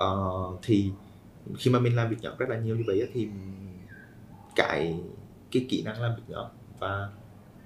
Uh, 0.03 0.59
thì 0.61 0.91
khi 1.57 1.71
mà 1.71 1.79
mình 1.79 1.95
làm 1.95 2.09
việc 2.09 2.17
nhỏ 2.21 2.31
rất 2.37 2.49
là 2.49 2.57
nhiều 2.57 2.75
như 2.75 2.83
vậy 2.87 3.09
thì 3.13 3.27
cái 4.55 4.99
cái 5.51 5.65
kỹ 5.69 5.83
năng 5.85 6.01
làm 6.01 6.15
việc 6.15 6.23
nhỏ 6.27 6.51
và 6.79 7.09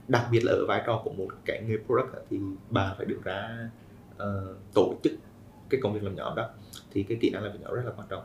đặc 0.08 0.28
biệt 0.32 0.40
là 0.44 0.52
ở 0.52 0.66
vai 0.68 0.84
trò 0.86 1.02
của 1.04 1.12
một 1.12 1.28
cái 1.46 1.64
người 1.68 1.80
product 1.86 2.26
thì 2.30 2.40
bà 2.70 2.94
phải 2.98 3.06
được 3.06 3.22
ra 3.24 3.70
uh, 4.16 4.58
tổ 4.74 4.96
chức 5.04 5.14
cái 5.70 5.82
công 5.84 5.94
việc 5.94 6.04
làm 6.04 6.16
nhỏ 6.16 6.34
đó. 6.36 6.50
Thì 6.92 7.04
cái 7.04 7.18
kỹ 7.22 7.30
năng 7.30 7.44
làm 7.44 7.54
việc 7.54 7.60
nhỏ 7.62 7.76
rất 7.76 7.86
là 7.86 7.92
quan 7.98 8.08
trọng. 8.10 8.24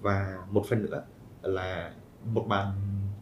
Và 0.00 0.38
một 0.50 0.66
phần 0.68 0.82
nữa 0.82 1.02
là 1.42 1.92
một 2.24 2.46
bạn 2.48 2.66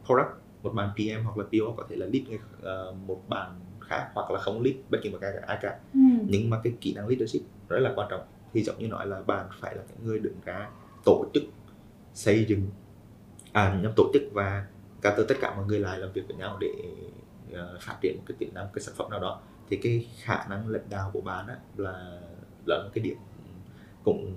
product 0.04 0.40
một 0.62 0.70
bạn 0.74 0.90
PM 0.96 1.24
hoặc 1.24 1.38
là 1.38 1.44
PO 1.44 1.74
có 1.76 1.84
thể 1.88 1.96
là 1.96 2.06
lead 2.06 2.28
người, 2.28 2.38
ờ, 2.62 2.94
một 3.06 3.22
bạn 3.28 3.60
khác 3.90 4.10
hoặc 4.14 4.30
là 4.30 4.40
không 4.40 4.62
lead 4.62 4.76
bất 4.90 4.98
kỳ 5.02 5.10
một 5.10 5.18
cái 5.20 5.32
ai 5.46 5.58
cả. 5.62 5.78
Ừ. 5.94 6.00
nhưng 6.26 6.50
mà 6.50 6.60
cái 6.64 6.72
kỹ 6.80 6.94
năng 6.94 7.08
leadership 7.08 7.42
rất 7.68 7.78
là 7.78 7.92
quan 7.96 8.08
trọng. 8.10 8.20
Thì 8.52 8.62
giống 8.62 8.78
như 8.78 8.88
nói 8.88 9.06
là 9.06 9.20
bạn 9.26 9.46
phải 9.60 9.76
là 9.76 9.82
cái 9.88 9.96
người 10.02 10.18
đứng 10.18 10.36
ra 10.44 10.68
tổ 11.04 11.24
chức 11.34 11.42
xây 12.14 12.44
dựng 12.44 12.66
à 13.52 13.80
nhằm 13.82 13.92
tổ 13.96 14.10
chức 14.14 14.22
và 14.32 14.66
cả 15.02 15.14
tất 15.28 15.34
cả 15.40 15.54
mọi 15.56 15.64
người 15.66 15.80
lại 15.80 15.98
làm 15.98 16.12
việc 16.12 16.22
với 16.28 16.36
nhau 16.36 16.56
để 16.60 16.72
ờ, 17.52 17.78
phát 17.80 17.96
triển 18.00 18.16
một 18.16 18.22
cái 18.26 18.36
tiềm 18.38 18.54
năng 18.54 18.68
cái 18.74 18.82
sản 18.82 18.94
phẩm 18.98 19.10
nào 19.10 19.20
đó. 19.20 19.40
Thì 19.70 19.76
cái 19.76 20.06
khả 20.22 20.46
năng 20.48 20.68
lãnh 20.68 20.90
đạo 20.90 21.10
của 21.12 21.20
bạn 21.20 21.46
á 21.46 21.56
là 21.76 22.20
là 22.66 22.82
một 22.84 22.90
cái 22.94 23.04
điểm 23.04 23.16
cũng 24.04 24.34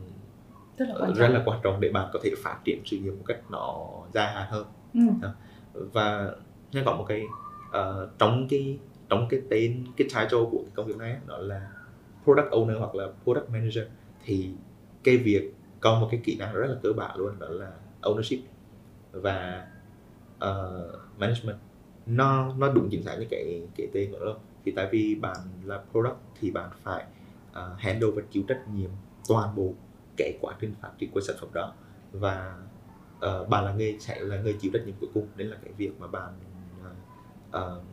rất 0.78 0.86
là 0.90 0.96
quan 1.00 1.14
rất 1.14 1.26
trọng. 1.28 1.34
là 1.34 1.44
quan 1.46 1.60
trọng 1.64 1.80
để 1.82 1.90
bạn 1.90 2.10
có 2.14 2.20
thể 2.24 2.32
phát 2.44 2.58
triển 2.66 2.82
sự 2.86 2.98
nghiệp 2.98 3.12
một 3.12 3.24
cách 3.28 3.40
nó 3.52 3.90
dài 4.14 4.34
hạn 4.34 4.48
hơn. 4.52 4.66
Ừ. 4.94 5.30
và 5.74 6.32
nhân 6.72 6.84
có 6.86 6.96
một 6.96 7.06
cái 7.08 7.24
ờ, 7.72 8.10
trong 8.20 8.48
cái 8.50 8.80
trong 9.14 9.28
cái 9.30 9.42
tên 9.50 9.86
cái 9.98 10.08
title 10.08 10.46
của 10.52 10.62
cái 10.66 10.72
công 10.74 10.86
việc 10.86 10.98
này 10.98 11.18
đó 11.28 11.38
là 11.38 11.72
product 12.24 12.52
owner 12.52 12.80
hoặc 12.80 12.96
là 12.96 13.08
product 13.24 13.50
manager. 13.50 13.84
Thì 14.26 14.52
cái 15.04 15.18
việc 15.18 15.54
có 15.80 16.00
một 16.00 16.08
cái 16.12 16.22
kỹ 16.24 16.38
năng 16.38 16.54
rất 16.54 16.68
là 16.68 16.76
cơ 16.84 16.94
bản 16.94 17.18
luôn 17.18 17.40
đó 17.40 17.48
là 17.50 17.72
ownership 18.02 18.40
và 19.12 19.68
uh, 20.36 21.00
management. 21.18 21.58
Nó 22.06 22.56
nó 22.58 22.70
đúng 22.74 22.90
chính 22.92 23.04
xác 23.04 23.16
như 23.20 23.26
cái 23.30 23.62
cái 23.76 23.88
tên 23.94 24.12
của 24.12 24.20
nó 24.26 24.36
thì 24.66 24.72
tại 24.72 24.88
vì 24.92 25.16
bạn 25.16 25.38
là 25.64 25.84
product 25.92 26.18
thì 26.40 26.52
bạn 26.52 26.70
phải 26.84 27.06
uh, 27.52 27.80
handle 27.80 28.10
và 28.16 28.22
chịu 28.32 28.44
trách 28.48 28.62
nhiệm 28.74 28.90
toàn 29.28 29.56
bộ 29.56 29.74
cái 30.18 30.38
quá 30.42 30.56
trình 30.60 30.74
phát 30.82 30.92
triển 30.98 31.12
của 31.12 31.22
sản 31.22 31.36
phẩm 31.40 31.50
đó. 31.54 31.74
Và 32.12 32.58
uh, 33.18 33.50
bạn 33.50 33.66
là 33.66 33.74
người 33.74 33.98
sẽ 34.00 34.20
là 34.20 34.42
người 34.42 34.58
chịu 34.62 34.72
trách 34.74 34.86
nhiệm 34.86 34.96
cuối 35.00 35.10
cùng. 35.14 35.28
Nên 35.38 35.48
là 35.48 35.58
cái 35.64 35.74
việc 35.78 35.92
mà 36.00 36.08
bạn 36.08 36.34
uh, 36.82 36.96
uh, 37.58 37.84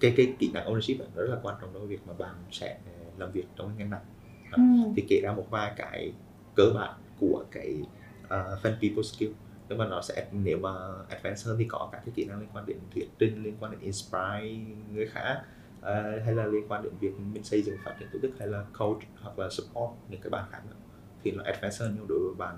cái 0.00 0.14
cái 0.16 0.34
kỹ 0.38 0.50
năng 0.54 0.66
ownership 0.66 0.96
rất 1.14 1.26
là 1.30 1.36
quan 1.42 1.56
trọng 1.60 1.70
trong 1.74 1.88
việc 1.88 2.00
mà 2.06 2.12
bạn 2.18 2.34
sẽ 2.50 2.78
làm 3.18 3.32
việc 3.32 3.44
trong 3.56 3.68
cái 3.68 3.76
ngành 3.76 3.90
này 3.90 4.00
Ừ. 4.56 4.62
thì 4.96 5.04
kể 5.08 5.20
ra 5.22 5.32
một 5.32 5.46
vài 5.50 5.72
cái 5.76 6.12
cơ 6.54 6.64
bản 6.74 6.94
của 7.20 7.44
cái 7.50 7.74
uh, 8.24 8.30
phần 8.62 8.72
people 8.82 9.02
skill 9.02 9.30
nhưng 9.68 9.78
mà 9.78 9.86
nó 9.88 10.02
sẽ 10.02 10.26
nếu 10.32 10.58
mà 10.58 10.70
advanced 11.08 11.46
hơn 11.46 11.56
thì 11.58 11.64
có 11.68 11.88
các 11.92 11.98
cái 12.04 12.12
kỹ 12.16 12.24
năng 12.24 12.40
liên 12.40 12.48
quan 12.52 12.66
đến 12.66 12.76
thuyết 12.94 13.08
trình 13.18 13.42
liên 13.42 13.54
quan 13.60 13.72
đến 13.72 13.80
inspire 13.80 14.56
người 14.94 15.06
khác 15.06 15.42
ờ, 15.80 16.20
hay 16.24 16.34
là 16.34 16.46
liên 16.46 16.68
quan 16.68 16.82
đến 16.82 16.92
việc 17.00 17.10
mình 17.32 17.44
xây 17.44 17.62
dựng 17.62 17.76
phát 17.84 17.94
triển 18.00 18.08
tổ 18.12 18.18
chức 18.22 18.30
hay 18.38 18.48
là 18.48 18.64
coach 18.78 18.98
hoặc 19.20 19.38
là 19.38 19.48
support 19.50 19.90
những 20.10 20.20
cái 20.20 20.30
bạn 20.30 20.44
khác 20.52 20.60
nữa 20.70 20.76
thì 21.24 21.30
nó 21.30 21.42
advanced 21.44 21.80
hơn 21.80 21.92
nhưng 21.96 22.06
đối 22.08 22.18
với 22.18 22.34
bạn 22.38 22.56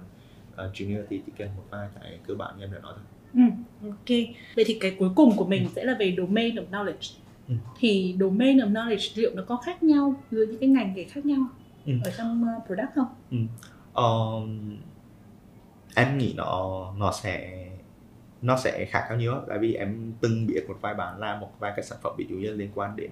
uh, 0.53 0.74
junior 0.74 1.03
thì 1.11 1.22
chỉ 1.27 1.33
cần 1.38 1.48
một 1.57 1.64
vài 1.70 1.88
cái 2.01 2.18
cơ 2.27 2.35
bản 2.35 2.55
như 2.59 2.64
em 2.64 2.72
đã 2.72 2.79
nói 2.79 2.92
thôi 2.96 3.05
Ừ, 3.35 3.40
ok. 3.88 4.09
Vậy 4.57 4.64
thì 4.66 4.79
cái 4.81 4.96
cuối 4.98 5.11
cùng 5.16 5.37
của 5.37 5.44
mình 5.46 5.68
sẽ 5.77 5.85
là 5.85 5.96
về 6.01 6.14
domain 6.16 6.55
of 6.55 6.70
knowledge. 6.70 7.18
Ừ. 7.48 7.54
Thì 7.78 8.16
domain 8.20 8.56
of 8.58 8.72
knowledge 8.72 9.12
liệu 9.14 9.30
nó 9.34 9.42
có 9.48 9.56
khác 9.56 9.82
nhau 9.82 10.14
giữa 10.30 10.44
những 10.46 10.58
cái 10.61 10.68
ngành 10.68 10.94
nghề 10.94 11.04
khác 11.04 11.26
nhau 11.26 11.40
Ừ. 11.87 11.92
ở 12.04 12.11
trong 12.18 12.44
uh, 12.58 12.66
product 12.66 12.88
không? 12.94 13.06
um, 13.94 14.76
em 15.94 16.18
nghĩ 16.18 16.34
nó 16.37 16.84
nó 16.98 17.12
sẽ 17.12 17.64
nó 18.42 18.56
sẽ 18.56 18.84
khác 18.90 19.06
nhau 19.08 19.18
nhiều 19.18 19.34
tại 19.48 19.58
vì 19.58 19.74
em 19.74 20.12
từng 20.20 20.46
biết 20.46 20.64
một 20.68 20.76
vài 20.80 20.94
bạn 20.94 21.18
làm 21.18 21.40
một 21.40 21.50
vài 21.58 21.72
cái 21.76 21.84
sản 21.84 21.98
phẩm 22.02 22.12
ví 22.18 22.26
dụ 22.30 22.37
như 22.37 22.50
liên 22.54 22.70
quan 22.74 22.96
đến 22.96 23.11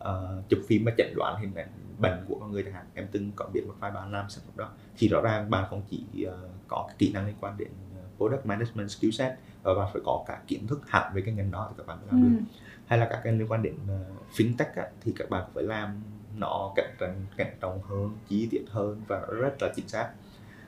uh, 0.00 0.48
chụp 0.48 0.60
phim 0.68 0.84
và 0.84 0.92
chẩn 0.98 1.12
đoán 1.16 1.40
hình 1.40 1.54
ảnh 1.54 1.68
bệnh 1.98 2.24
của 2.28 2.34
con 2.40 2.52
người 2.52 2.62
chẳng 2.62 2.72
hạn 2.72 2.84
em 2.94 3.06
từng 3.12 3.30
có 3.36 3.46
biết 3.52 3.60
một 3.66 3.74
vài 3.80 3.90
bạn 3.90 4.12
làm 4.12 4.30
sản 4.30 4.44
phẩm 4.46 4.56
đó 4.56 4.70
thì 4.98 5.08
rõ 5.08 5.20
ràng 5.20 5.50
bạn 5.50 5.64
không 5.70 5.82
chỉ 5.90 6.02
uh, 6.26 6.32
có 6.68 6.84
cái 6.88 6.96
kỹ 6.98 7.12
năng 7.12 7.26
liên 7.26 7.34
quan 7.40 7.56
đến 7.58 7.68
product 8.16 8.46
management 8.46 8.90
skill 8.90 9.10
set 9.10 9.32
và 9.62 9.74
bạn 9.74 9.88
phải 9.92 10.02
có 10.04 10.24
cả 10.26 10.40
kiến 10.46 10.66
thức 10.66 10.80
hẳn 10.88 11.12
về 11.14 11.22
cái 11.22 11.34
ngành 11.34 11.50
đó 11.50 11.66
thì 11.70 11.74
các 11.78 11.86
bạn 11.86 11.98
mới 11.98 12.06
làm 12.08 12.22
được 12.22 12.38
Ừ 12.38 12.44
hay 12.88 12.98
là 12.98 13.06
các 13.10 13.20
cái 13.24 13.32
liên 13.32 13.48
quan 13.48 13.62
đến 13.62 13.74
uh, 13.74 14.36
fintech 14.36 14.72
á, 14.76 14.88
thì 15.00 15.12
các 15.16 15.30
bạn 15.30 15.50
phải 15.54 15.64
làm 15.64 16.02
nó 16.36 16.72
cạnh 16.76 16.94
tranh 17.00 17.26
cạnh 17.36 17.56
trọng 17.60 17.82
hơn 17.82 18.18
chi 18.28 18.48
tiết 18.50 18.64
hơn 18.70 19.02
và 19.08 19.20
rất 19.20 19.62
là 19.62 19.72
chính 19.76 19.88
xác. 19.88 20.10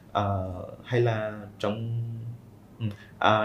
Uh, 0.09 0.85
hay 0.85 1.01
là 1.01 1.47
trong 1.59 2.03
uh, 2.87 2.91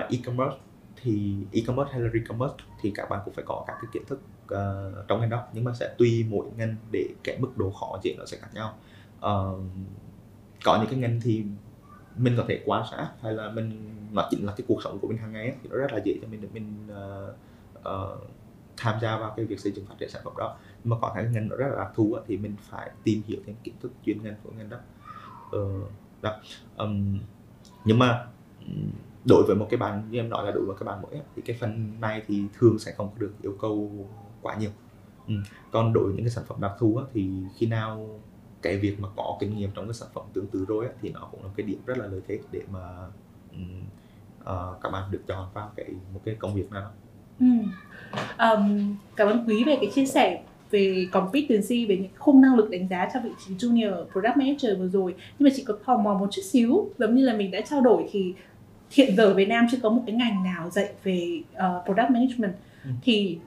e-commerce 0.10 0.58
thì 1.02 1.36
e-commerce 1.52 1.92
hay 1.92 2.02
là 2.02 2.10
recommerce 2.14 2.56
thì 2.82 2.92
các 2.96 3.10
bạn 3.10 3.22
cũng 3.26 3.34
phải 3.34 3.44
có 3.48 3.64
các 3.68 3.74
cái 3.82 3.90
kiến 3.94 4.04
thức 4.08 4.22
uh, 4.44 5.08
trong 5.08 5.20
ngành 5.22 5.30
đó. 5.30 5.48
Nhưng 5.54 5.64
mà 5.64 5.74
sẽ 5.74 5.96
tùy 5.98 6.26
mỗi 6.30 6.46
ngành 6.58 6.76
để 6.92 7.08
cái 7.24 7.38
mức 7.40 7.58
độ 7.58 7.72
khó 7.72 8.00
dễ 8.04 8.16
nó 8.18 8.26
sẽ 8.26 8.38
khác 8.38 8.50
nhau. 8.54 8.78
Uh, 9.18 9.60
có 10.64 10.78
những 10.78 10.90
cái 10.90 11.00
ngành 11.00 11.22
thì 11.24 11.46
mình 12.18 12.34
có 12.38 12.46
thể 12.48 12.64
quan 12.66 12.84
sát 12.92 13.10
hay 13.22 13.34
là 13.34 13.50
mình 13.50 13.96
nó 14.12 14.28
chính 14.32 14.46
là 14.46 14.54
cái 14.58 14.66
cuộc 14.68 14.84
sống 14.84 15.00
của 15.00 15.08
mình 15.08 15.18
hàng 15.18 15.32
ngày 15.32 15.44
ấy, 15.44 15.56
thì 15.64 15.70
nó 15.70 15.78
rất 15.78 15.94
là 15.94 16.00
dễ 16.04 16.20
cho 16.22 16.28
mình 16.28 16.42
để 16.42 16.48
mình 16.54 16.88
uh, 16.92 17.36
uh, 17.80 18.30
tham 18.78 19.00
gia 19.02 19.18
vào 19.18 19.34
cái 19.38 19.46
việc 19.46 19.60
xây 19.60 19.72
dựng 19.72 19.86
phát 19.86 19.96
triển 20.00 20.10
sản 20.10 20.22
phẩm 20.26 20.34
đó. 20.38 20.58
Nhưng 20.84 20.90
mà 20.90 20.98
có 21.02 21.12
cái 21.16 21.26
ngành 21.32 21.48
nó 21.50 21.56
rất 21.56 21.68
là 21.70 21.76
đặc 21.78 21.92
thù 21.96 22.18
thì 22.28 22.38
mình 22.38 22.56
phải 22.60 22.92
tìm 23.04 23.22
hiểu 23.28 23.40
thêm 23.46 23.56
kiến 23.64 23.76
thức 23.82 23.92
chuyên 24.06 24.24
ngành 24.24 24.36
của 24.44 24.50
ngành 24.58 24.70
đó. 24.70 24.78
Ờ, 25.52 25.70
đó. 26.22 26.32
Um, 26.78 27.20
nhưng 27.86 28.00
mà 28.00 28.28
đối 29.26 29.44
với 29.48 29.56
một 29.56 29.68
cái 29.70 29.78
bạn 29.78 30.08
như 30.12 30.20
em 30.20 30.30
nói 30.30 30.46
là 30.46 30.52
đối 30.52 30.66
với 30.66 30.76
các 30.80 30.86
bạn 30.86 31.02
mới 31.02 31.22
thì 31.36 31.42
cái 31.42 31.58
phần 31.60 32.02
này 32.02 32.24
thì 32.28 32.44
thường 32.60 32.80
sẽ 32.80 32.92
không 32.98 33.10
được 33.18 33.34
yêu 33.42 33.56
cầu 33.62 33.92
quá 34.42 34.56
nhiều. 34.56 34.72
Ừ. 35.28 35.34
còn 35.72 35.94
đối 35.94 36.04
với 36.04 36.14
những 36.14 36.26
cái 36.26 36.32
sản 36.32 36.44
phẩm 36.48 36.62
đặc 36.62 36.72
thù 36.80 37.00
thì 37.14 37.30
khi 37.58 37.68
nào 37.68 38.20
cái 38.62 38.78
việc 38.78 39.00
mà 39.00 39.10
có 39.16 39.38
kinh 39.40 39.58
nghiệm 39.58 39.72
trong 39.72 39.86
cái 39.86 39.94
sản 39.94 40.10
phẩm 40.14 40.26
tương 40.34 40.48
tự 40.48 40.66
rồi 40.66 40.88
thì 41.02 41.10
nó 41.10 41.28
cũng 41.32 41.44
là 41.44 41.50
cái 41.56 41.66
điểm 41.66 41.80
rất 41.86 41.98
là 41.98 42.06
lợi 42.08 42.22
thế 42.28 42.40
để 42.52 42.62
mà 42.72 43.08
uh, 44.42 44.82
các 44.82 44.92
bạn 44.92 45.12
được 45.12 45.22
chọn 45.28 45.50
vào 45.54 45.72
cái 45.76 45.86
một 46.14 46.22
cái 46.26 46.36
công 46.40 46.54
việc 46.54 46.72
nào 46.72 46.82
đó. 46.82 46.92
Ừ. 47.40 47.46
Um, 48.40 48.96
cảm 49.16 49.28
ơn 49.28 49.46
quý 49.48 49.64
về 49.64 49.78
cái 49.82 49.92
chia 49.96 50.06
sẻ 50.06 50.42
về 50.72 51.08
competency 51.12 51.86
về 51.86 51.98
những 51.98 52.12
khung 52.18 52.42
năng 52.42 52.56
lực 52.56 52.70
đánh 52.70 52.88
giá 52.90 53.10
cho 53.14 53.20
vị 53.20 53.30
trí 53.46 53.56
junior 53.56 54.06
product 54.12 54.38
manager 54.38 54.80
vừa 54.80 54.88
rồi 54.88 55.16
nhưng 55.40 55.50
mà 55.50 55.56
chị 55.56 55.64
có 55.64 55.78
tò 55.86 55.98
mò 55.98 56.14
một 56.14 56.28
chút 56.32 56.42
xíu 56.52 56.90
giống 56.98 57.16
như 57.16 57.26
là 57.26 57.34
mình 57.34 57.52
đã 57.52 57.62
trao 57.62 57.82
đổi 57.82 58.10
thì 58.12 58.34
hiện 58.92 59.16
giờ 59.18 59.34
Việt 59.34 59.48
Nam 59.48 59.68
chưa 59.72 59.78
có 59.84 59.90
một 59.90 60.04
cái 60.06 60.16
ngành 60.16 60.44
nào 60.44 60.70
dạy 60.70 60.90
về 61.04 61.42
uh, 61.54 61.86
product 61.86 62.12
management 62.12 62.54
ừ. 62.84 62.90
thì 63.04 63.38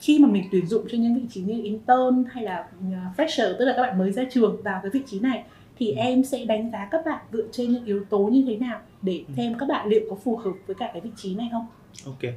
khi 0.00 0.18
mà 0.18 0.28
mình 0.28 0.44
tuyển 0.52 0.66
dụng 0.66 0.86
cho 0.92 0.98
những 0.98 1.14
vị 1.14 1.22
trí 1.30 1.40
như 1.40 1.62
intern 1.62 2.24
hay 2.30 2.44
là 2.44 2.66
uh, 2.88 3.16
fresher 3.16 3.54
tức 3.58 3.64
là 3.64 3.72
các 3.76 3.82
bạn 3.82 3.98
mới 3.98 4.12
ra 4.12 4.22
trường 4.30 4.62
vào 4.62 4.80
cái 4.82 4.90
vị 4.90 5.00
trí 5.06 5.20
này 5.20 5.44
thì 5.78 5.90
ừ. 5.90 5.96
em 5.96 6.24
sẽ 6.24 6.44
đánh 6.44 6.70
giá 6.70 6.88
các 6.90 7.00
bạn 7.06 7.24
dựa 7.32 7.46
trên 7.52 7.72
những 7.72 7.84
yếu 7.84 8.04
tố 8.10 8.18
như 8.18 8.44
thế 8.46 8.56
nào 8.56 8.80
để 9.02 9.24
ừ. 9.28 9.34
xem 9.36 9.54
các 9.58 9.68
bạn 9.68 9.88
liệu 9.88 10.00
có 10.10 10.16
phù 10.16 10.36
hợp 10.36 10.52
với 10.66 10.74
cả 10.74 10.90
cái 10.92 11.00
vị 11.00 11.10
trí 11.16 11.34
này 11.34 11.48
không? 11.52 11.66
Ok, 12.06 12.32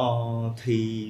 ờ, 0.00 0.50
thì 0.62 1.08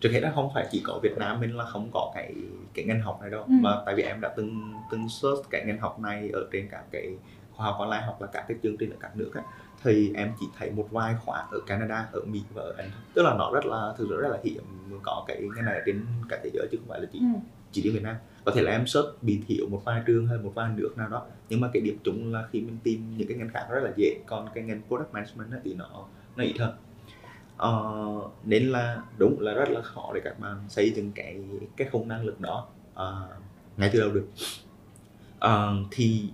trước 0.00 0.10
hết 0.12 0.20
là 0.20 0.32
không 0.34 0.50
phải 0.54 0.66
chỉ 0.70 0.82
có 0.84 0.98
Việt 1.02 1.18
Nam 1.18 1.40
mình 1.40 1.56
là 1.56 1.64
không 1.64 1.90
có 1.92 2.12
cái 2.14 2.34
cái 2.74 2.84
ngành 2.84 3.00
học 3.00 3.18
này 3.20 3.30
đâu 3.30 3.42
ừ. 3.42 3.52
mà 3.60 3.82
tại 3.86 3.94
vì 3.94 4.02
em 4.02 4.20
đã 4.20 4.28
từng 4.36 4.72
từng 4.90 5.08
search 5.08 5.50
cái 5.50 5.64
ngành 5.66 5.78
học 5.78 6.00
này 6.00 6.30
ở 6.32 6.48
trên 6.52 6.68
các 6.70 6.84
cái 6.90 7.16
khoa 7.52 7.66
học 7.66 7.76
online 7.78 8.02
hoặc 8.06 8.22
là 8.22 8.28
các 8.32 8.44
cái 8.48 8.56
chương 8.62 8.76
trình 8.76 8.90
ở 8.90 8.96
các 9.00 9.16
nước 9.16 9.30
ấy, 9.34 9.44
thì 9.82 10.12
em 10.14 10.32
chỉ 10.40 10.46
thấy 10.58 10.70
một 10.70 10.88
vài 10.90 11.14
khóa 11.24 11.46
ở 11.50 11.58
Canada, 11.66 12.08
ở 12.12 12.20
Mỹ 12.26 12.42
và 12.54 12.62
ở 12.62 12.74
Anh 12.78 12.90
tức 13.14 13.22
là 13.22 13.34
nó 13.38 13.50
rất 13.54 13.66
là 13.66 13.94
thực 13.98 14.06
sự 14.08 14.20
rất 14.20 14.28
là 14.28 14.38
hiếm 14.44 14.62
có 15.02 15.24
cái 15.26 15.42
ngành 15.56 15.64
này 15.64 15.74
ở 15.74 15.82
trên 15.86 16.06
cả 16.28 16.38
thế 16.44 16.50
giới 16.54 16.68
chứ 16.70 16.78
không 16.78 16.88
phải 16.88 17.00
là 17.00 17.06
chỉ 17.12 17.18
ừ. 17.18 17.40
chỉ 17.72 17.82
đi 17.82 17.90
Việt 17.90 18.02
Nam. 18.02 18.16
Có 18.44 18.52
thể 18.54 18.62
là 18.62 18.72
em 18.72 18.86
search 18.86 19.08
bị 19.22 19.40
thiểu 19.48 19.68
một 19.68 19.82
vài 19.84 20.02
trường 20.06 20.26
hay 20.26 20.38
một 20.38 20.52
vài 20.54 20.70
nước 20.76 20.94
nào 20.96 21.08
đó 21.08 21.26
nhưng 21.48 21.60
mà 21.60 21.70
cái 21.72 21.82
điểm 21.82 21.98
chung 22.04 22.32
là 22.32 22.48
khi 22.50 22.60
mình 22.60 22.78
tìm 22.82 23.16
những 23.16 23.28
cái 23.28 23.36
ngành 23.36 23.48
khác 23.48 23.66
rất 23.70 23.80
là 23.82 23.90
dễ. 23.96 24.20
Còn 24.26 24.48
cái 24.54 24.64
ngành 24.64 24.80
product 24.88 25.12
management 25.12 25.60
thì 25.64 25.74
nó 25.74 26.06
nó 26.36 26.44
ít 26.44 26.54
hơn 26.58 26.72
uh, 27.68 28.32
nên 28.44 28.68
là 28.68 29.02
đúng 29.18 29.40
là 29.40 29.54
rất 29.54 29.68
là 29.68 29.82
khó 29.82 30.12
để 30.14 30.20
các 30.24 30.40
bạn 30.40 30.56
xây 30.68 30.92
dựng 30.96 31.12
cái 31.12 31.40
cái 31.76 31.88
không 31.92 32.08
năng 32.08 32.24
lực 32.24 32.40
đó 32.40 32.68
uh, 32.92 33.42
ngay 33.76 33.90
từ 33.92 34.00
đầu 34.00 34.10
được. 34.10 34.28
Uh, 35.44 35.86
thì 35.90 36.30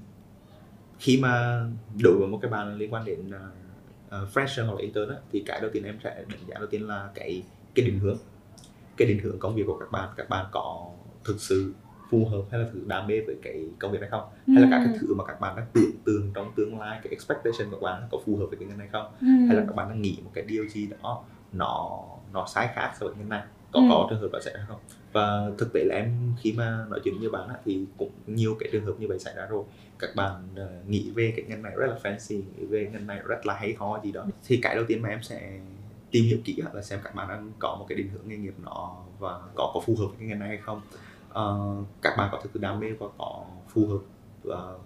khi 0.98 1.18
mà 1.20 1.64
đối 2.02 2.16
với 2.18 2.28
một 2.28 2.38
cái 2.42 2.50
bạn 2.50 2.76
liên 2.76 2.92
quan 2.92 3.04
đến 3.04 3.28
uh, 3.28 4.22
uh, 4.22 4.28
fresher 4.34 4.66
hoặc 4.66 4.74
là 4.74 4.80
intern 4.80 5.08
á, 5.08 5.16
thì 5.32 5.42
cái 5.46 5.60
đầu 5.60 5.70
tiên 5.72 5.84
em 5.84 5.98
sẽ 6.04 6.24
đánh 6.28 6.40
giá 6.48 6.54
đầu 6.58 6.66
tiên 6.66 6.86
là 6.86 7.10
cái 7.14 7.42
cái 7.74 7.86
định 7.86 7.98
hướng 7.98 8.18
cái 8.96 9.08
định 9.08 9.18
hướng 9.18 9.38
công 9.38 9.54
việc 9.54 9.62
của 9.66 9.78
các 9.78 9.90
bạn 9.92 10.08
các 10.16 10.28
bạn 10.28 10.46
có 10.52 10.90
thực 11.24 11.40
sự 11.40 11.74
phù 12.10 12.24
hợp 12.24 12.42
hay 12.50 12.60
là 12.60 12.66
thử 12.72 12.80
đam 12.86 13.06
mê 13.06 13.20
với 13.20 13.36
cái 13.42 13.64
công 13.78 13.92
việc 13.92 14.00
này 14.00 14.10
không? 14.10 14.28
Ừ. 14.46 14.52
hay 14.52 14.62
là 14.62 14.68
các 14.70 14.82
cái 14.84 14.98
thứ 15.00 15.14
mà 15.14 15.24
các 15.24 15.40
bạn 15.40 15.56
đang 15.56 15.66
tưởng 15.72 15.92
tượng 16.04 16.30
trong 16.34 16.52
tương 16.56 16.80
lai 16.80 17.00
cái 17.02 17.10
expectation 17.10 17.70
của 17.70 17.76
các 17.80 17.82
bạn 17.82 18.08
có 18.10 18.18
phù 18.26 18.36
hợp 18.36 18.46
với 18.46 18.56
cái 18.58 18.68
ngành 18.68 18.78
này 18.78 18.88
không? 18.92 19.06
Ừ. 19.20 19.26
hay 19.46 19.56
là 19.56 19.64
các 19.66 19.76
bạn 19.76 19.88
đang 19.88 20.02
nghĩ 20.02 20.18
một 20.24 20.30
cái 20.34 20.44
điều 20.44 20.68
gì 20.68 20.88
đó 21.02 21.24
nó 21.52 22.02
nó 22.32 22.46
sai 22.46 22.68
khác 22.74 22.92
so 23.00 23.06
với 23.06 23.16
ngành 23.16 23.28
này? 23.28 23.42
Có 23.72 23.80
ừ. 23.80 23.86
có 23.90 24.06
trường 24.10 24.20
hợp 24.20 24.28
đó 24.32 24.38
xảy 24.44 24.54
ra 24.54 24.64
không? 24.68 24.80
Và 25.12 25.50
thực 25.58 25.72
tế 25.72 25.84
là 25.84 25.94
em 25.94 26.34
khi 26.40 26.52
mà 26.52 26.84
nói 26.90 27.00
chuyện 27.04 27.14
với 27.20 27.30
bạn 27.30 27.48
thì 27.64 27.84
cũng 27.98 28.10
nhiều 28.26 28.56
cái 28.60 28.68
trường 28.72 28.84
hợp 28.84 28.94
như 28.98 29.08
vậy 29.08 29.18
xảy 29.18 29.34
ra 29.36 29.46
rồi. 29.46 29.64
Các 29.98 30.10
bạn 30.16 30.48
uh, 30.52 30.88
nghĩ 30.88 31.10
về 31.14 31.32
cái 31.36 31.44
ngành 31.48 31.62
này 31.62 31.72
rất 31.76 31.86
là 31.86 31.96
fancy 32.02 32.42
nghĩ 32.56 32.64
về 32.64 32.88
ngành 32.92 33.06
này 33.06 33.20
rất 33.24 33.46
là 33.46 33.54
hay 33.54 33.74
ho 33.78 34.00
gì 34.04 34.12
đó. 34.12 34.26
Thì 34.46 34.58
cái 34.62 34.74
đầu 34.74 34.84
tiên 34.88 35.02
mà 35.02 35.08
em 35.08 35.22
sẽ 35.22 35.58
tìm 36.10 36.24
hiểu 36.24 36.38
kỹ 36.44 36.56
là 36.74 36.82
xem 36.82 36.98
các 37.04 37.14
bạn 37.14 37.28
đang 37.28 37.52
có 37.58 37.76
một 37.78 37.86
cái 37.88 37.98
định 37.98 38.08
hướng 38.08 38.28
nghề 38.28 38.36
nghiệp 38.36 38.54
nó 38.64 38.96
và 39.18 39.40
có 39.54 39.70
có 39.74 39.80
phù 39.86 39.96
hợp 39.96 40.06
với 40.06 40.16
cái 40.18 40.28
ngành 40.28 40.38
này 40.38 40.48
hay 40.48 40.58
không 40.58 40.80
uh, 41.40 41.86
các 42.02 42.14
bạn 42.16 42.28
có 42.32 42.40
thực 42.42 42.50
sự 42.54 42.60
đam 42.60 42.80
mê 42.80 42.86
và 42.98 43.06
có 43.18 43.44
phù 43.68 43.86
hợp 43.86 44.00
uh, 44.48 44.80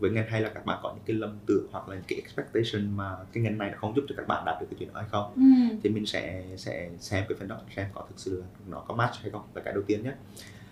với 0.00 0.10
ngành 0.10 0.26
hay 0.28 0.40
là 0.40 0.48
các 0.48 0.66
bạn 0.66 0.78
có 0.82 0.92
những 0.94 1.04
cái 1.06 1.16
lầm 1.16 1.38
tưởng 1.46 1.66
hoặc 1.70 1.88
là 1.88 1.94
những 1.94 2.04
cái 2.08 2.18
expectation 2.18 2.96
mà 2.96 3.16
cái 3.32 3.42
ngành 3.42 3.58
này 3.58 3.70
nó 3.70 3.76
không 3.80 3.96
giúp 3.96 4.04
cho 4.08 4.14
các 4.18 4.28
bạn 4.28 4.44
đạt 4.44 4.60
được 4.60 4.66
cái 4.70 4.76
chuyện 4.78 4.92
đó 4.94 5.00
hay 5.00 5.08
không 5.10 5.32
ừ. 5.34 5.76
thì 5.82 5.90
mình 5.90 6.06
sẽ 6.06 6.44
sẽ 6.56 6.90
xem 6.98 7.24
cái 7.28 7.38
phần 7.38 7.48
đó 7.48 7.60
xem 7.76 7.86
có 7.94 8.04
thực 8.08 8.18
sự 8.18 8.40
là 8.40 8.46
nó 8.66 8.84
có 8.88 8.94
match 8.94 9.14
hay 9.22 9.30
không 9.30 9.42
là 9.54 9.62
cái 9.62 9.74
đầu 9.74 9.82
tiên 9.86 10.02
nhé 10.02 10.12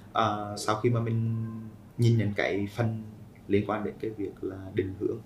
uh, 0.08 0.58
sau 0.60 0.80
khi 0.80 0.90
mà 0.90 1.00
mình 1.00 1.46
nhìn 1.98 2.18
nhận 2.18 2.32
cái 2.36 2.68
phần 2.76 3.02
liên 3.48 3.64
quan 3.66 3.84
đến 3.84 3.94
cái 4.00 4.10
việc 4.10 4.32
là 4.42 4.56
định 4.74 4.94
hướng 5.00 5.18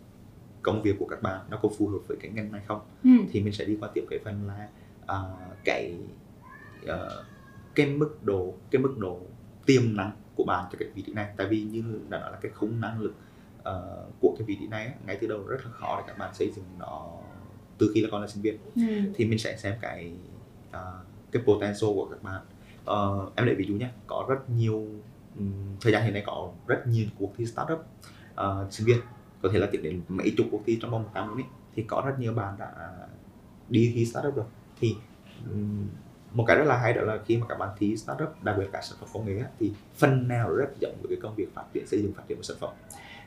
công 0.62 0.82
việc 0.82 0.96
của 0.98 1.06
các 1.06 1.22
bạn 1.22 1.40
nó 1.50 1.56
có 1.62 1.68
phù 1.78 1.88
hợp 1.88 1.98
với 2.08 2.16
cái 2.20 2.30
ngành 2.30 2.52
này 2.52 2.62
không 2.66 2.80
ừ. 3.04 3.10
thì 3.30 3.40
mình 3.40 3.52
sẽ 3.52 3.64
đi 3.64 3.76
qua 3.80 3.88
tiếp 3.94 4.04
cái 4.10 4.18
phần 4.24 4.46
là 4.46 4.68
uh, 5.02 5.56
cái 5.64 5.96
uh, 6.84 7.24
cái 7.74 7.86
mức 7.86 8.24
độ 8.24 8.54
cái 8.70 8.82
mức 8.82 8.94
độ 8.98 9.20
tiềm 9.68 9.96
năng 9.96 10.10
của 10.34 10.44
bạn 10.44 10.64
cho 10.72 10.78
cái 10.78 10.88
vị 10.94 11.02
trí 11.02 11.12
này. 11.12 11.26
Tại 11.36 11.46
vì 11.46 11.62
như 11.62 12.00
đã 12.08 12.20
nói 12.20 12.32
là 12.32 12.38
cái 12.42 12.52
khung 12.54 12.80
năng 12.80 13.00
lực 13.00 13.14
uh, 13.58 14.20
của 14.20 14.34
cái 14.38 14.46
vị 14.46 14.56
trí 14.60 14.66
này 14.66 14.92
ngay 15.06 15.18
từ 15.20 15.26
đầu 15.26 15.46
rất 15.46 15.58
là 15.64 15.70
khó 15.70 15.96
để 16.00 16.04
các 16.06 16.18
bạn 16.18 16.34
xây 16.34 16.50
dựng 16.56 16.64
nó 16.78 17.08
từ 17.78 17.90
khi 17.94 18.00
là 18.00 18.08
còn 18.12 18.20
là 18.20 18.28
sinh 18.28 18.42
viên. 18.42 18.58
Ừ. 18.74 18.82
thì 19.14 19.24
mình 19.24 19.38
sẽ 19.38 19.56
xem 19.56 19.74
cái 19.80 20.12
uh, 20.70 20.76
cái 21.32 21.42
potential 21.46 21.90
của 21.94 22.08
các 22.10 22.22
bạn. 22.22 22.42
Uh, 22.90 23.36
em 23.36 23.46
lấy 23.46 23.54
ví 23.54 23.64
dụ 23.64 23.74
nhé 23.74 23.90
có 24.06 24.26
rất 24.28 24.50
nhiều 24.50 24.86
um, 25.38 25.52
thời 25.80 25.92
gian 25.92 26.04
hiện 26.04 26.12
nay 26.14 26.22
có 26.26 26.52
rất 26.66 26.86
nhiều 26.86 27.06
cuộc 27.18 27.32
thi 27.36 27.46
startup 27.46 27.78
uh, 28.40 28.72
sinh 28.72 28.86
viên 28.86 28.98
có 29.42 29.48
thể 29.52 29.58
là 29.58 29.68
tiến 29.72 29.82
đến 29.82 30.02
mấy 30.08 30.34
chục 30.36 30.46
cuộc 30.50 30.62
thi 30.66 30.78
trong 30.82 30.90
vòng 30.90 31.02
một 31.02 31.10
năm 31.14 31.28
luôn 31.28 31.38
ấy. 31.38 31.44
Thì 31.76 31.82
có 31.82 32.02
rất 32.06 32.18
nhiều 32.18 32.34
bạn 32.34 32.54
đã 32.58 32.72
đi 33.68 33.92
thi 33.94 34.04
startup 34.04 34.36
rồi. 34.36 34.46
Thì 34.80 34.96
um, 35.50 35.86
một 36.32 36.44
cái 36.46 36.56
rất 36.56 36.64
là 36.64 36.78
hay 36.78 36.92
đó 36.92 37.02
là 37.02 37.18
khi 37.26 37.36
mà 37.36 37.46
các 37.48 37.58
bạn 37.58 37.68
thi 37.78 37.96
startup 37.96 38.28
đặc 38.42 38.56
biệt 38.58 38.66
cả 38.72 38.80
sản 38.82 38.98
phẩm 39.00 39.08
công 39.12 39.26
nghệ 39.26 39.42
thì 39.58 39.72
phần 39.94 40.28
nào 40.28 40.54
rất 40.54 40.68
giống 40.80 40.96
với 41.02 41.08
cái 41.08 41.18
công 41.22 41.34
việc 41.34 41.54
phát 41.54 41.64
triển 41.72 41.86
xây 41.86 42.02
dựng 42.02 42.12
phát 42.12 42.22
triển 42.28 42.38
một 42.38 42.44
sản 42.44 42.56
phẩm. 42.60 42.70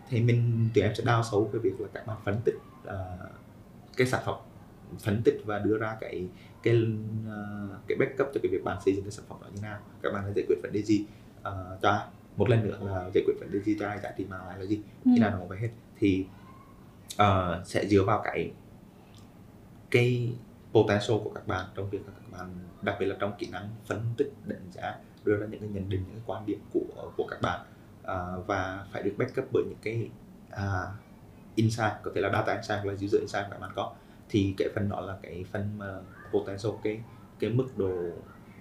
Thì 0.10 0.22
mình 0.22 0.70
tụi 0.76 0.84
em 0.84 0.96
sẽ 0.96 1.04
đào 1.04 1.24
sâu 1.24 1.50
cái 1.54 1.60
việc 1.60 1.82
là 1.82 1.88
các 1.94 2.08
bạn 2.08 2.18
phân 2.26 2.42
tích 2.46 2.56
uh, 2.88 2.94
cái 3.98 4.08
sản 4.08 4.22
phẩm 4.26 4.36
phân 5.00 5.22
tích 5.26 5.42
và 5.46 5.60
đưa 5.60 5.78
ra 5.78 5.98
cái 6.02 6.28
cái 6.64 6.84
uh, 7.28 7.88
cái 7.88 7.98
backup 8.00 8.28
cho 8.34 8.40
cái 8.44 8.50
việc 8.52 8.64
bạn 8.64 8.78
xây 8.86 8.96
dựng 8.96 9.04
cái 9.04 9.12
sản 9.12 9.26
phẩm 9.30 9.38
đó 9.42 9.48
như 9.56 9.62
nào. 9.62 9.80
Các 10.02 10.14
bạn 10.14 10.24
sẽ 10.28 10.32
giải 10.36 10.46
quyết 10.48 10.58
vấn 10.64 10.72
đề 10.74 10.82
gì 10.82 11.06
uh, 11.40 11.82
cho 11.82 12.04
một 12.38 12.50
lần 12.50 12.68
nữa 12.68 12.78
là 12.82 13.10
giải 13.14 13.24
quyết 13.28 13.34
vấn 13.40 13.52
đề 13.52 13.60
gì 13.60 13.78
cho 13.80 13.88
ai? 13.88 14.00
Giá 14.04 14.12
trị 14.18 14.26
mà 14.30 14.38
là 14.60 14.66
gì? 14.66 14.82
Ừ. 15.06 15.12
khi 15.16 15.22
nào 15.22 15.32
nó 15.32 15.46
phải 15.50 15.58
hết. 15.58 15.70
Thì 16.00 16.26
uh, 17.14 17.68
sẽ 17.68 17.86
dựa 17.86 18.04
vào 18.04 18.22
cái 18.24 18.52
cái 19.92 20.34
potential 20.72 21.18
của 21.24 21.32
các 21.36 21.48
bạn 21.48 21.66
trong 21.76 21.90
việc 21.90 22.02
bạn 22.32 22.56
đặc 22.82 22.96
biệt 23.00 23.06
là 23.06 23.16
trong 23.20 23.34
kỹ 23.38 23.50
năng 23.52 23.70
phân 23.86 24.02
tích 24.18 24.34
đánh 24.46 24.72
giá 24.72 24.96
đưa 25.26 25.38
ra 25.38 25.48
những 25.48 25.60
cái 25.60 25.70
nhận 25.70 25.90
định 25.90 26.04
những 26.04 26.16
cái 26.16 26.24
quan 26.26 26.46
điểm 26.46 26.60
của 26.74 27.12
của 27.18 27.28
các 27.28 27.42
bạn 27.42 27.62
uh, 28.02 28.48
và 28.48 28.86
phải 28.92 29.04
được 29.04 29.14
backup 29.18 29.46
bởi 29.54 29.64
những 29.64 29.80
cái 29.82 30.10
uh, 30.54 30.90
insight 31.56 31.92
có 32.04 32.12
thể 32.16 32.22
là 32.22 32.30
data 32.34 32.54
insight 32.54 32.80
hoặc 32.84 32.86
là 32.86 32.94
user 32.94 33.20
insight 33.20 33.46
các 33.52 33.60
bạn 33.60 33.72
có. 33.76 33.94
Thì 34.30 34.54
cái 34.58 34.70
phần 34.76 34.90
đó 34.90 35.02
là 35.02 35.18
cái 35.22 35.46
phần 35.52 35.78
mà 35.78 36.00
potential 36.32 36.72
cái 36.84 37.02
cái 37.40 37.50
mức 37.50 37.78
độ 37.78 38.10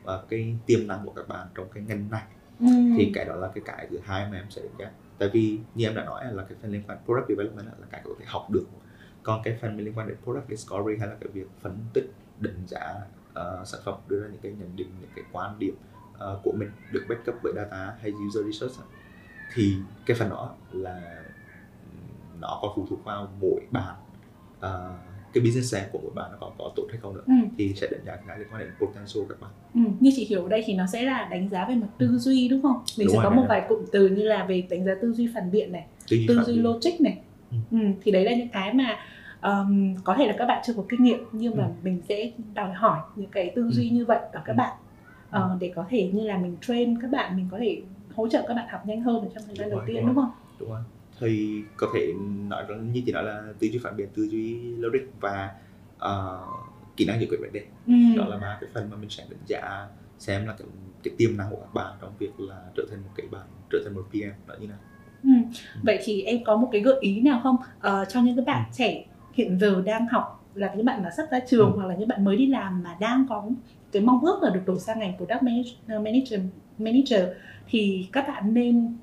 và 0.04 0.22
cái 0.28 0.56
tiềm 0.66 0.87
năng 0.87 1.04
của 1.04 1.12
các 1.12 1.28
bạn 1.28 1.46
trong 1.54 1.68
cái 1.74 1.83
ngành 1.83 2.11
này. 2.11 2.22
Ừ. 2.61 2.66
thì 2.96 3.12
cái 3.14 3.24
đó 3.24 3.35
là 3.35 3.48
cái 3.54 3.62
cái 3.66 3.87
thứ 3.90 3.98
hai 4.04 4.30
mà 4.30 4.38
em 4.38 4.50
sẽ 4.50 4.62
đánh 4.62 4.76
giá. 4.78 4.90
Tại 5.18 5.28
vì 5.33 5.59
như 5.74 5.87
em 5.87 5.94
đã 5.94 6.04
nói 6.04 6.24
là 6.33 6.44
cái 6.44 6.59
phần 6.62 6.70
liên 6.70 6.83
quan 6.88 6.98
product 7.04 7.28
development 7.28 7.66
là 7.66 7.87
cái 7.90 8.00
có 8.04 8.11
thể 8.18 8.24
học 8.28 8.50
được. 8.50 8.66
Còn 9.22 9.42
cái 9.44 9.59
phần 9.61 9.76
liên 9.76 9.98
quan 9.98 10.09
đến 10.09 10.16
product 10.24 10.48
discovery 10.48 10.98
hay 10.98 11.09
là 11.09 11.14
cái 11.20 11.28
việc 11.33 11.46
phân 11.61 11.78
tích 11.94 12.11
định 12.40 12.62
giá 12.66 12.94
uh, 13.30 13.66
sản 13.66 13.80
phẩm 13.84 13.94
đưa 14.08 14.20
ra 14.22 14.28
những 14.28 14.40
cái 14.42 14.52
nhận 14.52 14.76
định 14.76 14.88
những 15.00 15.10
cái 15.16 15.24
quan 15.32 15.58
điểm 15.58 15.74
uh, 16.14 16.40
của 16.44 16.52
mình 16.52 16.70
được 16.92 17.06
backup 17.08 17.34
bởi 17.42 17.52
data 17.56 17.94
hay 18.00 18.12
user 18.26 18.46
research 18.46 18.74
thì 19.54 19.76
cái 20.06 20.16
phần 20.16 20.30
đó 20.30 20.54
là 20.72 21.24
nó 22.40 22.58
còn 22.62 22.72
phụ 22.76 22.86
thuộc 22.90 23.04
vào 23.04 23.28
mỗi 23.40 23.60
bạn 23.70 23.94
uh, 24.58 25.10
cái 25.32 25.44
business 25.44 25.74
plan 25.74 25.88
của 25.92 25.98
mỗi 26.02 26.10
bạn 26.14 26.30
nó 26.32 26.36
có 26.40 26.50
có 26.58 26.72
tốt 26.76 26.86
hay 26.90 26.98
không 27.02 27.14
nữa 27.14 27.22
ừ. 27.26 27.32
thì 27.58 27.74
sẽ 27.76 27.88
đánh 27.90 28.00
giá 28.06 28.16
cái 28.16 28.38
liên 28.38 28.48
quan 28.52 28.60
đến 28.60 28.70
potential 28.78 29.24
các 29.28 29.40
bạn 29.40 29.50
ừ. 29.74 29.80
như 30.00 30.10
chị 30.16 30.24
hiểu 30.24 30.42
ở 30.42 30.48
đây 30.48 30.62
thì 30.66 30.74
nó 30.74 30.86
sẽ 30.86 31.02
là 31.02 31.28
đánh 31.30 31.48
giá 31.48 31.64
về 31.68 31.74
mặt 31.74 31.86
tư 31.98 32.18
duy 32.18 32.48
đúng 32.48 32.62
không 32.62 32.82
mình 32.98 33.06
đúng 33.06 33.16
sẽ 33.16 33.20
có 33.22 33.30
một 33.30 33.44
vài 33.48 33.62
cụm 33.68 33.84
từ 33.92 34.08
như 34.08 34.22
là 34.22 34.44
về 34.44 34.66
đánh 34.70 34.84
giá 34.84 34.92
tư 35.02 35.12
duy 35.12 35.28
phản 35.34 35.50
biện 35.50 35.72
này 35.72 35.86
tư 36.08 36.16
duy, 36.16 36.26
tư 36.28 36.42
duy 36.46 36.56
logic 36.56 37.00
này 37.00 37.18
ừ. 37.50 37.56
Ừ. 37.70 37.78
thì 38.02 38.12
đấy 38.12 38.24
là 38.24 38.34
những 38.34 38.48
cái 38.48 38.74
mà 38.74 38.96
um, 39.42 39.94
có 40.05 40.14
thể 40.18 40.26
là 40.26 40.35
các 40.38 40.46
bạn 40.46 40.62
chưa 40.66 40.72
có 40.74 40.83
kinh 40.88 41.03
nghiệm 41.03 41.18
nhưng 41.33 41.57
mà 41.57 41.64
ừ. 41.64 41.70
mình 41.83 42.03
sẽ 42.09 42.33
đòi 42.55 42.72
hỏi 42.72 43.00
những 43.16 43.31
cái 43.31 43.53
tư 43.57 43.70
duy 43.70 43.90
ừ. 43.90 43.94
như 43.94 44.05
vậy 44.05 44.18
ở 44.33 44.42
các 44.44 44.53
ừ. 44.53 44.57
bạn 44.57 44.76
uh, 45.29 45.61
để 45.61 45.72
có 45.76 45.85
thể 45.90 46.11
như 46.12 46.26
là 46.26 46.38
mình 46.38 46.57
train 46.61 47.00
các 47.03 47.11
bạn 47.11 47.37
mình 47.37 47.48
có 47.50 47.59
thể 47.61 47.83
hỗ 48.14 48.29
trợ 48.29 48.44
các 48.48 48.55
bạn 48.55 48.68
học 48.68 48.87
nhanh 48.87 49.03
hơn 49.03 49.29
trong 49.35 49.44
thời 49.46 49.57
gian 49.57 49.70
đầu 49.70 49.81
tiên 49.87 49.96
đúng, 49.96 50.07
đúng 50.07 50.14
không? 50.14 50.31
Đúng 50.59 50.70
rồi. 50.70 50.81
Thì 51.21 51.62
có 51.77 51.87
thể 51.94 52.12
nói 52.48 52.64
như 52.92 53.02
chị 53.06 53.12
nói 53.12 53.25
là 53.25 53.42
tư 53.58 53.67
duy 53.67 53.79
phản 53.83 53.96
biện, 53.96 54.08
tư 54.14 54.23
duy 54.23 54.60
logic 54.60 55.00
và 55.21 55.54
uh, 55.96 56.71
kỹ 56.96 57.04
năng 57.04 57.21
giải 57.21 57.27
quyết 57.31 57.38
vấn 57.40 57.52
đề. 57.52 57.64
Ừ. 57.87 57.92
Đó 58.17 58.25
là 58.29 58.37
ba 58.37 58.58
cái 58.60 58.71
phần 58.75 58.90
mà 58.90 58.96
mình 58.96 59.10
sẽ 59.10 59.25
đánh 59.31 59.40
giá 59.46 59.88
xem 60.19 60.46
là 60.46 60.54
cái, 60.58 60.69
cái 61.02 61.14
tiềm 61.19 61.37
năng 61.37 61.50
của 61.50 61.56
các 61.56 61.75
bạn 61.75 61.94
trong 62.00 62.12
việc 62.19 62.40
là 62.40 62.62
trở 62.77 62.83
thành 62.90 63.02
một 63.02 63.10
cái 63.17 63.27
bạn 63.31 63.46
trở 63.71 63.79
thành 63.85 63.94
một 63.94 64.02
PM 64.10 64.48
đó 64.48 64.54
như 64.60 64.67
nào. 64.67 64.79
Ừ. 65.23 65.31
Vậy 65.83 65.98
thì 66.04 66.23
em 66.23 66.44
có 66.44 66.56
một 66.56 66.69
cái 66.73 66.81
gợi 66.81 66.96
ý 67.00 67.21
nào 67.21 67.40
không 67.42 67.56
uh, 67.56 68.08
cho 68.08 68.21
những 68.23 68.37
cái 68.37 68.44
bạn 68.44 68.64
ừ. 68.69 68.73
trẻ 68.73 69.04
hiện 69.33 69.58
giờ 69.58 69.83
đang 69.87 70.06
học 70.08 70.40
là 70.54 70.74
những 70.74 70.87
bạn 70.87 71.02
mà 71.02 71.10
sắp 71.16 71.26
ra 71.31 71.40
trường 71.48 71.72
ừ. 71.72 71.76
hoặc 71.76 71.87
là 71.87 71.94
những 71.94 72.08
bạn 72.08 72.24
mới 72.24 72.37
đi 72.37 72.46
làm 72.46 72.83
mà 72.83 72.96
đang 73.00 73.26
có 73.28 73.48
cái 73.92 74.02
mong 74.02 74.24
ước 74.24 74.42
là 74.42 74.50
được 74.50 74.60
đổi 74.66 74.78
sang 74.78 74.98
ngành 74.98 75.16
product 75.16 75.42
manager 75.88 76.40
manager 76.78 77.24
thì 77.68 78.08
các 78.12 78.28
bạn 78.28 78.54
nên 78.54 78.96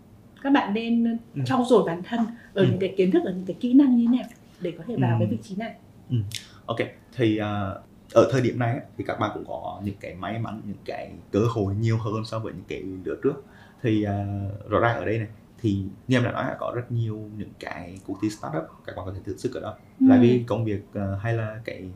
các 0.43 0.49
bạn 0.53 0.73
nên 0.73 1.17
ừ. 1.35 1.41
trau 1.45 1.65
dồi 1.67 1.83
bản 1.85 2.01
thân 2.03 2.19
ở 2.53 2.61
ừ. 2.61 2.67
những 2.69 2.79
cái 2.79 2.93
kiến 2.97 3.11
thức 3.11 3.23
ở 3.25 3.31
những 3.31 3.45
cái 3.45 3.55
kỹ 3.59 3.73
năng 3.73 3.97
như 3.97 4.07
thế 4.07 4.17
nào 4.17 4.27
để 4.61 4.73
có 4.77 4.83
thể 4.87 4.95
vào 4.95 5.11
ừ. 5.11 5.15
cái 5.19 5.27
vị 5.27 5.37
trí 5.43 5.55
này 5.55 5.73
ừ. 6.09 6.17
ok 6.65 6.77
thì 7.15 7.39
uh, 7.39 7.45
ở 8.13 8.29
thời 8.31 8.41
điểm 8.41 8.59
này 8.59 8.79
thì 8.97 9.03
các 9.07 9.19
bạn 9.19 9.31
cũng 9.33 9.45
có 9.47 9.81
những 9.83 9.95
cái 9.99 10.15
may 10.15 10.39
mắn 10.39 10.61
những 10.65 10.77
cái 10.85 11.11
cơ 11.31 11.39
hội 11.49 11.75
nhiều 11.75 11.97
hơn 11.97 12.25
so 12.25 12.39
với 12.39 12.53
những 12.53 12.65
cái 12.67 12.83
lứa 13.03 13.15
trước 13.23 13.45
thì 13.81 14.05
uh, 14.05 14.69
rõ 14.69 14.79
ràng 14.79 14.97
ở 14.97 15.05
đây 15.05 15.17
này 15.17 15.27
thì 15.61 15.83
như 16.07 16.17
em 16.17 16.23
đã 16.23 16.31
nói 16.31 16.45
là 16.45 16.55
có 16.59 16.71
rất 16.75 16.91
nhiều 16.91 17.29
những 17.37 17.51
cái 17.59 17.99
cuộc 18.07 18.17
thi 18.21 18.29
startup 18.29 18.63
các 18.85 18.95
bạn 18.95 19.05
có 19.05 19.13
thể 19.13 19.19
thử 19.25 19.37
sức 19.37 19.53
ở 19.53 19.61
đó 19.61 19.75
ừ. 19.99 20.07
là 20.09 20.17
vì 20.21 20.43
công 20.47 20.65
việc 20.65 20.81
uh, 20.89 21.21
hay 21.21 21.33
là 21.33 21.61
cái 21.65 21.89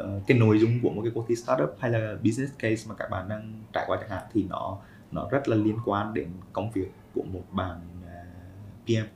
uh, 0.00 0.22
cái 0.26 0.38
nội 0.38 0.58
dung 0.58 0.80
của 0.82 0.90
một 0.90 1.02
cái 1.02 1.12
cuộc 1.14 1.24
thi 1.28 1.36
startup 1.36 1.76
hay 1.78 1.90
là 1.90 2.14
business 2.24 2.52
case 2.58 2.84
mà 2.88 2.94
các 2.94 3.10
bạn 3.10 3.28
đang 3.28 3.62
trải 3.72 3.84
qua 3.88 3.96
chẳng 4.00 4.10
hạn 4.10 4.22
thì 4.32 4.46
nó 4.50 4.78
nó 5.12 5.28
rất 5.30 5.48
là 5.48 5.56
liên 5.56 5.78
quan 5.84 6.14
đến 6.14 6.28
công 6.52 6.70
việc 6.70 6.92
của 7.14 7.22
một 7.22 7.44
bạn 7.50 7.80
uh, 8.02 8.86
PM 8.86 9.06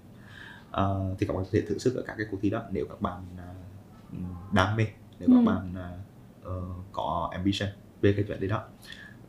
uh, 0.71 1.19
thì 1.19 1.27
các 1.27 1.35
bạn 1.35 1.45
có 1.45 1.51
thể 1.53 1.61
thử 1.69 1.79
sức 1.79 1.95
ở 1.97 2.03
các 2.07 2.15
cái 2.19 2.27
cuộc 2.31 2.39
thi 2.43 2.51
đó 2.51 2.63
nếu 2.71 2.87
các 2.89 3.01
bạn 3.01 3.23
uh, 3.35 4.55
đam 4.55 4.77
mê 4.77 4.87
nếu 5.19 5.29
ừ. 5.29 5.35
các 5.37 5.53
bạn 5.53 5.75
uh, 6.43 6.85
có 6.93 7.29
ambition 7.33 7.69
về 8.01 8.13
cái 8.13 8.25
chuyện 8.29 8.41
đấy 8.41 8.49
đó 8.49 8.65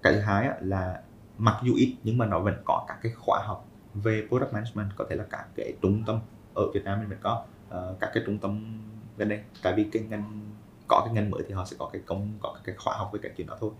cái 0.01 0.13
thứ 0.13 0.19
hai 0.19 0.49
là 0.61 1.01
mặc 1.37 1.55
dù 1.63 1.75
ít 1.75 1.95
nhưng 2.03 2.17
mà 2.17 2.25
nó 2.25 2.39
vẫn 2.39 2.61
có 2.65 2.85
các 2.87 2.97
cái 3.01 3.11
khóa 3.11 3.41
học 3.45 3.70
về 3.93 4.27
product 4.29 4.53
management 4.53 4.89
có 4.95 5.05
thể 5.09 5.15
là 5.15 5.25
các 5.29 5.45
cái 5.55 5.73
trung 5.81 6.03
tâm 6.07 6.19
ở 6.53 6.71
Việt 6.73 6.83
Nam 6.83 6.99
mình 6.99 7.09
phải 7.09 7.17
có 7.21 7.45
uh, 7.69 7.99
các 7.99 8.11
cái 8.13 8.23
trung 8.25 8.37
tâm 8.37 8.81
gần 9.17 9.29
đây. 9.29 9.39
Tại 9.63 9.73
vì 9.73 9.83
cái 9.83 10.03
ngành 10.09 10.51
có 10.87 11.01
cái 11.05 11.13
ngành 11.13 11.31
mới 11.31 11.41
thì 11.47 11.53
họ 11.53 11.65
sẽ 11.65 11.75
có 11.79 11.89
cái 11.93 12.01
công 12.05 12.33
có 12.41 12.55
cái 12.63 12.75
khóa 12.75 12.97
học 12.97 13.09
về 13.13 13.19
cái 13.23 13.31
chuyện 13.37 13.47
đó 13.47 13.57
thôi. 13.59 13.71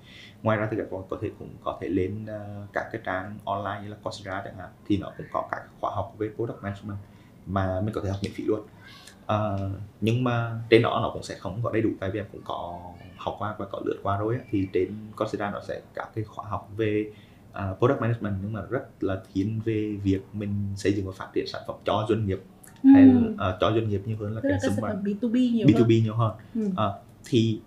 Ngoài 0.44 0.58
ra 0.58 0.68
thì 0.72 0.78
các 0.78 0.92
bạn 0.92 1.02
có 1.10 1.18
thể 1.22 1.30
cũng 1.40 1.50
có 1.64 1.78
thể 1.82 1.88
lên 1.88 2.24
uh, 2.24 2.74
các 2.74 2.90
cái 2.92 3.02
trang 3.06 3.38
online 3.46 3.80
như 3.84 3.90
là 3.90 3.98
Coursera 4.04 4.42
chẳng 4.46 4.58
hạn 4.58 4.70
thì 4.88 4.98
nó 4.98 5.12
cũng 5.18 5.28
có 5.32 5.48
các 5.52 5.62
khóa 5.82 5.92
học 5.96 6.14
về 6.18 6.30
product 6.36 6.64
management 6.64 6.98
mà 7.46 7.82
mình 7.82 7.94
có 7.94 8.02
thể 8.04 8.10
học 8.10 8.20
miễn 8.24 8.32
phí 8.36 8.44
luôn. 8.44 8.62
Uh, 9.24 9.72
nhưng 10.02 10.24
mà 10.24 10.60
trên 10.70 10.82
đó 10.82 11.00
nó 11.04 11.10
cũng 11.14 11.24
sẽ 11.24 11.36
không 11.36 11.60
có 11.64 11.72
đầy 11.72 11.82
đủ 11.82 11.90
tại 12.00 12.12
vì 12.12 12.20
em 12.20 12.26
cũng 12.32 12.42
có 12.46 12.80
học 13.18 13.36
qua 13.40 13.56
và 13.58 13.66
có 13.72 13.82
lượt 13.86 14.00
qua 14.04 14.18
rồi 14.18 14.36
ấy. 14.36 14.44
thì 14.52 14.68
trên 14.74 14.96
Coursera 15.18 15.52
nó 15.52 15.62
sẽ 15.68 15.82
các 15.94 16.10
cái 16.16 16.24
khóa 16.24 16.46
học 16.50 16.70
về 16.78 17.12
uh, 17.52 17.80
product 17.80 18.02
management 18.02 18.36
nhưng 18.42 18.54
mà 18.54 18.62
rất 18.70 19.04
là 19.04 19.22
thiên 19.34 19.62
về 19.66 19.98
việc 20.04 20.22
mình 20.34 20.54
xây 20.76 20.94
dựng 20.94 21.06
và 21.06 21.12
phát 21.12 21.28
triển 21.34 21.46
sản 21.48 21.62
phẩm 21.68 21.76
cho 21.86 22.06
doanh 22.10 22.26
nghiệp 22.26 22.42
ừ. 22.84 22.90
hay 22.94 23.06
là, 23.06 23.22
uh, 23.32 23.60
cho 23.60 23.72
doanh 23.72 23.90
nghiệp 23.90 24.02
nhiều 24.06 24.18
hơn 24.20 24.36
là 24.36 24.42
cái 24.44 24.60
sản 24.62 24.72
phẩm 24.82 25.04
B2B 25.04 25.54
nhiều 25.54 25.68
B2B 25.68 25.78
hơn. 25.78 26.04
nhiều 26.04 26.16
hơn 26.16 26.32
ừ. 26.56 26.66
uh, 26.66 27.04
thì 27.26 27.60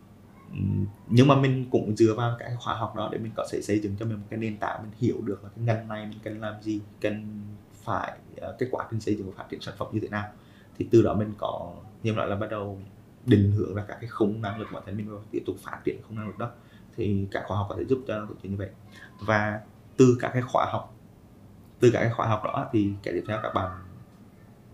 nhưng 1.09 1.29
mà 1.29 1.41
mình 1.41 1.67
cũng 1.71 1.97
dựa 1.97 2.15
vào 2.15 2.37
cái 2.39 2.57
khóa 2.61 2.75
học 2.75 2.97
đó 2.97 3.09
để 3.13 3.19
mình 3.19 3.33
có 3.37 3.47
thể 3.53 3.63
xây 3.63 3.79
dựng 3.79 3.97
cho 3.99 4.07
mình 4.07 4.17
một 4.17 4.27
cái 4.31 4.39
nền 4.39 4.57
tảng 4.57 4.83
mình 4.83 4.93
hiểu 4.99 5.21
được 5.25 5.45
là 5.45 5.51
cái 5.57 5.65
ngành 5.65 5.89
này 5.89 6.07
mình 6.07 6.19
cần 6.23 6.41
làm 6.41 6.63
gì 6.63 6.81
cần 7.01 7.41
phải 7.73 8.13
uh, 8.37 8.59
cái 8.59 8.69
quá 8.73 8.87
trình 8.91 9.01
xây 9.01 9.15
dựng 9.15 9.31
và 9.31 9.33
phát 9.37 9.45
triển 9.51 9.61
sản 9.61 9.75
phẩm 9.79 9.89
như 9.93 10.01
thế 10.01 10.09
nào 10.09 10.29
thì 10.79 10.87
từ 10.91 11.03
đó 11.03 11.15
mình 11.15 11.33
có 11.39 11.73
như 12.03 12.13
nói 12.13 12.29
là 12.29 12.37
bắt 12.37 12.51
đầu 12.51 12.81
định 13.27 13.53
hướng 13.53 13.75
ra 13.75 13.85
các 13.89 13.97
cái 14.01 14.11
khung 14.11 14.43
năng 14.43 14.61
lực 14.61 14.69
bản 14.73 14.83
thân 14.87 14.97
mình 14.97 15.07
và 15.11 15.19
tiếp 15.31 15.43
tục 15.47 15.57
phát 15.63 15.79
triển 15.85 16.01
khung 16.09 16.17
năng 16.17 16.27
lực 16.27 16.39
đó 16.39 16.51
thì 16.97 17.27
các 17.31 17.43
khóa 17.47 17.57
học 17.57 17.67
có 17.69 17.77
thể 17.79 17.85
giúp 17.85 18.05
cho 18.07 18.27
chuyện 18.43 18.53
như 18.53 18.59
vậy 18.59 18.69
và 19.21 19.61
từ 19.97 20.19
các 20.21 20.31
cái 20.33 20.43
khóa 20.43 20.67
học 20.73 20.95
từ 21.81 21.91
các 21.91 22.01
cái 22.01 22.11
khóa 22.11 22.27
học 22.27 22.45
đó 22.45 22.69
thì 22.73 22.93
cái 23.03 23.15
tiếp 23.15 23.25
theo 23.29 23.39
các 23.43 23.55
bạn 23.55 23.71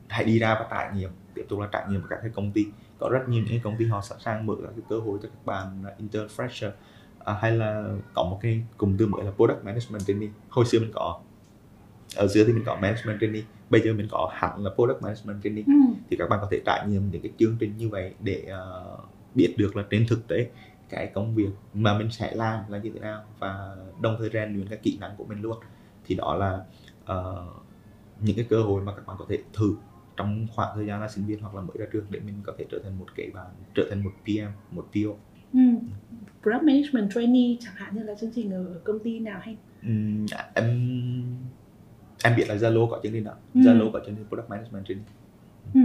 hãy 0.08 0.24
đi 0.24 0.38
ra 0.38 0.54
và 0.54 0.66
trải 0.70 0.96
nghiệm 0.96 1.10
tiếp 1.34 1.44
tục 1.48 1.60
là 1.60 1.68
trải 1.72 1.84
nghiệm 1.88 2.02
các 2.10 2.18
cái 2.22 2.30
công 2.34 2.52
ty. 2.52 2.66
Có 2.98 3.08
rất 3.12 3.28
nhiều 3.28 3.44
những 3.50 3.60
công 3.62 3.76
ty 3.76 3.84
họ 3.84 4.00
sẵn 4.00 4.18
sàng 4.20 4.46
mở 4.46 4.54
các 4.62 4.70
cái 4.76 4.84
cơ 4.88 4.98
hội 4.98 5.18
cho 5.22 5.28
các 5.28 5.46
bạn 5.46 5.84
intern 5.98 6.26
fresher 6.26 6.70
à, 7.24 7.34
hay 7.40 7.52
là 7.52 7.84
có 8.14 8.22
một 8.22 8.38
cái 8.42 8.62
cụm 8.76 8.96
từ 8.96 9.06
mới 9.06 9.24
là 9.24 9.30
product 9.30 9.64
management 9.64 10.06
training. 10.06 10.32
Hồi 10.48 10.64
xưa 10.64 10.78
mình 10.78 10.90
có 10.94 11.20
ở 12.16 12.28
xưa 12.28 12.44
thì 12.44 12.52
mình 12.52 12.64
có 12.66 12.74
management 12.74 13.20
training 13.20 13.44
bây 13.70 13.80
giờ 13.80 13.92
mình 13.92 14.08
có 14.10 14.30
hẳn 14.32 14.64
là 14.64 14.70
product 14.74 15.02
management 15.02 15.42
training. 15.42 15.64
Ừ. 15.66 15.94
thì 16.10 16.16
các 16.16 16.28
bạn 16.28 16.38
có 16.42 16.48
thể 16.50 16.60
trải 16.66 16.86
nghiệm 16.88 17.10
những 17.10 17.22
cái 17.22 17.32
chương 17.38 17.56
trình 17.60 17.76
như 17.76 17.88
vậy 17.88 18.14
để 18.20 18.46
uh, 18.46 19.00
biết 19.34 19.54
được 19.58 19.76
là 19.76 19.84
trên 19.90 20.06
thực 20.08 20.28
tế 20.28 20.48
cái 20.90 21.06
công 21.14 21.34
việc 21.34 21.50
mà 21.74 21.98
mình 21.98 22.10
sẽ 22.10 22.34
làm 22.34 22.64
là 22.68 22.78
như 22.78 22.90
thế 22.94 23.00
nào 23.00 23.22
và 23.38 23.76
đồng 24.00 24.16
thời 24.18 24.30
rèn 24.32 24.54
luyện 24.54 24.68
các 24.68 24.82
kỹ 24.82 24.98
năng 25.00 25.16
của 25.16 25.24
mình 25.24 25.42
luôn 25.42 25.58
thì 26.04 26.14
đó 26.14 26.34
là 26.34 26.64
uh, 27.18 27.62
những 28.20 28.36
cái 28.36 28.46
cơ 28.50 28.62
hội 28.62 28.82
mà 28.82 28.92
các 28.96 29.06
bạn 29.06 29.16
có 29.18 29.26
thể 29.28 29.38
thử 29.52 29.74
trong 30.16 30.46
khoảng 30.54 30.76
thời 30.76 30.86
gian 30.86 31.00
là 31.00 31.08
sinh 31.08 31.26
viên 31.26 31.40
hoặc 31.40 31.54
là 31.54 31.60
mới 31.60 31.76
ra 31.78 31.86
trường 31.92 32.04
để 32.10 32.20
mình 32.20 32.34
có 32.42 32.52
thể 32.58 32.64
trở 32.70 32.78
thành 32.84 32.98
một 32.98 33.06
cái 33.16 33.30
bạn 33.34 33.46
trở 33.74 33.86
thành 33.90 34.04
một 34.04 34.10
PM 34.24 34.76
một 34.76 34.86
PO 34.92 35.10
ừ. 35.52 35.60
Product 36.42 36.62
Management 36.62 37.10
Trainee 37.14 37.56
chẳng 37.60 37.74
hạn 37.76 37.96
như 37.96 38.02
là 38.02 38.14
chương 38.20 38.30
trình 38.34 38.52
ở 38.52 38.80
công 38.84 38.98
ty 38.98 39.18
nào 39.18 39.40
hay 39.42 39.56
um, 39.82 40.26
em 40.54 40.66
em 42.24 42.36
biết 42.36 42.48
là 42.48 42.54
Zalo 42.54 42.90
có 42.90 43.00
chương 43.02 43.12
trình 43.12 43.24
đó 43.24 43.32
ừ. 43.54 43.60
Zalo 43.60 43.80
ừ. 43.80 43.90
có 43.92 44.00
chương 44.06 44.14
trình 44.16 44.26
Product 44.28 44.50
Management 44.50 44.86
Training 44.86 45.06
ừ 45.74 45.80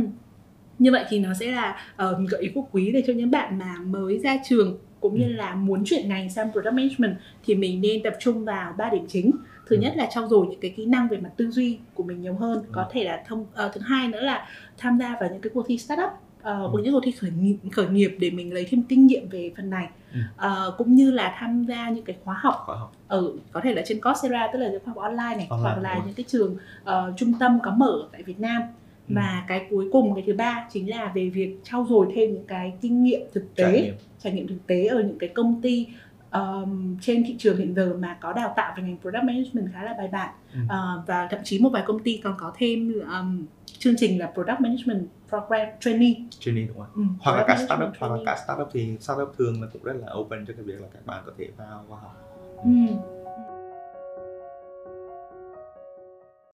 như 0.80 0.92
vậy 0.92 1.06
thì 1.10 1.20
nó 1.20 1.34
sẽ 1.34 1.52
là 1.52 1.78
uh, 1.94 2.30
gợi 2.30 2.42
ý 2.42 2.50
quốc 2.56 2.70
quý 2.72 2.92
để 2.92 3.04
cho 3.08 3.14
những 3.14 3.32
bạn 3.32 3.60
mà 3.60 3.76
mới 3.86 4.20
ra 4.20 4.38
trường 4.50 4.78
cũng 5.10 5.20
như 5.20 5.26
ừ. 5.26 5.34
là 5.34 5.56
muốn 5.56 5.84
chuyển 5.86 6.10
ngành 6.10 6.30
sang 6.30 6.52
product 6.52 6.74
management 6.74 7.16
thì 7.46 7.56
mình 7.56 7.82
nên 7.82 8.04
tập 8.04 8.14
trung 8.20 8.46
vào 8.46 8.74
ba 8.78 8.90
điểm 8.90 9.06
chính 9.08 9.32
thứ 9.68 9.76
ừ. 9.76 9.82
nhất 9.82 9.94
là 9.98 10.08
trau 10.12 10.28
dồi 10.28 10.48
những 10.48 10.60
cái 10.60 10.74
kỹ 10.78 10.86
năng 10.86 11.08
về 11.08 11.18
mặt 11.18 11.30
tư 11.38 11.52
duy 11.52 11.78
của 11.94 12.04
mình 12.04 12.22
nhiều 12.22 12.34
hơn 12.34 12.64
có 12.72 12.82
ừ. 12.82 12.88
thể 12.92 13.04
là 13.04 13.24
thông 13.28 13.42
uh, 13.42 13.74
thứ 13.74 13.82
hai 13.82 14.08
nữa 14.08 14.22
là 14.22 14.48
tham 14.78 15.00
gia 15.00 15.18
vào 15.20 15.30
những 15.30 15.42
cái 15.42 15.52
cuộc 15.54 15.66
thi 15.68 15.78
startup 15.78 16.10
uh, 16.40 16.74
ừ. 16.74 16.82
những 16.84 16.94
cuộc 16.94 17.02
thi 17.04 17.12
khởi 17.12 17.32
nghiệp, 17.32 17.58
khởi 17.72 17.88
nghiệp 17.88 18.16
để 18.20 18.30
mình 18.30 18.54
lấy 18.54 18.66
thêm 18.70 18.84
kinh 18.84 19.08
nghiệm 19.08 19.30
về 19.30 19.52
phần 19.58 19.70
này 19.70 19.88
ừ. 20.14 20.20
uh, 20.48 20.78
cũng 20.78 20.96
như 20.96 21.12
là 21.12 21.36
tham 21.40 21.66
gia 21.66 21.90
những 21.90 22.06
cái 22.06 22.16
khóa 22.24 22.36
học, 22.40 22.64
khóa 22.66 22.76
học. 22.76 22.92
Ừ, 23.08 23.34
có 23.52 23.62
thể 23.64 23.74
là 23.74 23.82
trên 23.86 24.02
Coursera 24.02 24.50
tức 24.54 24.60
là 24.60 24.70
những 24.70 24.82
khóa 24.86 24.94
học 24.94 25.04
online 25.04 25.36
này 25.36 25.48
online, 25.50 25.70
hoặc 25.70 25.82
là 25.82 26.02
những 26.06 26.14
cái 26.14 26.26
trường 26.28 26.58
uh, 26.84 27.18
trung 27.18 27.34
tâm 27.40 27.60
có 27.64 27.72
mở 27.72 28.08
tại 28.12 28.24
Việt 28.24 28.40
Nam 28.40 28.62
Ừ. 29.10 29.14
và 29.16 29.46
cái 29.48 29.68
cuối 29.70 29.90
cùng 29.92 30.16
cái 30.16 30.24
thứ 30.28 30.34
ba 30.34 30.68
chính 30.72 30.90
là 30.90 31.12
về 31.16 31.30
việc 31.30 31.58
trau 31.64 31.86
dồi 31.90 32.08
thêm 32.16 32.34
những 32.34 32.46
cái 32.48 32.74
kinh 32.82 33.04
nghiệm 33.04 33.22
thực 33.34 33.56
tế 33.56 33.64
trải 33.64 33.82
nghiệm, 33.82 33.96
trải 34.20 34.34
nghiệm 34.34 34.48
thực 34.48 34.68
tế 34.68 34.86
ở 34.86 35.04
những 35.04 35.20
cái 35.20 35.30
công 35.30 35.62
ty 35.62 35.88
um, 36.32 36.98
trên 37.02 37.24
thị 37.28 37.36
trường 37.40 37.58
hiện 37.58 37.76
giờ 37.76 37.98
mà 38.00 38.18
có 38.22 38.34
đào 38.34 38.54
tạo 38.56 38.74
về 38.78 38.84
ngành 38.84 38.98
product 39.02 39.24
management 39.24 39.74
khá 39.74 39.84
là 39.84 39.94
bài 39.98 40.10
bản 40.12 40.30
ừ. 40.54 40.60
uh, 40.64 41.08
và 41.08 41.28
thậm 41.32 41.40
chí 41.44 41.60
một 41.60 41.70
vài 41.70 41.84
công 41.86 42.00
ty 42.00 42.22
còn 42.24 42.36
có 42.38 42.54
thêm 42.58 42.94
um, 43.20 43.46
chương 43.78 43.96
trình 43.98 44.20
là 44.20 44.32
product 44.34 44.62
management 44.62 45.08
program 45.30 45.68
training 45.80 46.28
training 46.40 46.68
đúng 46.68 46.78
không? 46.78 46.88
Ừ, 46.96 47.02
hoặc 47.20 47.38
là 47.38 47.46
cả 47.48 47.56
startup 47.66 47.90
hoặc 48.00 48.12
là 48.12 48.18
cả 48.26 48.38
startup 48.46 48.70
thì 48.74 48.98
startup 49.00 49.34
thường 49.38 49.62
là 49.62 49.68
cũng 49.74 49.84
rất 49.84 49.94
là 49.94 50.14
open 50.14 50.46
cho 50.46 50.54
cái 50.54 50.64
việc 50.64 50.82
là 50.82 50.88
các 50.94 51.06
bạn 51.06 51.24
có 51.26 51.32
thể 51.38 51.48
vào 51.58 51.86
và 51.90 51.98
học. 52.02 52.16
Ừ 52.64 52.72